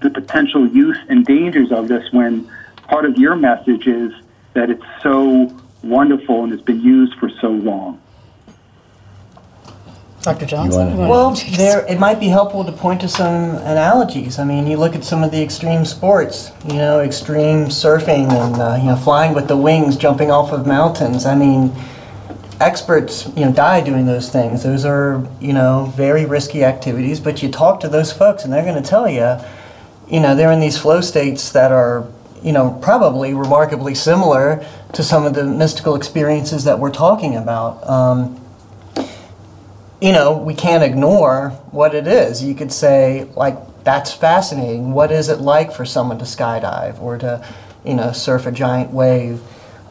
the 0.02 0.10
potential 0.10 0.68
use 0.68 0.98
and 1.08 1.24
dangers 1.24 1.72
of 1.72 1.88
this 1.88 2.04
when 2.12 2.50
part 2.88 3.06
of 3.06 3.16
your 3.16 3.36
message 3.36 3.86
is 3.86 4.12
that 4.52 4.68
it's 4.68 4.84
so 5.02 5.50
wonderful 5.82 6.44
and 6.44 6.52
it's 6.52 6.62
been 6.62 6.82
used 6.82 7.14
for 7.14 7.30
so 7.40 7.48
long? 7.48 7.98
Dr. 10.22 10.44
Johnson? 10.44 10.98
Well, 10.98 11.34
there 11.56 11.86
it 11.86 11.98
might 11.98 12.20
be 12.20 12.28
helpful 12.28 12.62
to 12.64 12.72
point 12.72 13.00
to 13.00 13.08
some 13.08 13.56
analogies. 13.56 14.38
I 14.38 14.44
mean, 14.44 14.66
you 14.66 14.76
look 14.76 14.94
at 14.94 15.02
some 15.02 15.24
of 15.24 15.30
the 15.30 15.42
extreme 15.42 15.86
sports, 15.86 16.52
you 16.66 16.74
know, 16.74 17.00
extreme 17.00 17.66
surfing 17.66 18.30
and 18.30 18.56
uh, 18.56 18.76
you 18.78 18.86
know 18.86 18.96
flying 18.96 19.34
with 19.34 19.48
the 19.48 19.56
wings, 19.56 19.96
jumping 19.96 20.30
off 20.30 20.52
of 20.52 20.66
mountains. 20.66 21.24
I 21.24 21.34
mean, 21.34 21.72
experts 22.60 23.28
you 23.34 23.46
know 23.46 23.52
die 23.52 23.80
doing 23.80 24.04
those 24.04 24.28
things. 24.30 24.62
Those 24.62 24.84
are 24.84 25.26
you 25.40 25.54
know 25.54 25.90
very 25.96 26.26
risky 26.26 26.64
activities. 26.64 27.18
But 27.18 27.42
you 27.42 27.50
talk 27.50 27.80
to 27.80 27.88
those 27.88 28.12
folks, 28.12 28.44
and 28.44 28.52
they're 28.52 28.64
going 28.64 28.82
to 28.82 28.88
tell 28.88 29.08
you, 29.08 29.38
you 30.06 30.20
know, 30.20 30.34
they're 30.34 30.52
in 30.52 30.60
these 30.60 30.76
flow 30.76 31.00
states 31.00 31.50
that 31.52 31.72
are 31.72 32.06
you 32.42 32.52
know 32.52 32.78
probably 32.82 33.32
remarkably 33.32 33.94
similar 33.94 34.66
to 34.92 35.02
some 35.02 35.24
of 35.24 35.32
the 35.32 35.44
mystical 35.44 35.94
experiences 35.94 36.64
that 36.64 36.78
we're 36.78 36.90
talking 36.90 37.36
about. 37.36 37.88
Um, 37.88 38.36
you 40.00 40.12
know, 40.12 40.36
we 40.38 40.54
can't 40.54 40.82
ignore 40.82 41.50
what 41.70 41.94
it 41.94 42.06
is. 42.06 42.42
You 42.42 42.54
could 42.54 42.72
say, 42.72 43.24
like, 43.36 43.84
that's 43.84 44.12
fascinating. 44.12 44.92
What 44.92 45.10
is 45.12 45.28
it 45.28 45.40
like 45.40 45.72
for 45.72 45.84
someone 45.84 46.18
to 46.18 46.24
skydive 46.24 47.00
or 47.00 47.18
to, 47.18 47.46
you 47.84 47.94
know, 47.94 48.12
surf 48.12 48.46
a 48.46 48.52
giant 48.52 48.92
wave? 48.92 49.40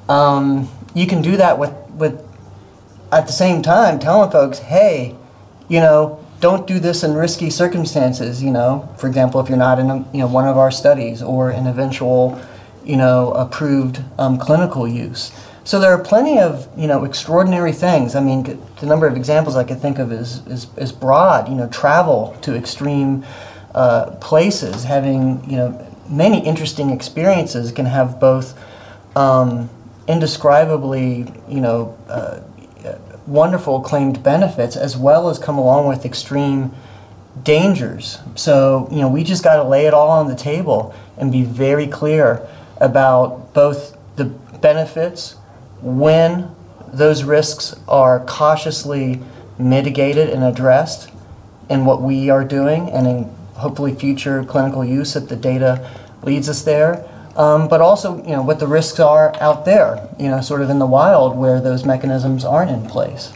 Um, 0.07 0.70
you 0.93 1.05
can 1.05 1.22
do 1.22 1.38
that 1.38 1.60
with, 1.60 1.74
with, 1.91 2.26
at 3.12 3.28
the 3.28 3.34
same 3.34 3.62
time, 3.62 3.99
telling 3.99 4.32
folks, 4.32 4.60
hey, 4.60 5.16
you 5.68 5.80
know, 5.80 6.24
don't 6.39 6.66
do 6.66 6.80
this 6.80 7.03
in 7.03 7.14
risky 7.14 7.49
circumstances. 7.49 8.41
You 8.41 8.51
know, 8.51 8.89
for 8.97 9.07
example, 9.07 9.39
if 9.41 9.49
you're 9.49 9.57
not 9.57 9.80
in 9.80 9.89
a, 9.89 9.97
you 10.12 10.20
know 10.20 10.28
one 10.28 10.47
of 10.47 10.57
our 10.57 10.72
studies 10.72 11.22
or 11.22 11.49
an 11.49 11.68
eventual, 11.68 12.41
you 12.84 12.97
know, 12.97 13.32
approved 13.34 14.01
um, 14.18 14.38
clinical 14.38 14.88
use. 14.88 15.32
So 15.70 15.80
there 15.80 15.94
are 15.94 16.04
plenty 16.04 16.40
of 16.40 16.68
you 16.76 16.88
know 16.88 17.06
extraordinary 17.06 17.74
things. 17.74 18.16
I 18.16 18.22
mean, 18.22 18.42
the 18.80 18.88
number 18.88 19.06
of 19.06 19.16
examples 19.16 19.56
I 19.56 19.64
could 19.64 19.80
think 19.80 20.00
of 20.00 20.12
is 20.12 20.42
is, 20.48 20.66
is 20.78 20.92
broad. 20.92 21.48
You 21.48 21.54
know, 21.54 21.68
travel 21.70 22.36
to 22.42 22.56
extreme 22.56 23.24
uh, 23.76 24.18
places, 24.20 24.84
having 24.86 25.48
you 25.48 25.58
know 25.58 25.96
many 26.10 26.44
interesting 26.44 26.90
experiences 26.90 27.72
can 27.72 27.86
have 27.86 28.20
both 28.20 28.60
um, 29.16 29.70
indescribably 30.08 31.32
you 31.48 31.62
know 31.62 31.96
uh, 32.08 32.40
wonderful 33.28 33.80
claimed 33.82 34.24
benefits 34.24 34.76
as 34.76 34.98
well 34.98 35.30
as 35.30 35.38
come 35.38 35.60
along 35.60 35.88
with 35.88 36.04
extreme 36.04 36.72
dangers. 37.44 38.18
So 38.34 38.88
you 38.90 39.02
know 39.02 39.08
we 39.08 39.24
just 39.24 39.44
got 39.44 39.58
to 39.58 39.64
lay 39.64 39.86
it 39.86 39.94
all 39.94 40.10
on 40.10 40.30
the 40.30 40.36
table 40.36 40.96
and 41.16 41.32
be 41.32 41.44
very 41.44 41.86
clear 41.86 42.42
about 42.82 43.54
both 43.54 43.96
the 44.16 44.26
benefits 44.26 45.36
when 45.82 46.54
those 46.92 47.24
risks 47.24 47.76
are 47.88 48.26
cautiously 48.26 49.22
mitigated 49.58 50.30
and 50.30 50.44
addressed 50.44 51.12
in 51.70 51.86
what 51.86 52.02
we 52.02 52.30
are 52.30 52.44
doing 52.44 52.90
and 52.90 53.08
in 53.08 53.24
hopefully 53.56 53.94
future 53.94 54.44
clinical 54.44 54.84
use 54.84 55.16
if 55.16 55.28
the 55.30 55.36
data 55.36 55.90
leads 56.24 56.50
us 56.50 56.64
there. 56.64 57.06
Um, 57.36 57.68
but 57.68 57.80
also, 57.80 58.18
you 58.24 58.32
know, 58.32 58.42
what 58.42 58.60
the 58.60 58.68
risks 58.68 59.00
are 59.00 59.36
out 59.40 59.64
there, 59.64 60.10
you 60.20 60.28
know, 60.28 60.42
sort 60.42 60.62
of 60.62 60.70
in 60.70 60.80
the 60.80 60.88
wild 60.88 61.38
where 61.38 61.62
those 61.62 61.86
mechanisms 61.86 62.44
aren't 62.44 62.72
in 62.72 62.90
place. 62.90 63.32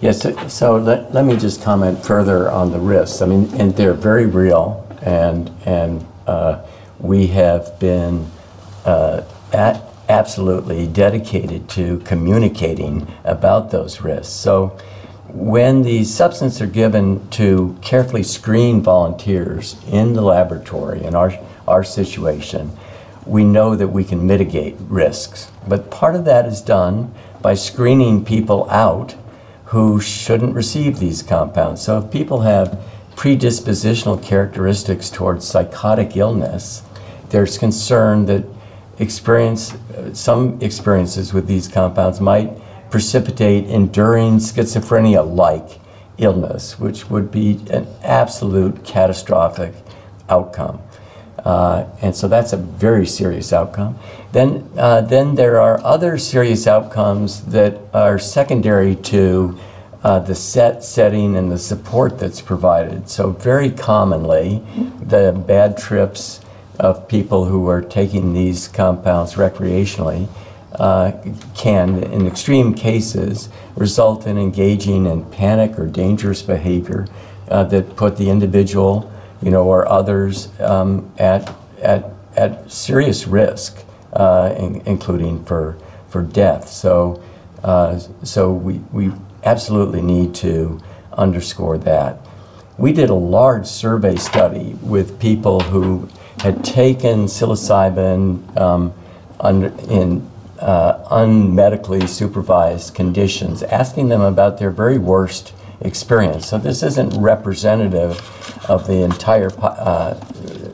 Yes, 0.00 0.20
so, 0.20 0.48
so 0.48 0.76
let, 0.76 1.14
let 1.14 1.24
me 1.24 1.36
just 1.36 1.62
comment 1.62 2.04
further 2.04 2.50
on 2.50 2.70
the 2.70 2.78
risks. 2.78 3.22
I 3.22 3.26
mean, 3.26 3.48
and 3.54 3.74
they're 3.74 3.94
very 3.94 4.26
real, 4.26 4.86
and 5.00 5.50
and 5.64 6.04
uh, 6.26 6.66
we 6.98 7.28
have 7.28 7.78
been 7.80 8.30
uh, 8.84 9.22
at 9.54 9.82
absolutely 10.08 10.86
dedicated 10.86 11.68
to 11.70 11.98
communicating 12.00 13.06
about 13.24 13.70
those 13.70 14.00
risks. 14.00 14.32
So 14.32 14.78
when 15.28 15.82
these 15.82 16.14
substances 16.14 16.62
are 16.62 16.66
given 16.66 17.28
to 17.30 17.76
carefully 17.82 18.22
screen 18.22 18.80
volunteers 18.80 19.76
in 19.90 20.12
the 20.12 20.22
laboratory 20.22 21.02
in 21.02 21.14
our, 21.14 21.32
our 21.66 21.84
situation, 21.84 22.70
we 23.26 23.42
know 23.42 23.74
that 23.74 23.88
we 23.88 24.04
can 24.04 24.26
mitigate 24.26 24.76
risks. 24.88 25.50
But 25.66 25.90
part 25.90 26.14
of 26.14 26.24
that 26.26 26.46
is 26.46 26.60
done 26.60 27.12
by 27.42 27.54
screening 27.54 28.24
people 28.24 28.70
out 28.70 29.16
who 29.66 30.00
shouldn't 30.00 30.54
receive 30.54 30.98
these 30.98 31.22
compounds. 31.22 31.82
So 31.82 31.98
if 31.98 32.10
people 32.10 32.40
have 32.42 32.80
predispositional 33.16 34.22
characteristics 34.22 35.10
towards 35.10 35.46
psychotic 35.46 36.16
illness, 36.16 36.82
there's 37.30 37.58
concern 37.58 38.26
that 38.26 38.44
experience, 38.98 39.74
some 40.12 40.58
experiences 40.60 41.32
with 41.32 41.46
these 41.46 41.68
compounds 41.68 42.20
might 42.20 42.50
precipitate 42.90 43.66
enduring 43.66 44.38
schizophrenia 44.38 45.22
like 45.34 45.80
illness, 46.18 46.78
which 46.78 47.10
would 47.10 47.30
be 47.30 47.60
an 47.70 47.86
absolute 48.02 48.84
catastrophic 48.84 49.74
outcome. 50.28 50.80
Uh, 51.44 51.86
and 52.02 52.16
so 52.16 52.26
that's 52.26 52.52
a 52.52 52.56
very 52.56 53.06
serious 53.06 53.52
outcome. 53.52 53.98
Then, 54.32 54.68
uh, 54.76 55.02
then 55.02 55.34
there 55.34 55.60
are 55.60 55.80
other 55.84 56.18
serious 56.18 56.66
outcomes 56.66 57.42
that 57.46 57.78
are 57.94 58.18
secondary 58.18 58.96
to 58.96 59.56
uh, 60.02 60.18
the 60.20 60.34
set 60.34 60.82
setting 60.82 61.36
and 61.36 61.50
the 61.50 61.58
support 61.58 62.18
that's 62.18 62.40
provided. 62.40 63.08
So 63.08 63.30
very 63.30 63.70
commonly, 63.70 64.62
the 65.02 65.32
bad 65.46 65.76
trips 65.76 66.40
of 66.78 67.08
people 67.08 67.46
who 67.46 67.68
are 67.68 67.82
taking 67.82 68.32
these 68.32 68.68
compounds 68.68 69.34
recreationally 69.34 70.28
uh, 70.74 71.12
can, 71.54 72.02
in 72.04 72.26
extreme 72.26 72.74
cases, 72.74 73.48
result 73.76 74.26
in 74.26 74.36
engaging 74.38 75.06
in 75.06 75.24
panic 75.30 75.78
or 75.78 75.86
dangerous 75.86 76.42
behavior 76.42 77.06
uh, 77.48 77.64
that 77.64 77.96
put 77.96 78.16
the 78.16 78.28
individual, 78.28 79.10
you 79.42 79.50
know, 79.50 79.64
or 79.66 79.88
others 79.88 80.48
um, 80.60 81.10
at, 81.18 81.54
at, 81.80 82.10
at 82.36 82.70
serious 82.70 83.26
risk, 83.26 83.84
uh, 84.12 84.54
in, 84.58 84.82
including 84.86 85.44
for, 85.44 85.78
for 86.08 86.22
death. 86.22 86.68
So, 86.68 87.22
uh, 87.62 87.98
so 88.22 88.52
we, 88.52 88.74
we 88.92 89.12
absolutely 89.44 90.02
need 90.02 90.34
to 90.36 90.80
underscore 91.12 91.78
that. 91.78 92.18
We 92.76 92.92
did 92.92 93.08
a 93.08 93.14
large 93.14 93.66
survey 93.66 94.16
study 94.16 94.76
with 94.82 95.18
people 95.18 95.60
who 95.60 96.08
had 96.40 96.64
taken 96.64 97.26
psilocybin 97.26 98.56
um, 98.56 98.92
under, 99.40 99.68
in 99.90 100.28
uh, 100.58 101.06
unmedically 101.10 102.06
supervised 102.06 102.94
conditions, 102.94 103.62
asking 103.62 104.08
them 104.08 104.20
about 104.20 104.58
their 104.58 104.70
very 104.70 104.98
worst 104.98 105.52
experience. 105.80 106.48
So 106.48 106.58
this 106.58 106.82
isn't 106.82 107.10
representative 107.20 108.20
of 108.68 108.86
the 108.86 109.02
entire 109.02 109.50
po- 109.50 109.66
uh, 109.66 110.24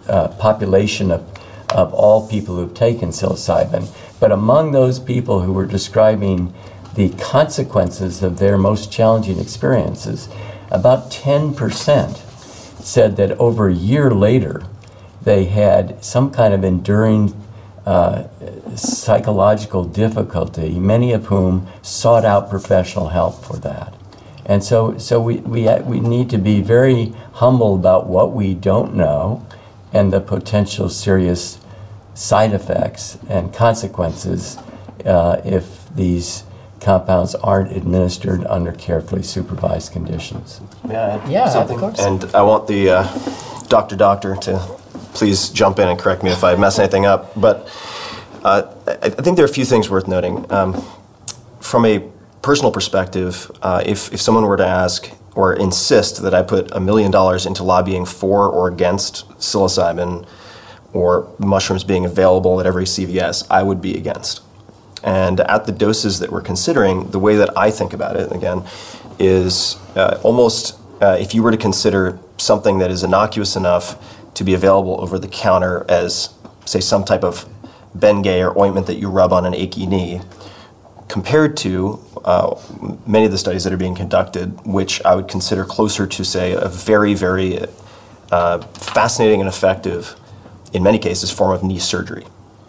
uh, 0.08 0.28
population 0.38 1.10
of, 1.10 1.22
of 1.70 1.92
all 1.92 2.28
people 2.28 2.56
who've 2.56 2.74
taken 2.74 3.10
psilocybin, 3.10 3.88
but 4.20 4.32
among 4.32 4.72
those 4.72 5.00
people 5.00 5.40
who 5.40 5.52
were 5.52 5.66
describing 5.66 6.54
the 6.94 7.08
consequences 7.10 8.22
of 8.22 8.38
their 8.38 8.58
most 8.58 8.92
challenging 8.92 9.38
experiences, 9.38 10.28
about 10.70 11.10
10% 11.10 12.16
said 12.82 13.16
that 13.16 13.32
over 13.32 13.68
a 13.68 13.74
year 13.74 14.10
later, 14.10 14.62
they 15.24 15.44
had 15.44 16.04
some 16.04 16.30
kind 16.30 16.52
of 16.52 16.64
enduring 16.64 17.34
uh, 17.86 18.24
psychological 18.76 19.84
difficulty, 19.84 20.78
many 20.78 21.12
of 21.12 21.26
whom 21.26 21.66
sought 21.82 22.24
out 22.24 22.48
professional 22.48 23.08
help 23.08 23.44
for 23.44 23.56
that. 23.58 23.94
And 24.44 24.62
so, 24.62 24.98
so 24.98 25.20
we, 25.20 25.36
we, 25.38 25.68
we 25.80 26.00
need 26.00 26.30
to 26.30 26.38
be 26.38 26.60
very 26.60 27.12
humble 27.34 27.74
about 27.74 28.06
what 28.06 28.32
we 28.32 28.54
don't 28.54 28.94
know 28.94 29.46
and 29.92 30.12
the 30.12 30.20
potential 30.20 30.88
serious 30.88 31.58
side 32.14 32.52
effects 32.52 33.18
and 33.28 33.52
consequences 33.52 34.58
uh, 35.04 35.40
if 35.44 35.88
these 35.94 36.44
compounds 36.80 37.34
aren't 37.36 37.74
administered 37.76 38.44
under 38.46 38.72
carefully 38.72 39.22
supervised 39.22 39.92
conditions. 39.92 40.60
Yeah, 40.88 41.28
Yeah, 41.28 41.62
of 41.62 41.68
course. 41.68 42.00
And 42.00 42.24
I 42.34 42.42
want 42.42 42.66
the 42.66 42.90
uh, 42.90 43.02
doctor 43.68 43.96
doctor 43.96 44.34
to 44.36 44.81
please 45.14 45.50
jump 45.50 45.78
in 45.78 45.88
and 45.88 45.98
correct 45.98 46.22
me 46.22 46.30
if 46.30 46.44
I 46.44 46.54
mess 46.56 46.78
anything 46.78 47.06
up. 47.06 47.38
But 47.38 47.68
uh, 48.44 48.74
I 48.86 49.10
think 49.10 49.36
there 49.36 49.44
are 49.44 49.50
a 49.50 49.52
few 49.52 49.64
things 49.64 49.88
worth 49.88 50.08
noting. 50.08 50.50
Um, 50.50 50.82
from 51.60 51.86
a 51.86 52.08
personal 52.42 52.72
perspective, 52.72 53.50
uh, 53.62 53.82
if, 53.86 54.12
if 54.12 54.20
someone 54.20 54.44
were 54.44 54.56
to 54.56 54.66
ask 54.66 55.10
or 55.34 55.54
insist 55.54 56.22
that 56.22 56.34
I 56.34 56.42
put 56.42 56.70
a 56.72 56.80
million 56.80 57.10
dollars 57.10 57.46
into 57.46 57.62
lobbying 57.62 58.04
for 58.04 58.48
or 58.48 58.68
against 58.68 59.28
psilocybin 59.38 60.26
or 60.92 61.32
mushrooms 61.38 61.84
being 61.84 62.04
available 62.04 62.60
at 62.60 62.66
every 62.66 62.84
CVS, 62.84 63.46
I 63.50 63.62
would 63.62 63.80
be 63.80 63.96
against. 63.96 64.42
And 65.02 65.40
at 65.40 65.64
the 65.64 65.72
doses 65.72 66.18
that 66.18 66.30
we're 66.30 66.42
considering, 66.42 67.10
the 67.10 67.18
way 67.18 67.36
that 67.36 67.56
I 67.56 67.70
think 67.70 67.92
about 67.92 68.16
it, 68.16 68.30
again, 68.30 68.64
is 69.18 69.76
uh, 69.96 70.20
almost 70.22 70.78
uh, 71.00 71.16
if 71.18 71.34
you 71.34 71.42
were 71.42 71.50
to 71.50 71.56
consider 71.56 72.18
something 72.36 72.78
that 72.78 72.90
is 72.90 73.02
innocuous 73.02 73.56
enough 73.56 74.20
to 74.34 74.44
be 74.44 74.54
available 74.54 75.00
over 75.00 75.18
the 75.18 75.28
counter 75.28 75.84
as, 75.88 76.32
say, 76.64 76.80
some 76.80 77.04
type 77.04 77.24
of 77.24 77.46
Bengay 77.96 78.40
or 78.42 78.58
ointment 78.58 78.86
that 78.86 78.96
you 78.96 79.08
rub 79.08 79.32
on 79.32 79.44
an 79.44 79.54
achy 79.54 79.86
knee, 79.86 80.20
compared 81.08 81.56
to 81.58 82.00
uh, 82.24 82.58
many 83.06 83.26
of 83.26 83.32
the 83.32 83.38
studies 83.38 83.64
that 83.64 83.72
are 83.72 83.78
being 83.78 83.94
conducted, 83.94 84.58
which 84.64 85.04
I 85.04 85.14
would 85.14 85.28
consider 85.28 85.64
closer 85.64 86.06
to, 86.06 86.24
say, 86.24 86.52
a 86.52 86.68
very, 86.68 87.12
very 87.14 87.60
uh, 88.30 88.58
fascinating 88.72 89.40
and 89.40 89.48
effective, 89.48 90.16
in 90.72 90.82
many 90.82 90.98
cases, 90.98 91.30
form 91.30 91.52
of 91.52 91.62
knee 91.62 91.78
surgery. 91.78 92.24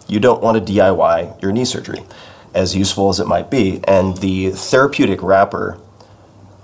You 0.06 0.20
don't 0.20 0.42
want 0.42 0.64
to 0.64 0.72
DIY 0.72 1.40
your 1.40 1.52
knee 1.52 1.64
surgery, 1.64 2.04
as 2.52 2.76
useful 2.76 3.08
as 3.08 3.18
it 3.18 3.26
might 3.26 3.50
be, 3.50 3.80
and 3.84 4.16
the 4.18 4.50
therapeutic 4.50 5.22
wrapper 5.22 5.78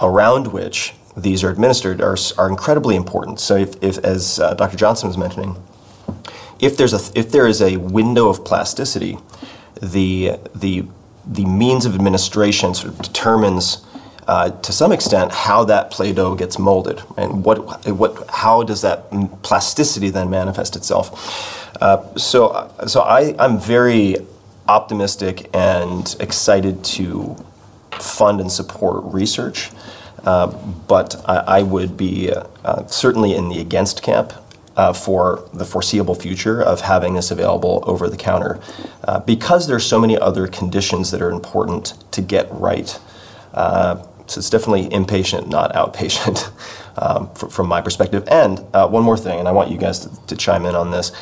around 0.00 0.48
which 0.48 0.92
these 1.16 1.42
are 1.42 1.50
administered 1.50 2.00
are, 2.00 2.16
are 2.38 2.48
incredibly 2.48 2.96
important. 2.96 3.40
So, 3.40 3.56
if, 3.56 3.82
if 3.82 3.98
as 3.98 4.38
uh, 4.38 4.54
Dr. 4.54 4.76
Johnson 4.76 5.08
was 5.08 5.18
mentioning, 5.18 5.56
if 6.60 6.76
there's 6.76 6.92
a 6.92 7.18
if 7.18 7.30
there 7.30 7.46
is 7.46 7.60
a 7.62 7.76
window 7.76 8.28
of 8.28 8.44
plasticity, 8.44 9.18
the 9.82 10.38
the 10.54 10.84
the 11.26 11.44
means 11.44 11.84
of 11.86 11.94
administration 11.94 12.74
sort 12.74 12.94
of 12.94 13.02
determines 13.02 13.84
uh, 14.26 14.50
to 14.50 14.72
some 14.72 14.92
extent 14.92 15.32
how 15.32 15.64
that 15.64 15.90
Play-Doh 15.90 16.34
gets 16.36 16.58
molded 16.58 17.02
and 17.16 17.44
what 17.44 17.86
what 17.88 18.28
how 18.30 18.62
does 18.62 18.82
that 18.82 19.10
plasticity 19.42 20.10
then 20.10 20.30
manifest 20.30 20.76
itself. 20.76 21.76
Uh, 21.82 22.16
so 22.16 22.72
so 22.86 23.00
I 23.00 23.34
I'm 23.38 23.58
very 23.58 24.16
optimistic 24.68 25.50
and 25.52 26.14
excited 26.20 26.84
to 26.84 27.36
fund 27.92 28.40
and 28.40 28.52
support 28.52 29.02
research. 29.12 29.70
Uh, 30.24 30.48
but 30.86 31.22
I, 31.28 31.36
I, 31.36 31.62
would 31.62 31.96
be 31.96 32.30
uh, 32.30 32.86
certainly 32.86 33.34
in 33.34 33.48
the 33.48 33.58
against 33.58 34.02
camp 34.02 34.32
uh, 34.76 34.92
for 34.92 35.48
the 35.52 35.64
foreseeable 35.64 36.14
future 36.14 36.62
of 36.62 36.80
having 36.82 37.14
this 37.14 37.30
available 37.30 37.82
over 37.86 38.08
the 38.08 38.16
counter 38.16 38.60
uh, 39.04 39.20
because 39.20 39.66
there's 39.66 39.84
so 39.84 40.00
many 40.00 40.16
other 40.18 40.46
conditions 40.46 41.10
that 41.10 41.20
are 41.20 41.30
important 41.30 41.94
to 42.12 42.22
get 42.22 42.48
right. 42.52 42.98
Uh, 43.52 44.02
so 44.26 44.38
it's 44.38 44.48
definitely 44.48 44.88
inpatient, 44.88 45.48
not 45.48 45.72
outpatient, 45.74 46.50
um, 47.02 47.28
from 47.34 47.66
my 47.66 47.80
perspective. 47.80 48.26
And 48.28 48.64
uh, 48.72 48.88
one 48.88 49.02
more 49.02 49.16
thing, 49.18 49.40
and 49.40 49.48
I 49.48 49.52
want 49.52 49.70
you 49.70 49.76
guys 49.76 49.98
to, 50.00 50.26
to 50.28 50.36
chime 50.36 50.64
in 50.64 50.74
on 50.74 50.92
this. 50.92 51.12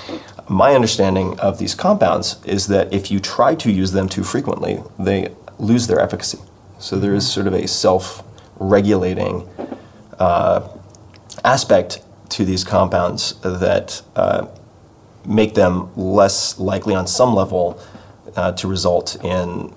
My 0.49 0.75
understanding 0.75 1.39
of 1.41 1.59
these 1.59 1.75
compounds 1.75 2.45
is 2.45 2.67
that 2.69 2.93
if 2.93 3.11
you 3.11 3.19
try 3.19 3.55
to 3.57 3.73
use 3.73 3.93
them 3.93 4.09
too 4.09 4.25
frequently, 4.25 4.83
they 4.99 5.35
lose 5.59 5.87
their 5.87 6.01
efficacy. 6.01 6.39
So 6.79 6.99
there 6.99 7.15
is 7.15 7.31
sort 7.31 7.47
of 7.47 7.55
a 7.55 7.67
self 7.67 8.23
regulating 8.59 9.49
uh, 10.19 10.69
aspect 11.45 12.03
to 12.31 12.45
these 12.45 12.65
compounds 12.65 13.35
that 13.41 14.03
uh, 14.17 14.47
make 15.25 15.55
them 15.55 15.91
less 15.97 16.59
likely 16.59 16.95
on 16.95 17.07
some 17.07 17.35
level 17.35 17.81
uh, 18.37 18.53
to 18.53 18.69
result 18.69 19.17
in 19.25 19.75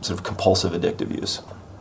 sort 0.00 0.18
of 0.18 0.24
compulsive 0.24 0.72
addictive 0.72 1.14
use. 1.18 1.40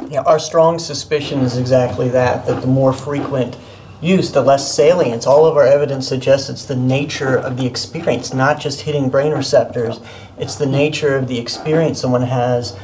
Yeah, 0.09 0.21
our 0.21 0.39
strong 0.39 0.79
suspicion 0.79 1.39
is 1.39 1.57
exactly 1.57 2.09
that, 2.09 2.45
that 2.45 2.61
the 2.61 2.67
more 2.67 2.93
frequent 2.93 3.57
use, 4.01 4.31
the 4.31 4.41
less 4.41 4.73
salience. 4.73 5.25
All 5.25 5.45
of 5.45 5.55
our 5.55 5.65
evidence 5.65 6.07
suggests 6.07 6.49
it's 6.49 6.65
the 6.65 6.75
nature 6.75 7.37
of 7.37 7.57
the 7.57 7.65
experience, 7.65 8.33
not 8.33 8.59
just 8.59 8.81
hitting 8.81 9.09
brain 9.09 9.31
receptors. 9.31 9.99
It's 10.37 10.55
the 10.55 10.65
nature 10.65 11.15
of 11.15 11.27
the 11.27 11.39
experience 11.39 12.01
someone 12.01 12.23
has 12.23 12.77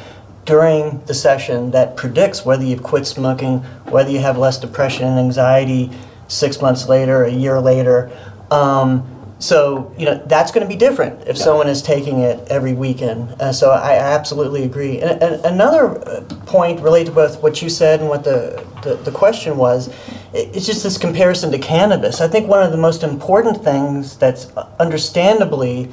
during 0.45 1.03
the 1.05 1.13
session 1.13 1.71
that 1.71 1.95
predicts 1.95 2.45
whether 2.45 2.63
you've 2.63 2.83
quit 2.83 3.05
smoking, 3.05 3.59
whether 3.85 4.09
you 4.09 4.19
have 4.19 4.37
less 4.37 4.57
depression 4.57 5.05
and 5.05 5.19
anxiety 5.19 5.91
six 6.27 6.61
months 6.61 6.87
later, 6.87 7.23
a 7.23 7.31
year 7.31 7.59
later. 7.59 8.11
Um, 8.51 9.15
so 9.39 9.93
you 9.97 10.05
know 10.05 10.21
that's 10.25 10.51
going 10.51 10.67
to 10.67 10.69
be 10.69 10.77
different 10.77 11.25
if 11.25 11.37
someone 11.37 11.69
is 11.69 11.81
taking 11.81 12.19
it 12.19 12.45
every 12.49 12.73
weekend. 12.73 13.29
Uh, 13.41 13.53
so 13.53 13.71
I, 13.71 13.93
absolutely 13.93 14.63
agree. 14.63 14.99
And, 14.99 15.21
and, 15.23 15.45
another 15.45 15.97
uh, 16.05 16.21
point 16.45 16.81
related 16.81 17.11
to 17.11 17.11
both 17.15 17.41
what 17.41 17.61
you 17.61 17.69
said 17.69 18.01
and 18.01 18.09
what 18.09 18.25
the, 18.25 18.65
the, 18.83 18.95
the 18.95 19.11
question 19.11 19.55
was, 19.55 19.93
it's 20.33 20.65
just 20.65 20.83
this 20.83 20.97
comparison 20.97 21.51
to 21.51 21.57
cannabis. 21.57 22.19
I 22.19 22.27
think 22.27 22.49
one 22.49 22.63
of 22.63 22.71
the 22.71 22.77
most 22.77 23.01
important 23.01 23.63
things 23.63 24.17
that's 24.17 24.51
understandably 24.77 25.89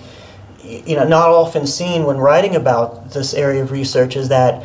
you 0.66 0.96
know 0.96 1.06
not 1.06 1.28
often 1.28 1.66
seen 1.66 2.04
when 2.04 2.18
writing 2.18 2.56
about 2.56 3.10
this 3.12 3.34
area 3.34 3.62
of 3.62 3.70
research 3.70 4.16
is 4.16 4.28
that 4.28 4.64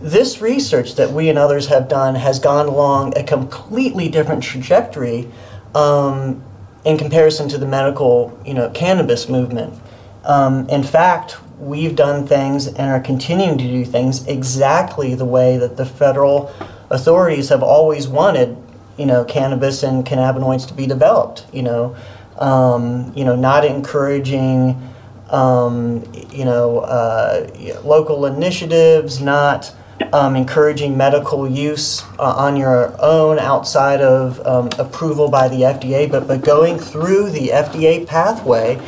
this 0.00 0.40
research 0.40 0.94
that 0.94 1.10
we 1.10 1.28
and 1.28 1.38
others 1.38 1.66
have 1.66 1.88
done 1.88 2.14
has 2.14 2.38
gone 2.38 2.66
along 2.66 3.16
a 3.18 3.22
completely 3.22 4.08
different 4.08 4.42
trajectory 4.42 5.28
um, 5.74 6.42
in 6.84 6.96
comparison 6.96 7.48
to 7.48 7.58
the 7.58 7.66
medical, 7.66 8.38
you 8.44 8.54
know, 8.54 8.70
cannabis 8.70 9.28
movement. 9.28 9.78
Um, 10.24 10.68
in 10.70 10.82
fact, 10.82 11.36
we've 11.58 11.94
done 11.94 12.26
things 12.26 12.66
and 12.66 12.90
are 12.90 13.00
continuing 13.00 13.58
to 13.58 13.64
do 13.64 13.84
things 13.84 14.26
exactly 14.26 15.14
the 15.14 15.24
way 15.24 15.58
that 15.58 15.76
the 15.76 15.84
federal 15.84 16.52
authorities 16.88 17.50
have 17.50 17.62
always 17.62 18.08
wanted, 18.08 18.56
you 18.96 19.06
know, 19.06 19.24
cannabis 19.24 19.82
and 19.82 20.06
cannabinoids 20.06 20.66
to 20.68 20.74
be 20.74 20.86
developed. 20.86 21.46
You 21.52 21.62
know, 21.62 21.96
um, 22.38 23.12
you 23.14 23.24
know, 23.24 23.36
not 23.36 23.66
encouraging, 23.66 24.89
um, 25.30 26.04
you 26.32 26.44
know, 26.44 26.80
uh, 26.80 27.48
local 27.84 28.26
initiatives, 28.26 29.20
not 29.20 29.74
um, 30.12 30.34
encouraging 30.34 30.96
medical 30.96 31.48
use 31.48 32.02
uh, 32.18 32.34
on 32.36 32.56
your 32.56 32.94
own 33.00 33.38
outside 33.38 34.00
of 34.00 34.44
um, 34.46 34.68
approval 34.78 35.28
by 35.28 35.48
the 35.48 35.62
FDA, 35.62 36.10
but, 36.10 36.26
but 36.26 36.42
going 36.42 36.78
through 36.78 37.30
the 37.30 37.48
FDA 37.48 38.06
pathway, 38.06 38.80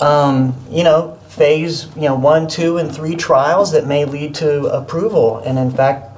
um, 0.00 0.54
you 0.70 0.84
know, 0.84 1.18
phase 1.28 1.86
you 1.96 2.02
know 2.02 2.14
one, 2.14 2.46
two, 2.46 2.76
and 2.78 2.94
three 2.94 3.16
trials 3.16 3.72
that 3.72 3.86
may 3.86 4.04
lead 4.04 4.34
to 4.36 4.66
approval. 4.66 5.38
And 5.38 5.58
in 5.58 5.70
fact, 5.70 6.10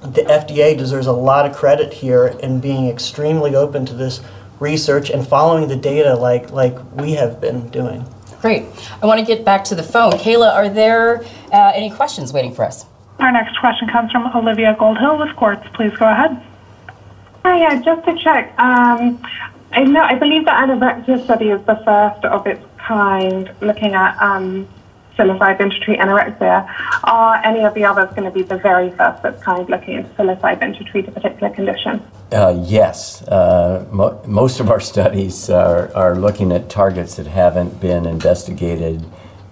the 0.00 0.22
FDA 0.22 0.76
deserves 0.78 1.06
a 1.06 1.12
lot 1.12 1.44
of 1.44 1.54
credit 1.54 1.92
here 1.92 2.28
in 2.42 2.60
being 2.60 2.88
extremely 2.88 3.54
open 3.54 3.84
to 3.86 3.94
this 3.94 4.20
research 4.60 5.10
and 5.10 5.26
following 5.26 5.68
the 5.68 5.76
data 5.76 6.14
like 6.14 6.50
like 6.50 6.76
we 6.94 7.12
have 7.12 7.40
been 7.40 7.68
doing. 7.70 8.06
Great. 8.40 8.64
I 9.02 9.06
want 9.06 9.20
to 9.20 9.26
get 9.26 9.44
back 9.44 9.64
to 9.64 9.74
the 9.74 9.82
phone. 9.82 10.12
Kayla, 10.12 10.54
are 10.54 10.68
there 10.68 11.22
uh, 11.52 11.72
any 11.74 11.90
questions 11.90 12.32
waiting 12.32 12.54
for 12.54 12.64
us? 12.64 12.86
Our 13.18 13.30
next 13.30 13.58
question 13.60 13.86
comes 13.88 14.10
from 14.10 14.34
Olivia 14.34 14.74
Goldhill 14.80 15.18
with 15.18 15.36
Quartz. 15.36 15.66
Please 15.74 15.94
go 15.98 16.08
ahead. 16.08 16.42
Hi, 17.44 17.60
yeah, 17.60 17.82
just 17.82 18.04
to 18.06 18.16
check. 18.16 18.58
Um, 18.58 19.22
I 19.72 19.84
know, 19.84 20.02
I 20.02 20.14
believe 20.14 20.46
the 20.46 20.50
anorexia 20.52 21.22
study 21.24 21.50
is 21.50 21.64
the 21.66 21.76
first 21.84 22.24
of 22.24 22.46
its 22.46 22.64
kind, 22.78 23.50
looking 23.60 23.92
at 23.92 24.16
um, 24.22 24.66
psilocybin 25.16 25.70
to 25.70 25.80
treat 25.80 25.98
anorexia. 25.98 26.66
Are 27.04 27.36
any 27.44 27.64
of 27.64 27.74
the 27.74 27.84
others 27.84 28.08
going 28.10 28.24
to 28.24 28.30
be 28.30 28.42
the 28.42 28.56
very 28.56 28.90
first 28.90 29.22
of 29.22 29.34
its 29.34 29.42
kind, 29.42 29.68
looking 29.68 29.98
into 29.98 30.10
psilocybin 30.14 30.78
to 30.78 30.84
treat 30.84 31.06
a 31.08 31.12
particular 31.12 31.50
condition? 31.54 32.02
Uh, 32.32 32.62
yes, 32.64 33.22
uh, 33.22 33.84
mo- 33.90 34.22
most 34.24 34.60
of 34.60 34.70
our 34.70 34.78
studies 34.92 35.50
are, 35.50 35.92
are 35.96 36.14
looking 36.14 36.52
at 36.52 36.70
targets 36.70 37.16
that 37.16 37.26
haven't 37.26 37.80
been 37.80 38.06
investigated 38.06 39.04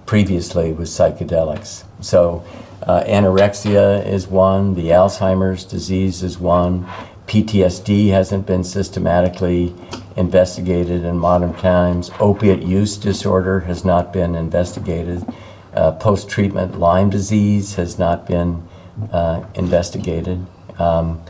previously 0.07 0.72
with 0.72 0.87
psychedelics. 0.89 1.85
So 2.01 2.45
uh, 2.85 3.03
anorexia 3.05 4.07
is 4.07 4.29
one, 4.29 4.74
the 4.74 4.91
Alzheimer's 4.91 5.64
disease 5.64 6.22
is 6.22 6.39
one, 6.39 6.87
PTSD 7.26 8.11
hasn't 8.11 8.47
been 8.47 8.62
systematically 8.62 9.74
investigated 10.16 11.05
in 11.05 11.18
modern 11.18 11.55
times, 11.55 12.11
opiate 12.20 12.62
use 12.62 12.97
disorder 12.97 13.61
has 13.61 13.85
not 13.85 14.12
been 14.12 14.37
investigated, 14.37 15.26
uh, 15.74 15.93
post 15.93 16.29
treatment 16.29 16.79
Lyme 16.79 17.11
disease 17.11 17.74
has 17.74 17.99
not 17.99 18.26
been 18.26 18.66
uh, 19.12 19.45
investigated. 19.55 20.47
Um, 20.79 21.20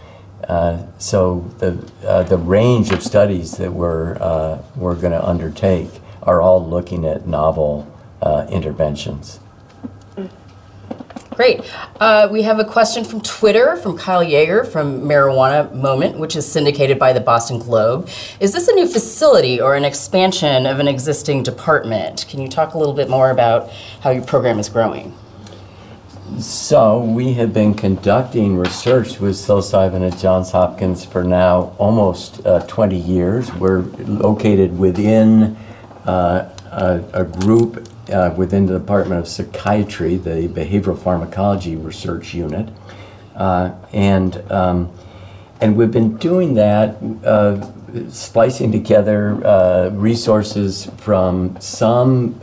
uh, 0.48 0.82
so 0.98 1.40
the, 1.58 1.90
uh, 2.06 2.22
the 2.24 2.38
range 2.38 2.90
of 2.90 3.02
studies 3.02 3.52
that 3.58 3.72
we're, 3.72 4.16
uh, 4.20 4.62
we're 4.76 4.94
going 4.94 5.12
to 5.12 5.24
undertake 5.24 5.90
are 6.22 6.40
all 6.40 6.66
looking 6.66 7.04
at 7.04 7.26
novel 7.26 7.86
interventions. 8.50 9.40
Great. 11.38 11.60
Uh, 12.00 12.28
we 12.32 12.42
have 12.42 12.58
a 12.58 12.64
question 12.64 13.04
from 13.04 13.20
Twitter 13.20 13.76
from 13.76 13.96
Kyle 13.96 14.24
Jaeger 14.24 14.64
from 14.64 15.02
Marijuana 15.02 15.72
Moment, 15.72 16.18
which 16.18 16.34
is 16.34 16.50
syndicated 16.50 16.98
by 16.98 17.12
the 17.12 17.20
Boston 17.20 17.60
Globe. 17.60 18.08
Is 18.40 18.52
this 18.52 18.66
a 18.66 18.72
new 18.72 18.88
facility 18.88 19.60
or 19.60 19.76
an 19.76 19.84
expansion 19.84 20.66
of 20.66 20.80
an 20.80 20.88
existing 20.88 21.44
department? 21.44 22.26
Can 22.28 22.40
you 22.40 22.48
talk 22.48 22.74
a 22.74 22.78
little 22.78 22.92
bit 22.92 23.08
more 23.08 23.30
about 23.30 23.70
how 24.00 24.10
your 24.10 24.24
program 24.24 24.58
is 24.58 24.68
growing? 24.68 25.14
So, 26.36 27.00
we 27.00 27.32
have 27.34 27.52
been 27.54 27.74
conducting 27.74 28.58
research 28.58 29.18
with 29.18 29.34
psilocybin 29.34 30.12
at 30.12 30.18
Johns 30.18 30.52
Hopkins 30.52 31.04
for 31.04 31.24
now 31.24 31.74
almost 31.78 32.46
uh, 32.46 32.60
20 32.66 32.96
years. 32.96 33.52
We're 33.54 33.80
located 33.80 34.78
within 34.78 35.56
uh, 36.04 36.54
a, 36.70 37.02
a 37.14 37.24
group 37.24 37.88
uh, 38.12 38.34
within 38.36 38.66
the 38.66 38.78
Department 38.78 39.20
of 39.20 39.26
Psychiatry, 39.26 40.16
the 40.16 40.48
Behavioral 40.48 40.98
Pharmacology 40.98 41.76
Research 41.76 42.34
Unit. 42.34 42.68
Uh, 43.34 43.72
and, 43.92 44.36
um, 44.52 44.92
and 45.60 45.76
we've 45.76 45.90
been 45.90 46.18
doing 46.18 46.54
that 46.54 46.98
uh, 47.24 47.58
splicing 48.10 48.70
together 48.70 49.44
uh, 49.44 49.88
resources 49.94 50.90
from 50.98 51.58
some 51.58 52.38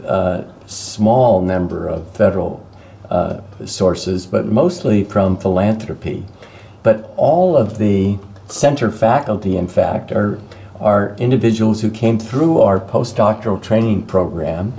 small 0.65 1.41
number 1.41 1.87
of 1.87 2.11
federal 2.17 2.64
uh, 3.09 3.41
sources, 3.65 4.25
but 4.25 4.45
mostly 4.45 5.03
from 5.03 5.37
philanthropy. 5.37 6.25
But 6.83 7.13
all 7.17 7.57
of 7.57 7.77
the 7.77 8.17
center 8.47 8.91
faculty, 8.91 9.57
in 9.57 9.67
fact, 9.67 10.11
are, 10.11 10.39
are 10.79 11.15
individuals 11.17 11.81
who 11.81 11.89
came 11.89 12.19
through 12.19 12.61
our 12.61 12.79
postdoctoral 12.79 13.61
training 13.61 14.05
program, 14.05 14.73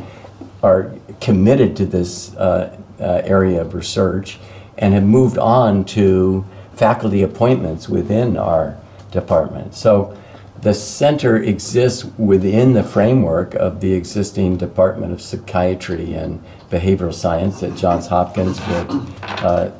are 0.62 0.92
committed 1.20 1.76
to 1.76 1.86
this 1.86 2.34
uh, 2.36 2.76
uh, 3.00 3.22
area 3.24 3.60
of 3.60 3.74
research, 3.74 4.38
and 4.78 4.94
have 4.94 5.04
moved 5.04 5.38
on 5.38 5.84
to 5.84 6.44
faculty 6.74 7.22
appointments 7.22 7.88
within 7.88 8.36
our 8.36 8.76
department. 9.10 9.74
So 9.74 10.16
the 10.62 10.74
center 10.74 11.36
exists 11.36 12.04
within 12.18 12.72
the 12.72 12.82
framework 12.82 13.54
of 13.54 13.80
the 13.80 13.92
existing 13.92 14.56
Department 14.56 15.12
of 15.12 15.20
Psychiatry 15.20 16.14
and 16.14 16.42
Behavioral 16.70 17.14
Science 17.14 17.62
at 17.62 17.74
Johns 17.76 18.06
Hopkins 18.06 18.58
with, 18.58 19.22
uh, 19.22 19.70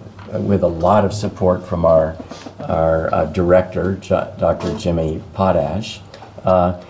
with 0.41 0.63
a 0.63 0.69
lot 0.69 1.05
of 1.05 1.13
support 1.13 1.67
from 1.67 1.85
our, 1.85 2.17
our 2.61 3.13
uh, 3.13 3.27
director, 3.27 3.95
Dr. 3.95 4.77
Jimmy 4.79 5.23
Potash. 5.35 6.01
Uh, 6.45 6.83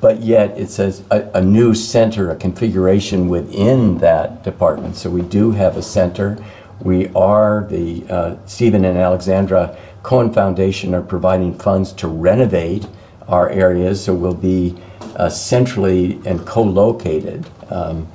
but 0.00 0.20
yet 0.20 0.58
it 0.58 0.68
says 0.68 1.04
a, 1.10 1.30
a, 1.34 1.40
new 1.40 1.74
center, 1.74 2.30
a 2.30 2.36
configuration 2.36 3.28
within 3.28 3.98
that 3.98 4.42
department. 4.42 4.96
So 4.96 5.10
we 5.10 5.22
do 5.22 5.52
have 5.52 5.76
a 5.76 5.82
center. 5.82 6.44
We 6.80 7.08
are 7.14 7.68
the 7.70 8.04
uh, 8.10 8.36
Steven 8.46 8.84
and 8.84 8.98
Alexandra 8.98 9.76
Cohen 10.02 10.32
Foundation 10.32 10.94
are 10.94 11.02
providing 11.02 11.58
funds 11.58 11.92
to 11.94 12.08
renovate 12.08 12.86
our 13.28 13.50
areas, 13.50 14.02
so 14.02 14.14
we'll 14.14 14.34
be 14.34 14.76
uh, 15.16 15.28
centrally 15.28 16.20
and 16.24 16.44
co-located. 16.46 17.46
Um, 17.68 18.08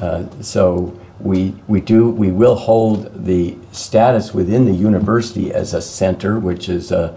uh, 0.00 0.24
so 0.40 0.98
we 1.20 1.54
we 1.68 1.80
do 1.80 2.10
we 2.10 2.30
will 2.30 2.56
hold 2.56 3.24
the 3.26 3.56
status 3.72 4.32
within 4.32 4.64
the 4.64 4.72
university 4.72 5.52
as 5.52 5.74
a 5.74 5.82
center, 5.82 6.38
which 6.38 6.68
is 6.68 6.92
a, 6.92 7.16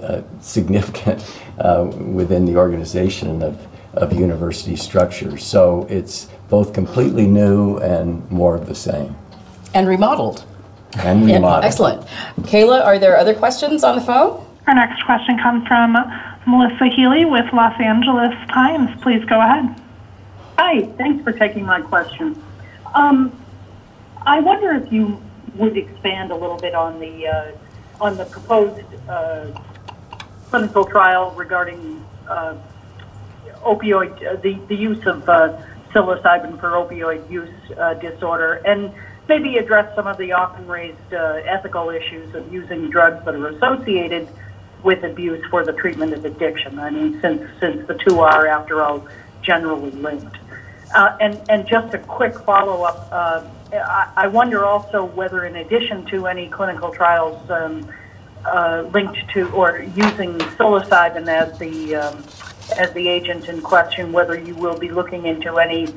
a 0.00 0.24
significant 0.40 1.24
uh, 1.58 1.84
within 1.84 2.44
the 2.44 2.56
organization 2.56 3.42
of 3.42 3.66
of 3.94 4.12
university 4.12 4.74
structures. 4.76 5.44
So 5.44 5.86
it's 5.88 6.28
both 6.48 6.72
completely 6.72 7.26
new 7.26 7.78
and 7.78 8.28
more 8.30 8.56
of 8.56 8.66
the 8.66 8.74
same. 8.74 9.14
And 9.72 9.86
remodeled. 9.86 10.44
And 10.98 11.24
remodeled. 11.24 11.64
Excellent. 11.64 12.06
Kayla, 12.42 12.84
are 12.84 12.98
there 12.98 13.16
other 13.16 13.34
questions 13.34 13.84
on 13.84 13.96
the 13.96 14.00
phone? 14.00 14.44
Our 14.66 14.74
next 14.74 15.04
question 15.04 15.38
comes 15.38 15.66
from 15.66 15.96
Melissa 16.46 16.86
Healy 16.86 17.24
with 17.24 17.52
Los 17.52 17.78
Angeles 17.80 18.34
Times. 18.48 18.90
Please 19.02 19.24
go 19.26 19.40
ahead. 19.40 19.80
Hi, 20.56 20.82
thanks 20.82 21.24
for 21.24 21.32
taking 21.32 21.64
my 21.64 21.80
question. 21.80 22.40
Um, 22.94 23.36
I 24.22 24.38
wonder 24.38 24.70
if 24.74 24.92
you 24.92 25.20
would 25.56 25.76
expand 25.76 26.30
a 26.30 26.36
little 26.36 26.58
bit 26.58 26.76
on 26.76 27.00
the 27.00 27.26
uh, 27.26 27.52
on 28.00 28.16
the 28.16 28.24
proposed 28.26 28.84
uh, 29.08 29.46
clinical 30.50 30.84
trial 30.84 31.32
regarding 31.32 32.04
uh, 32.28 32.56
opioid 33.62 34.14
uh, 34.24 34.36
the 34.42 34.54
the 34.68 34.76
use 34.76 35.04
of 35.06 35.28
uh, 35.28 35.60
psilocybin 35.92 36.60
for 36.60 36.70
opioid 36.70 37.28
use 37.28 37.50
uh, 37.76 37.94
disorder 37.94 38.54
and 38.64 38.92
maybe 39.28 39.56
address 39.56 39.92
some 39.96 40.06
of 40.06 40.16
the 40.18 40.30
often 40.30 40.68
raised 40.68 41.12
ethical 41.12 41.90
issues 41.90 42.32
of 42.36 42.52
using 42.52 42.90
drugs 42.90 43.24
that 43.24 43.34
are 43.34 43.48
associated 43.48 44.28
with 44.84 45.02
abuse 45.02 45.44
for 45.46 45.64
the 45.64 45.72
treatment 45.72 46.12
of 46.12 46.24
addiction. 46.24 46.78
I 46.78 46.90
mean, 46.90 47.20
since 47.20 47.42
since 47.58 47.88
the 47.88 47.94
two 47.94 48.20
are, 48.20 48.46
after 48.46 48.82
all, 48.82 49.04
generally 49.42 49.90
linked. 49.90 50.36
Uh, 50.94 51.16
and 51.20 51.40
and 51.48 51.66
just 51.66 51.92
a 51.92 51.98
quick 51.98 52.38
follow 52.40 52.84
up. 52.84 53.08
Uh, 53.10 53.44
I, 53.72 54.12
I, 54.16 54.26
wonder 54.28 54.64
also 54.64 55.04
whether, 55.04 55.44
in 55.44 55.56
addition 55.56 56.06
to 56.06 56.28
any 56.28 56.48
clinical 56.48 56.92
trials 56.92 57.50
um, 57.50 57.92
uh, 58.44 58.88
linked 58.92 59.18
to 59.32 59.50
or 59.50 59.80
using 59.82 60.38
psilocybin 60.38 61.26
as 61.26 61.58
the 61.58 61.96
um, 61.96 62.24
as 62.78 62.92
the 62.92 63.08
agent 63.08 63.48
in 63.48 63.60
question, 63.60 64.12
whether 64.12 64.38
you 64.38 64.54
will 64.54 64.78
be 64.78 64.88
looking 64.88 65.26
into 65.26 65.58
any 65.58 65.88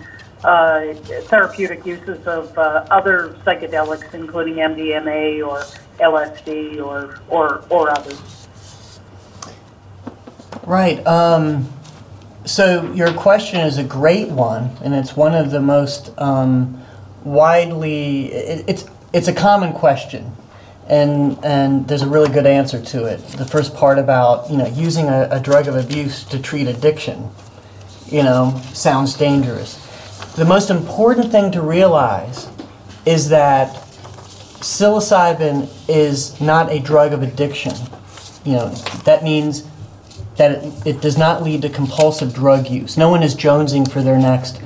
uh, 0.44 0.94
therapeutic 1.30 1.86
uses 1.86 2.26
of 2.26 2.58
uh, 2.58 2.88
other 2.90 3.38
psychedelics, 3.46 4.14
including 4.16 4.56
MDMA 4.56 5.48
or 5.48 5.60
LSD 6.00 6.84
or 6.84 7.20
or 7.30 7.64
or 7.70 7.92
others. 7.92 8.48
Right. 10.66 11.06
Um, 11.06 11.70
so 12.48 12.92
your 12.94 13.14
question 13.14 13.60
is 13.60 13.78
a 13.78 13.84
great 13.84 14.30
one, 14.30 14.72
and 14.84 14.96
it's 14.96 15.16
one 15.16 15.36
of 15.36 15.52
the 15.52 15.60
most 15.60 16.12
um, 16.18 16.82
widely. 17.24 18.28
It, 18.32 18.66
it's 18.68 18.86
it's 19.14 19.28
a 19.28 19.34
common 19.34 19.74
question, 19.74 20.32
and 20.88 21.38
and 21.44 21.88
there's 21.88 22.04
a 22.04 22.08
really 22.08 22.30
good 22.30 22.46
answer 22.46 22.82
to 22.82 23.06
it. 23.06 23.18
The 23.38 23.46
first 23.46 23.76
part 23.76 24.00
about 24.00 24.50
you 24.50 24.58
know 24.58 24.68
using 24.68 25.08
a, 25.08 25.28
a 25.30 25.40
drug 25.40 25.68
of 25.68 25.76
abuse 25.76 26.24
to 26.26 26.40
treat 26.40 26.68
addiction, 26.68 27.30
you 28.08 28.24
know, 28.24 28.62
sounds 28.74 29.16
dangerous. 29.16 29.84
The 30.36 30.46
most 30.46 30.70
important 30.70 31.32
thing 31.32 31.52
to 31.52 31.62
realize 31.62 32.48
is 33.06 33.30
that 33.30 33.74
psilocybin 34.62 35.70
is 35.90 36.40
not 36.40 36.72
a 36.72 36.80
drug 36.80 37.14
of 37.14 37.24
addiction. 37.24 37.74
You 38.46 38.54
know, 38.54 38.70
that 39.04 39.24
means 39.24 39.68
that 40.38 40.64
it, 40.64 40.88
it, 40.88 41.02
does 41.02 41.18
not 41.18 41.44
lead 41.44 41.62
to 41.64 41.70
compulsive 41.70 42.34
drug 42.34 42.70
use. 42.70 42.98
No 42.98 43.10
one 43.10 43.24
is 43.24 43.36
jonesing 43.36 43.92
for 43.92 44.02
their 44.02 44.18
next 44.18 44.62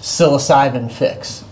psilocybin 0.00 0.90
fix. 0.90 1.44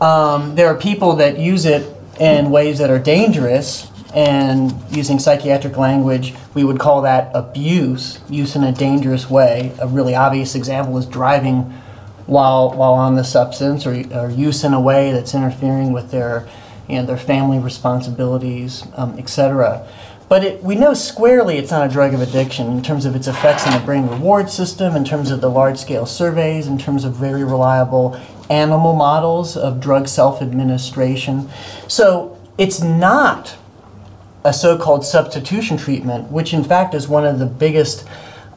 Um, 0.00 0.54
there 0.54 0.66
are 0.68 0.76
people 0.76 1.16
that 1.16 1.38
use 1.38 1.64
it 1.64 1.96
in 2.20 2.50
ways 2.50 2.78
that 2.78 2.90
are 2.90 2.98
dangerous, 2.98 3.90
and 4.14 4.74
using 4.90 5.18
psychiatric 5.18 5.76
language, 5.76 6.34
we 6.54 6.64
would 6.64 6.78
call 6.78 7.02
that 7.02 7.30
abuse, 7.34 8.18
use 8.30 8.56
in 8.56 8.64
a 8.64 8.72
dangerous 8.72 9.28
way. 9.28 9.72
A 9.78 9.86
really 9.86 10.14
obvious 10.14 10.54
example 10.54 10.96
is 10.96 11.06
driving 11.06 11.62
while 12.26 12.70
while 12.72 12.94
on 12.94 13.14
the 13.14 13.24
substance, 13.24 13.86
or, 13.86 13.92
or 14.14 14.30
use 14.30 14.64
in 14.64 14.72
a 14.72 14.80
way 14.80 15.12
that's 15.12 15.34
interfering 15.34 15.92
with 15.92 16.10
their 16.10 16.48
you 16.88 16.96
know, 16.96 17.06
their 17.06 17.16
family 17.18 17.58
responsibilities, 17.58 18.84
um, 18.94 19.18
etc. 19.18 19.86
But 20.28 20.44
it, 20.44 20.62
we 20.62 20.74
know 20.74 20.92
squarely 20.92 21.56
it's 21.56 21.70
not 21.70 21.88
a 21.88 21.92
drug 21.92 22.12
of 22.12 22.20
addiction 22.20 22.66
in 22.68 22.82
terms 22.82 23.04
of 23.04 23.14
its 23.14 23.28
effects 23.28 23.66
on 23.66 23.78
the 23.78 23.84
brain 23.84 24.08
reward 24.08 24.50
system, 24.50 24.96
in 24.96 25.04
terms 25.04 25.30
of 25.30 25.40
the 25.40 25.48
large 25.48 25.78
scale 25.78 26.04
surveys, 26.04 26.66
in 26.66 26.78
terms 26.78 27.04
of 27.04 27.14
very 27.14 27.44
reliable 27.44 28.20
animal 28.50 28.92
models 28.92 29.56
of 29.56 29.80
drug 29.80 30.08
self 30.08 30.42
administration. 30.42 31.48
So 31.86 32.38
it's 32.58 32.82
not 32.82 33.56
a 34.44 34.52
so 34.52 34.78
called 34.78 35.04
substitution 35.04 35.76
treatment, 35.76 36.30
which 36.30 36.52
in 36.52 36.64
fact 36.64 36.94
is 36.94 37.08
one 37.08 37.24
of 37.24 37.38
the 37.38 37.46
biggest 37.46 38.06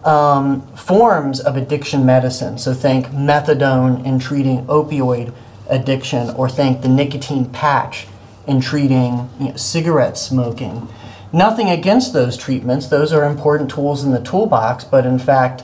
um, 0.05 0.61
forms 0.75 1.39
of 1.39 1.55
addiction 1.55 2.05
medicine. 2.05 2.57
So 2.57 2.73
think 2.73 3.07
methadone 3.07 4.05
in 4.05 4.17
treating 4.19 4.65
opioid 4.65 5.33
addiction, 5.67 6.31
or 6.31 6.49
think 6.49 6.81
the 6.81 6.89
nicotine 6.89 7.45
patch 7.49 8.07
in 8.47 8.59
treating 8.59 9.29
you 9.39 9.49
know, 9.49 9.55
cigarette 9.55 10.17
smoking. 10.17 10.87
Nothing 11.31 11.69
against 11.69 12.13
those 12.13 12.35
treatments, 12.35 12.87
those 12.87 13.13
are 13.13 13.25
important 13.25 13.69
tools 13.69 14.03
in 14.03 14.11
the 14.11 14.21
toolbox, 14.21 14.83
but 14.83 15.05
in 15.05 15.19
fact, 15.19 15.63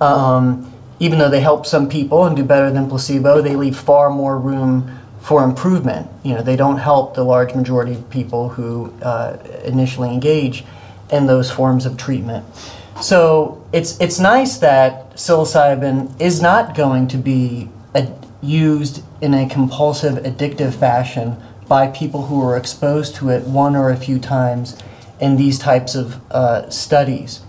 um, 0.00 0.72
even 1.00 1.18
though 1.18 1.28
they 1.28 1.40
help 1.40 1.66
some 1.66 1.88
people 1.88 2.24
and 2.24 2.34
do 2.34 2.44
better 2.44 2.70
than 2.70 2.88
placebo, 2.88 3.42
they 3.42 3.56
leave 3.56 3.76
far 3.76 4.08
more 4.08 4.38
room 4.38 4.98
for 5.20 5.44
improvement. 5.44 6.08
You 6.22 6.34
know, 6.34 6.42
they 6.42 6.56
don't 6.56 6.78
help 6.78 7.14
the 7.14 7.24
large 7.24 7.54
majority 7.54 7.92
of 7.92 8.08
people 8.08 8.48
who 8.50 8.92
uh, 9.02 9.36
initially 9.64 10.12
engage 10.12 10.64
in 11.10 11.26
those 11.26 11.50
forms 11.50 11.86
of 11.86 11.96
treatment. 11.96 12.44
So 13.00 13.64
it's 13.72 13.98
it's 14.00 14.18
nice 14.18 14.58
that 14.58 15.14
psilocybin 15.14 16.20
is 16.20 16.40
not 16.40 16.74
going 16.74 17.08
to 17.08 17.16
be 17.16 17.68
a, 17.94 18.08
used 18.40 19.02
in 19.20 19.34
a 19.34 19.48
compulsive, 19.48 20.22
addictive 20.24 20.74
fashion 20.74 21.36
by 21.68 21.88
people 21.88 22.26
who 22.26 22.42
are 22.42 22.56
exposed 22.56 23.14
to 23.16 23.30
it 23.30 23.44
one 23.44 23.76
or 23.76 23.90
a 23.90 23.96
few 23.96 24.18
times 24.18 24.76
in 25.22 25.36
these 25.36 25.58
types 25.58 25.94
of 25.94 26.20
uh, 26.32 26.68
studies. 26.68 27.40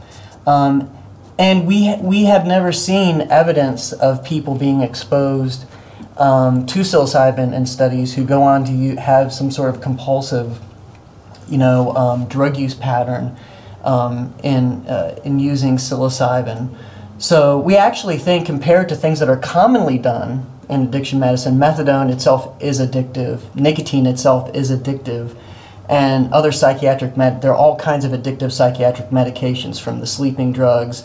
Um, 0.46 0.96
and 1.40 1.66
we, 1.66 1.96
we 2.00 2.26
have 2.26 2.46
never 2.46 2.72
seen 2.72 3.22
evidence 3.22 3.92
of 3.92 4.24
people 4.24 4.54
being 4.56 4.82
exposed 4.82 5.66
um, 6.18 6.68
to 6.68 6.82
psilocybin 6.82 7.52
in 7.52 7.66
studies 7.66 8.14
who 8.14 8.24
go 8.24 8.44
on 8.44 8.64
to 8.66 8.96
have 9.02 9.34
some 9.34 9.50
sort 9.50 9.74
of 9.74 9.82
compulsive, 9.82 10.60
you 11.50 11.58
know, 11.58 11.92
um, 11.96 12.28
drug 12.28 12.58
use 12.58 12.76
pattern 12.76 13.36
um, 13.84 14.36
in, 14.44 14.86
uh, 14.88 15.20
in 15.26 15.40
using 15.40 15.78
psilocybin. 15.78 16.70
So 17.18 17.58
we 17.58 17.76
actually 17.76 18.20
think, 18.20 18.46
compared 18.46 18.88
to 18.90 18.96
things 18.96 19.20
that 19.20 19.30
are 19.30 19.38
commonly 19.38 19.98
done 19.98 20.46
in 20.70 20.84
addiction 20.84 21.20
medicine, 21.20 21.58
methadone 21.58 22.12
itself 22.12 22.62
is 22.62 22.80
addictive, 22.80 23.56
nicotine 23.56 24.06
itself 24.06 24.54
is 24.56 24.70
addictive, 24.70 25.36
and 25.90 26.32
other 26.34 26.52
psychiatric 26.52 27.18
med. 27.18 27.42
There 27.42 27.52
are 27.52 27.58
all 27.58 27.76
kinds 27.76 28.06
of 28.06 28.12
addictive 28.12 28.52
psychiatric 28.52 29.10
medications, 29.10 29.80
from 29.80 30.00
the 30.00 30.08
sleeping 30.08 30.52
drugs 30.54 31.04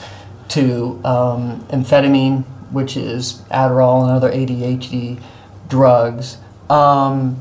to 0.49 1.01
um, 1.05 1.65
amphetamine, 1.71 2.45
which 2.71 2.97
is 2.97 3.43
Adderall 3.51 4.03
and 4.03 4.13
other 4.13 4.31
ADHD 4.31 5.21
drugs. 5.69 6.39
Um, 6.71 7.41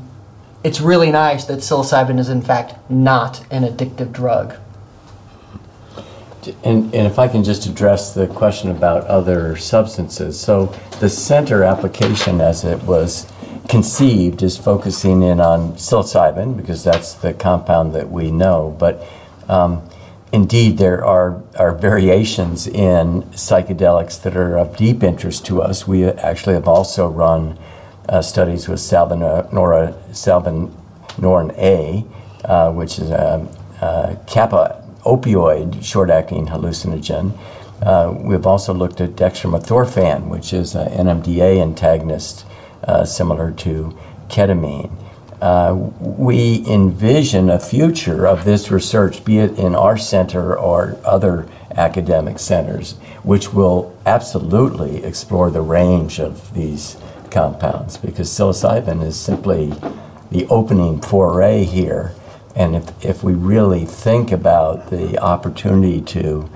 it's 0.64 0.80
really 0.80 1.10
nice 1.10 1.44
that 1.46 1.58
psilocybin 1.58 2.18
is 2.18 2.28
in 2.28 2.42
fact 2.42 2.90
not 2.90 3.44
an 3.50 3.62
addictive 3.62 4.12
drug. 4.12 4.54
And, 6.64 6.94
and 6.94 7.06
if 7.06 7.18
I 7.18 7.28
can 7.28 7.44
just 7.44 7.66
address 7.66 8.14
the 8.14 8.26
question 8.26 8.70
about 8.70 9.04
other 9.04 9.56
substances. 9.56 10.38
So 10.40 10.66
the 10.98 11.08
center 11.08 11.62
application 11.62 12.40
as 12.40 12.64
it 12.64 12.82
was 12.84 13.30
conceived 13.68 14.42
as 14.42 14.56
focusing 14.56 15.22
in 15.22 15.40
on 15.40 15.74
psilocybin 15.74 16.56
because 16.56 16.82
that's 16.82 17.12
the 17.14 17.34
compound 17.34 17.94
that 17.94 18.10
we 18.10 18.30
know. 18.30 18.74
But 18.78 19.06
um, 19.48 19.88
indeed, 20.32 20.78
there 20.78 21.04
are, 21.04 21.42
are 21.56 21.74
variations 21.74 22.66
in 22.66 23.22
psychedelics 23.24 24.20
that 24.22 24.36
are 24.36 24.58
of 24.58 24.76
deep 24.76 25.02
interest 25.02 25.44
to 25.46 25.60
us. 25.62 25.86
We 25.86 26.06
actually 26.06 26.54
have 26.54 26.66
also 26.66 27.08
run 27.08 27.58
uh, 28.08 28.22
studies 28.22 28.68
with 28.68 28.80
salvinorin, 28.80 29.94
A, 31.58 32.04
uh, 32.44 32.72
which 32.72 32.98
is 32.98 33.10
a, 33.10 33.46
a 33.82 34.18
kappa 34.26 34.82
opioid 35.04 35.84
short-acting 35.84 36.46
hallucinogen. 36.46 37.38
Uh, 37.82 38.12
we've 38.16 38.46
also 38.46 38.72
looked 38.74 39.00
at 39.00 39.10
dextromethorphan, 39.10 40.28
which 40.28 40.52
is 40.52 40.74
an 40.74 41.06
NMDA 41.06 41.60
antagonist 41.62 42.44
uh, 42.88 43.04
similar 43.04 43.52
to 43.52 43.96
ketamine. 44.28 44.90
Uh, 45.40 45.72
we 46.00 46.64
envision 46.66 47.48
a 47.48 47.60
future 47.60 48.26
of 48.26 48.44
this 48.44 48.72
research, 48.72 49.24
be 49.24 49.38
it 49.38 49.56
in 49.56 49.76
our 49.76 49.96
center 49.96 50.58
or 50.58 50.98
other 51.04 51.48
academic 51.76 52.40
centers, 52.40 52.94
which 53.22 53.52
will 53.52 53.96
absolutely 54.04 55.04
explore 55.04 55.50
the 55.50 55.60
range 55.60 56.18
of 56.18 56.52
these 56.54 56.96
compounds 57.30 57.96
because 57.96 58.28
psilocybin 58.28 59.02
is 59.02 59.18
simply 59.18 59.72
the 60.32 60.46
opening 60.46 61.00
foray 61.00 61.62
here. 61.62 62.12
And 62.56 62.74
if, 62.74 63.04
if 63.04 63.22
we 63.22 63.34
really 63.34 63.84
think 63.84 64.32
about 64.32 64.90
the 64.90 65.18
opportunity 65.18 66.00
to 66.00 66.50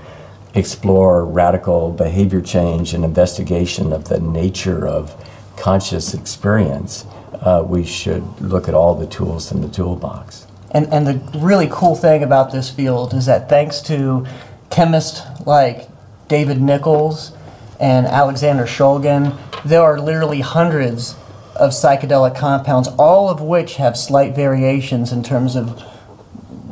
explore 0.53 1.25
radical 1.25 1.91
behavior 1.91 2.41
change 2.41 2.93
and 2.93 3.05
investigation 3.05 3.93
of 3.93 4.09
the 4.09 4.19
nature 4.19 4.85
of 4.85 5.15
conscious 5.63 6.13
experience, 6.13 7.05
uh, 7.35 7.63
we 7.65 7.85
should 7.85 8.21
look 8.41 8.67
at 8.67 8.73
all 8.73 8.93
the 8.95 9.07
tools 9.07 9.49
in 9.49 9.61
the 9.61 9.69
toolbox. 9.69 10.45
And, 10.71 10.93
and 10.93 11.07
the 11.07 11.39
really 11.39 11.69
cool 11.71 11.95
thing 11.95 12.21
about 12.21 12.51
this 12.51 12.69
field 12.69 13.13
is 13.13 13.27
that 13.27 13.47
thanks 13.47 13.79
to 13.83 14.27
chemists 14.69 15.21
like 15.45 15.87
David 16.27 16.61
Nichols 16.61 17.31
and 17.79 18.05
Alexander 18.05 18.65
Shulgin, 18.65 19.39
there 19.63 19.81
are 19.81 20.01
literally 20.01 20.41
hundreds 20.41 21.15
of 21.55 21.71
psychedelic 21.71 22.35
compounds, 22.35 22.89
all 22.99 23.29
of 23.29 23.39
which 23.39 23.77
have 23.77 23.95
slight 23.95 24.35
variations 24.35 25.13
in 25.13 25.23
terms 25.23 25.55
of 25.55 25.81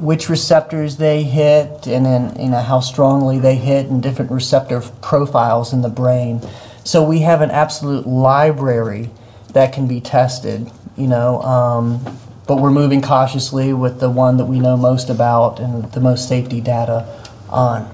which 0.01 0.27
receptors 0.27 0.97
they 0.97 1.23
hit 1.23 1.87
and 1.87 2.05
then 2.05 2.35
you 2.37 2.49
know 2.49 2.59
how 2.59 2.81
strongly 2.81 3.39
they 3.39 3.55
hit 3.55 3.85
and 3.85 4.03
different 4.03 4.31
receptor 4.31 4.81
profiles 5.01 5.71
in 5.71 5.81
the 5.81 5.89
brain. 5.89 6.41
So 6.83 7.03
we 7.03 7.19
have 7.19 7.41
an 7.41 7.51
absolute 7.51 8.07
library 8.07 9.11
that 9.53 9.73
can 9.73 9.87
be 9.87 10.01
tested, 10.01 10.71
you 10.97 11.07
know, 11.07 11.41
um, 11.41 12.03
but 12.47 12.57
we're 12.57 12.71
moving 12.71 13.01
cautiously 13.01 13.73
with 13.73 13.99
the 13.99 14.09
one 14.09 14.37
that 14.37 14.45
we 14.45 14.59
know 14.59 14.75
most 14.75 15.09
about 15.09 15.59
and 15.59 15.89
the 15.91 15.99
most 15.99 16.27
safety 16.27 16.59
data 16.59 17.23
on. 17.49 17.89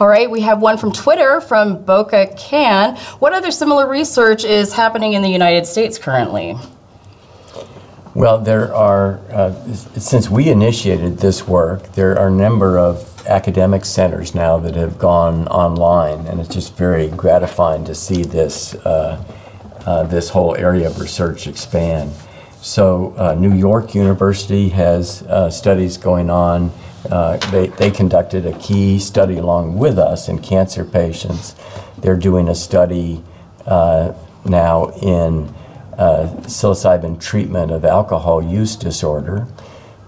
All 0.00 0.08
right, 0.08 0.28
we 0.28 0.40
have 0.40 0.60
one 0.60 0.78
from 0.78 0.92
Twitter 0.92 1.40
from 1.40 1.84
Boca 1.84 2.34
Can. 2.36 2.96
What 3.20 3.32
other 3.32 3.50
similar 3.50 3.88
research 3.88 4.44
is 4.44 4.72
happening 4.72 5.12
in 5.12 5.22
the 5.22 5.28
United 5.28 5.66
States 5.66 5.98
currently? 5.98 6.56
Well, 8.14 8.38
there 8.38 8.74
are, 8.74 9.20
uh, 9.30 9.54
since 9.72 10.28
we 10.28 10.48
initiated 10.48 11.18
this 11.18 11.46
work, 11.46 11.92
there 11.92 12.18
are 12.18 12.28
a 12.28 12.30
number 12.30 12.78
of 12.78 13.11
academic 13.26 13.84
centers 13.84 14.34
now 14.34 14.58
that 14.58 14.74
have 14.74 14.98
gone 14.98 15.46
online, 15.48 16.26
and 16.26 16.40
it's 16.40 16.52
just 16.52 16.76
very 16.76 17.08
gratifying 17.08 17.84
to 17.84 17.94
see 17.94 18.22
this, 18.22 18.74
uh, 18.74 19.22
uh, 19.86 20.04
this 20.04 20.30
whole 20.30 20.56
area 20.56 20.88
of 20.88 21.00
research 21.00 21.46
expand. 21.46 22.12
So, 22.60 23.14
uh, 23.16 23.34
New 23.34 23.52
York 23.52 23.94
University 23.94 24.68
has 24.70 25.22
uh, 25.22 25.50
studies 25.50 25.96
going 25.96 26.30
on. 26.30 26.72
Uh, 27.10 27.36
they, 27.50 27.66
they 27.68 27.90
conducted 27.90 28.46
a 28.46 28.56
key 28.58 28.98
study 28.98 29.38
along 29.38 29.76
with 29.78 29.98
us 29.98 30.28
in 30.28 30.38
cancer 30.38 30.84
patients. 30.84 31.56
They're 31.98 32.16
doing 32.16 32.48
a 32.48 32.54
study 32.54 33.24
now 34.44 34.90
in 35.00 35.52
uh, 35.98 36.26
psilocybin 36.42 37.20
treatment 37.20 37.70
of 37.70 37.84
alcohol 37.84 38.42
use 38.42 38.76
disorder. 38.76 39.46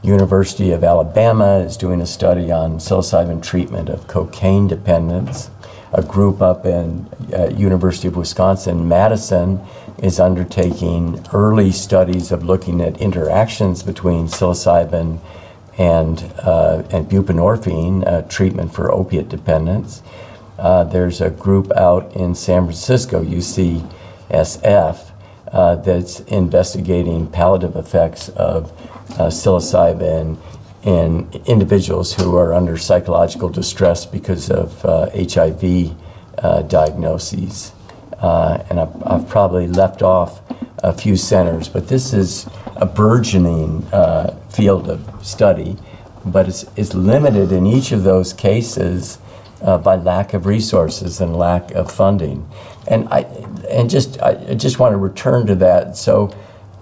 University 0.04 0.70
of 0.72 0.84
Alabama 0.84 1.60
is 1.60 1.78
doing 1.78 2.02
a 2.02 2.06
study 2.06 2.52
on 2.52 2.76
psilocybin 2.76 3.42
treatment 3.42 3.88
of 3.88 4.06
cocaine 4.06 4.68
dependence. 4.68 5.48
A 5.94 6.02
group 6.02 6.42
up 6.42 6.66
in 6.66 7.08
uh, 7.32 7.48
University 7.48 8.08
of 8.08 8.16
Wisconsin 8.16 8.86
Madison 8.86 9.60
is 10.02 10.20
undertaking 10.20 11.24
early 11.32 11.72
studies 11.72 12.32
of 12.32 12.44
looking 12.44 12.82
at 12.82 13.00
interactions 13.00 13.82
between 13.82 14.26
psilocybin 14.26 15.20
and 15.78 16.32
uh, 16.40 16.82
and 16.90 17.08
buprenorphine 17.08 18.06
uh, 18.06 18.22
treatment 18.28 18.74
for 18.74 18.92
opiate 18.92 19.30
dependence. 19.30 20.02
Uh, 20.58 20.84
there's 20.84 21.22
a 21.22 21.30
group 21.30 21.72
out 21.72 22.12
in 22.14 22.34
San 22.34 22.64
Francisco, 22.64 23.24
UCSF, 23.24 25.10
uh, 25.50 25.76
that's 25.76 26.20
investigating 26.20 27.26
palliative 27.28 27.76
effects 27.76 28.28
of 28.30 28.70
uh, 29.14 29.28
psilocybin 29.28 30.36
in 30.82 31.30
individuals 31.46 32.12
who 32.14 32.36
are 32.36 32.52
under 32.52 32.76
psychological 32.76 33.48
distress 33.48 34.04
because 34.04 34.50
of 34.50 34.84
uh, 34.84 35.08
HIV 35.14 35.92
uh, 36.38 36.62
diagnoses. 36.62 37.72
Uh, 38.18 38.62
and 38.68 38.80
I've, 38.80 39.06
I've, 39.06 39.28
probably 39.28 39.66
left 39.66 40.02
off 40.02 40.40
a 40.82 40.92
few 40.92 41.16
centers, 41.16 41.68
but 41.68 41.88
this 41.88 42.12
is 42.12 42.46
a 42.76 42.86
burgeoning 42.86 43.84
uh, 43.92 44.34
field 44.50 44.88
of 44.88 45.26
study, 45.26 45.76
but 46.24 46.48
it's, 46.48 46.64
it's 46.76 46.94
limited 46.94 47.50
in 47.52 47.66
each 47.66 47.92
of 47.92 48.04
those 48.04 48.32
cases 48.32 49.18
by 49.82 49.96
lack 49.96 50.34
of 50.34 50.44
resources 50.44 51.22
and 51.22 51.34
lack 51.34 51.70
of 51.70 51.90
funding. 51.90 52.46
And 52.86 53.08
I, 53.08 53.20
and 53.70 53.88
just 53.88 54.20
I 54.20 54.54
just 54.54 54.78
want 54.78 54.92
to 54.92 54.98
return 54.98 55.46
to 55.46 55.54
that. 55.56 55.96
So, 55.96 56.34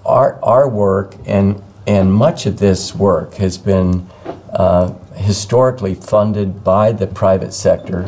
our 0.04 0.42
our 0.42 0.68
work 0.68 1.14
and 1.26 1.62
and 1.86 2.12
much 2.12 2.46
of 2.46 2.58
this 2.58 2.94
work 2.94 3.34
has 3.34 3.58
been 3.58 4.08
uh, 4.52 4.92
historically 5.14 5.94
funded 5.94 6.62
by 6.62 6.92
the 6.92 7.06
private 7.06 7.52
sector. 7.52 8.02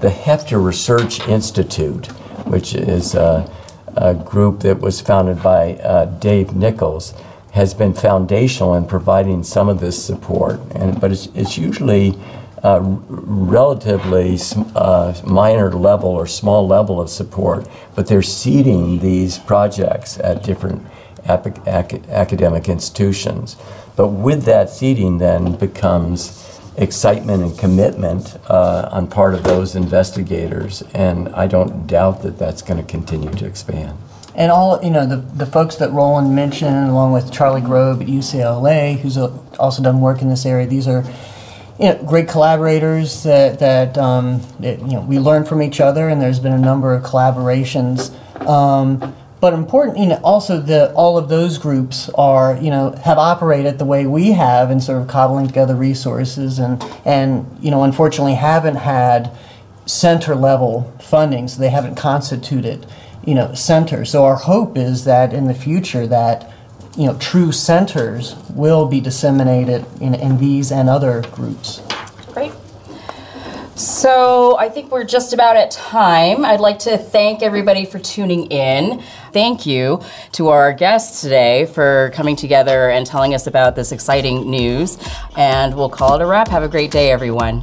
The 0.00 0.08
Hefter 0.08 0.64
Research 0.64 1.20
Institute, 1.28 2.06
which 2.46 2.74
is 2.74 3.14
a, 3.14 3.50
a 3.96 4.14
group 4.14 4.60
that 4.60 4.80
was 4.80 5.00
founded 5.00 5.42
by 5.42 5.74
uh, 5.74 6.06
Dave 6.06 6.54
Nichols, 6.54 7.14
has 7.52 7.74
been 7.74 7.92
foundational 7.92 8.74
in 8.74 8.86
providing 8.86 9.42
some 9.42 9.68
of 9.68 9.80
this 9.80 10.02
support. 10.02 10.60
And 10.74 11.00
but 11.00 11.12
it's, 11.12 11.26
it's 11.34 11.58
usually 11.58 12.18
uh, 12.62 12.80
relatively 13.08 14.38
uh, 14.74 15.14
minor 15.24 15.72
level 15.72 16.10
or 16.10 16.26
small 16.26 16.66
level 16.66 17.00
of 17.00 17.10
support, 17.10 17.68
but 17.94 18.06
they're 18.06 18.22
seeding 18.22 18.98
these 19.00 19.38
projects 19.38 20.18
at 20.18 20.42
different 20.42 20.84
academic 21.28 22.68
institutions. 22.68 23.56
But 23.96 24.08
with 24.08 24.44
that 24.44 24.70
seeding, 24.70 25.18
then 25.18 25.56
becomes 25.56 26.60
excitement 26.76 27.42
and 27.42 27.58
commitment 27.58 28.36
uh, 28.48 28.88
on 28.92 29.08
part 29.08 29.34
of 29.34 29.42
those 29.42 29.74
investigators, 29.74 30.82
and 30.94 31.28
I 31.30 31.48
don't 31.48 31.86
doubt 31.86 32.22
that 32.22 32.38
that's 32.38 32.62
going 32.62 32.78
to 32.80 32.86
continue 32.86 33.30
to 33.30 33.46
expand. 33.46 33.98
And 34.34 34.52
all 34.52 34.78
you 34.84 34.90
know, 34.90 35.04
the, 35.04 35.16
the 35.16 35.46
folks 35.46 35.74
that 35.76 35.90
Roland 35.90 36.34
mentioned, 36.34 36.88
along 36.88 37.12
with 37.12 37.32
Charlie 37.32 37.60
Grob 37.60 38.00
at 38.00 38.06
UCLA, 38.06 38.96
who's 39.00 39.18
also 39.18 39.82
done 39.82 40.00
work 40.00 40.22
in 40.22 40.28
this 40.28 40.46
area, 40.46 40.66
these 40.66 40.86
are 40.86 41.02
you 41.80 41.86
know, 41.86 42.02
great 42.04 42.28
collaborators 42.28 43.24
that, 43.24 43.58
that, 43.58 43.98
um, 43.98 44.40
you 44.60 44.76
know, 44.76 45.00
we 45.08 45.18
learn 45.18 45.44
from 45.44 45.62
each 45.62 45.80
other, 45.80 46.08
and 46.08 46.22
there's 46.22 46.38
been 46.38 46.52
a 46.52 46.58
number 46.58 46.94
of 46.94 47.02
collaborations. 47.02 48.14
Um, 48.46 49.14
but 49.40 49.54
important, 49.54 49.98
you 49.98 50.06
know, 50.06 50.20
also 50.24 50.60
the 50.60 50.92
all 50.94 51.16
of 51.16 51.28
those 51.28 51.58
groups 51.58 52.08
are, 52.10 52.56
you 52.56 52.70
know, 52.70 52.90
have 53.04 53.18
operated 53.18 53.78
the 53.78 53.84
way 53.84 54.06
we 54.06 54.32
have 54.32 54.70
in 54.70 54.80
sort 54.80 55.00
of 55.00 55.08
cobbling 55.08 55.46
together 55.46 55.76
resources, 55.76 56.58
and 56.58 56.82
and 57.04 57.46
you 57.60 57.70
know, 57.70 57.84
unfortunately, 57.84 58.34
haven't 58.34 58.76
had 58.76 59.30
center 59.86 60.34
level 60.34 60.92
funding, 61.00 61.48
so 61.48 61.60
they 61.60 61.70
haven't 61.70 61.94
constituted, 61.94 62.86
you 63.24 63.34
know, 63.34 63.54
centers. 63.54 64.10
So 64.10 64.24
our 64.24 64.36
hope 64.36 64.76
is 64.76 65.04
that 65.04 65.32
in 65.32 65.46
the 65.46 65.54
future 65.54 66.06
that 66.06 66.52
you 66.96 67.06
know, 67.06 67.16
true 67.18 67.52
centers 67.52 68.34
will 68.50 68.88
be 68.88 69.00
disseminated 69.00 69.86
in, 70.00 70.14
in 70.14 70.38
these 70.38 70.72
and 70.72 70.88
other 70.88 71.22
groups. 71.30 71.80
So 73.78 74.58
I 74.58 74.68
think 74.68 74.90
we're 74.90 75.04
just 75.04 75.32
about 75.32 75.54
at 75.54 75.70
time. 75.70 76.44
I'd 76.44 76.58
like 76.58 76.80
to 76.80 76.98
thank 76.98 77.44
everybody 77.44 77.84
for 77.84 78.00
tuning 78.00 78.46
in. 78.46 79.00
Thank 79.32 79.66
you 79.66 80.02
to 80.32 80.48
our 80.48 80.72
guests 80.72 81.20
today 81.20 81.64
for 81.66 82.10
coming 82.12 82.34
together 82.34 82.90
and 82.90 83.06
telling 83.06 83.36
us 83.36 83.46
about 83.46 83.76
this 83.76 83.92
exciting 83.92 84.50
news. 84.50 84.98
And 85.36 85.76
we'll 85.76 85.90
call 85.90 86.16
it 86.16 86.22
a 86.22 86.26
wrap. 86.26 86.48
Have 86.48 86.64
a 86.64 86.68
great 86.68 86.90
day, 86.90 87.12
everyone. 87.12 87.62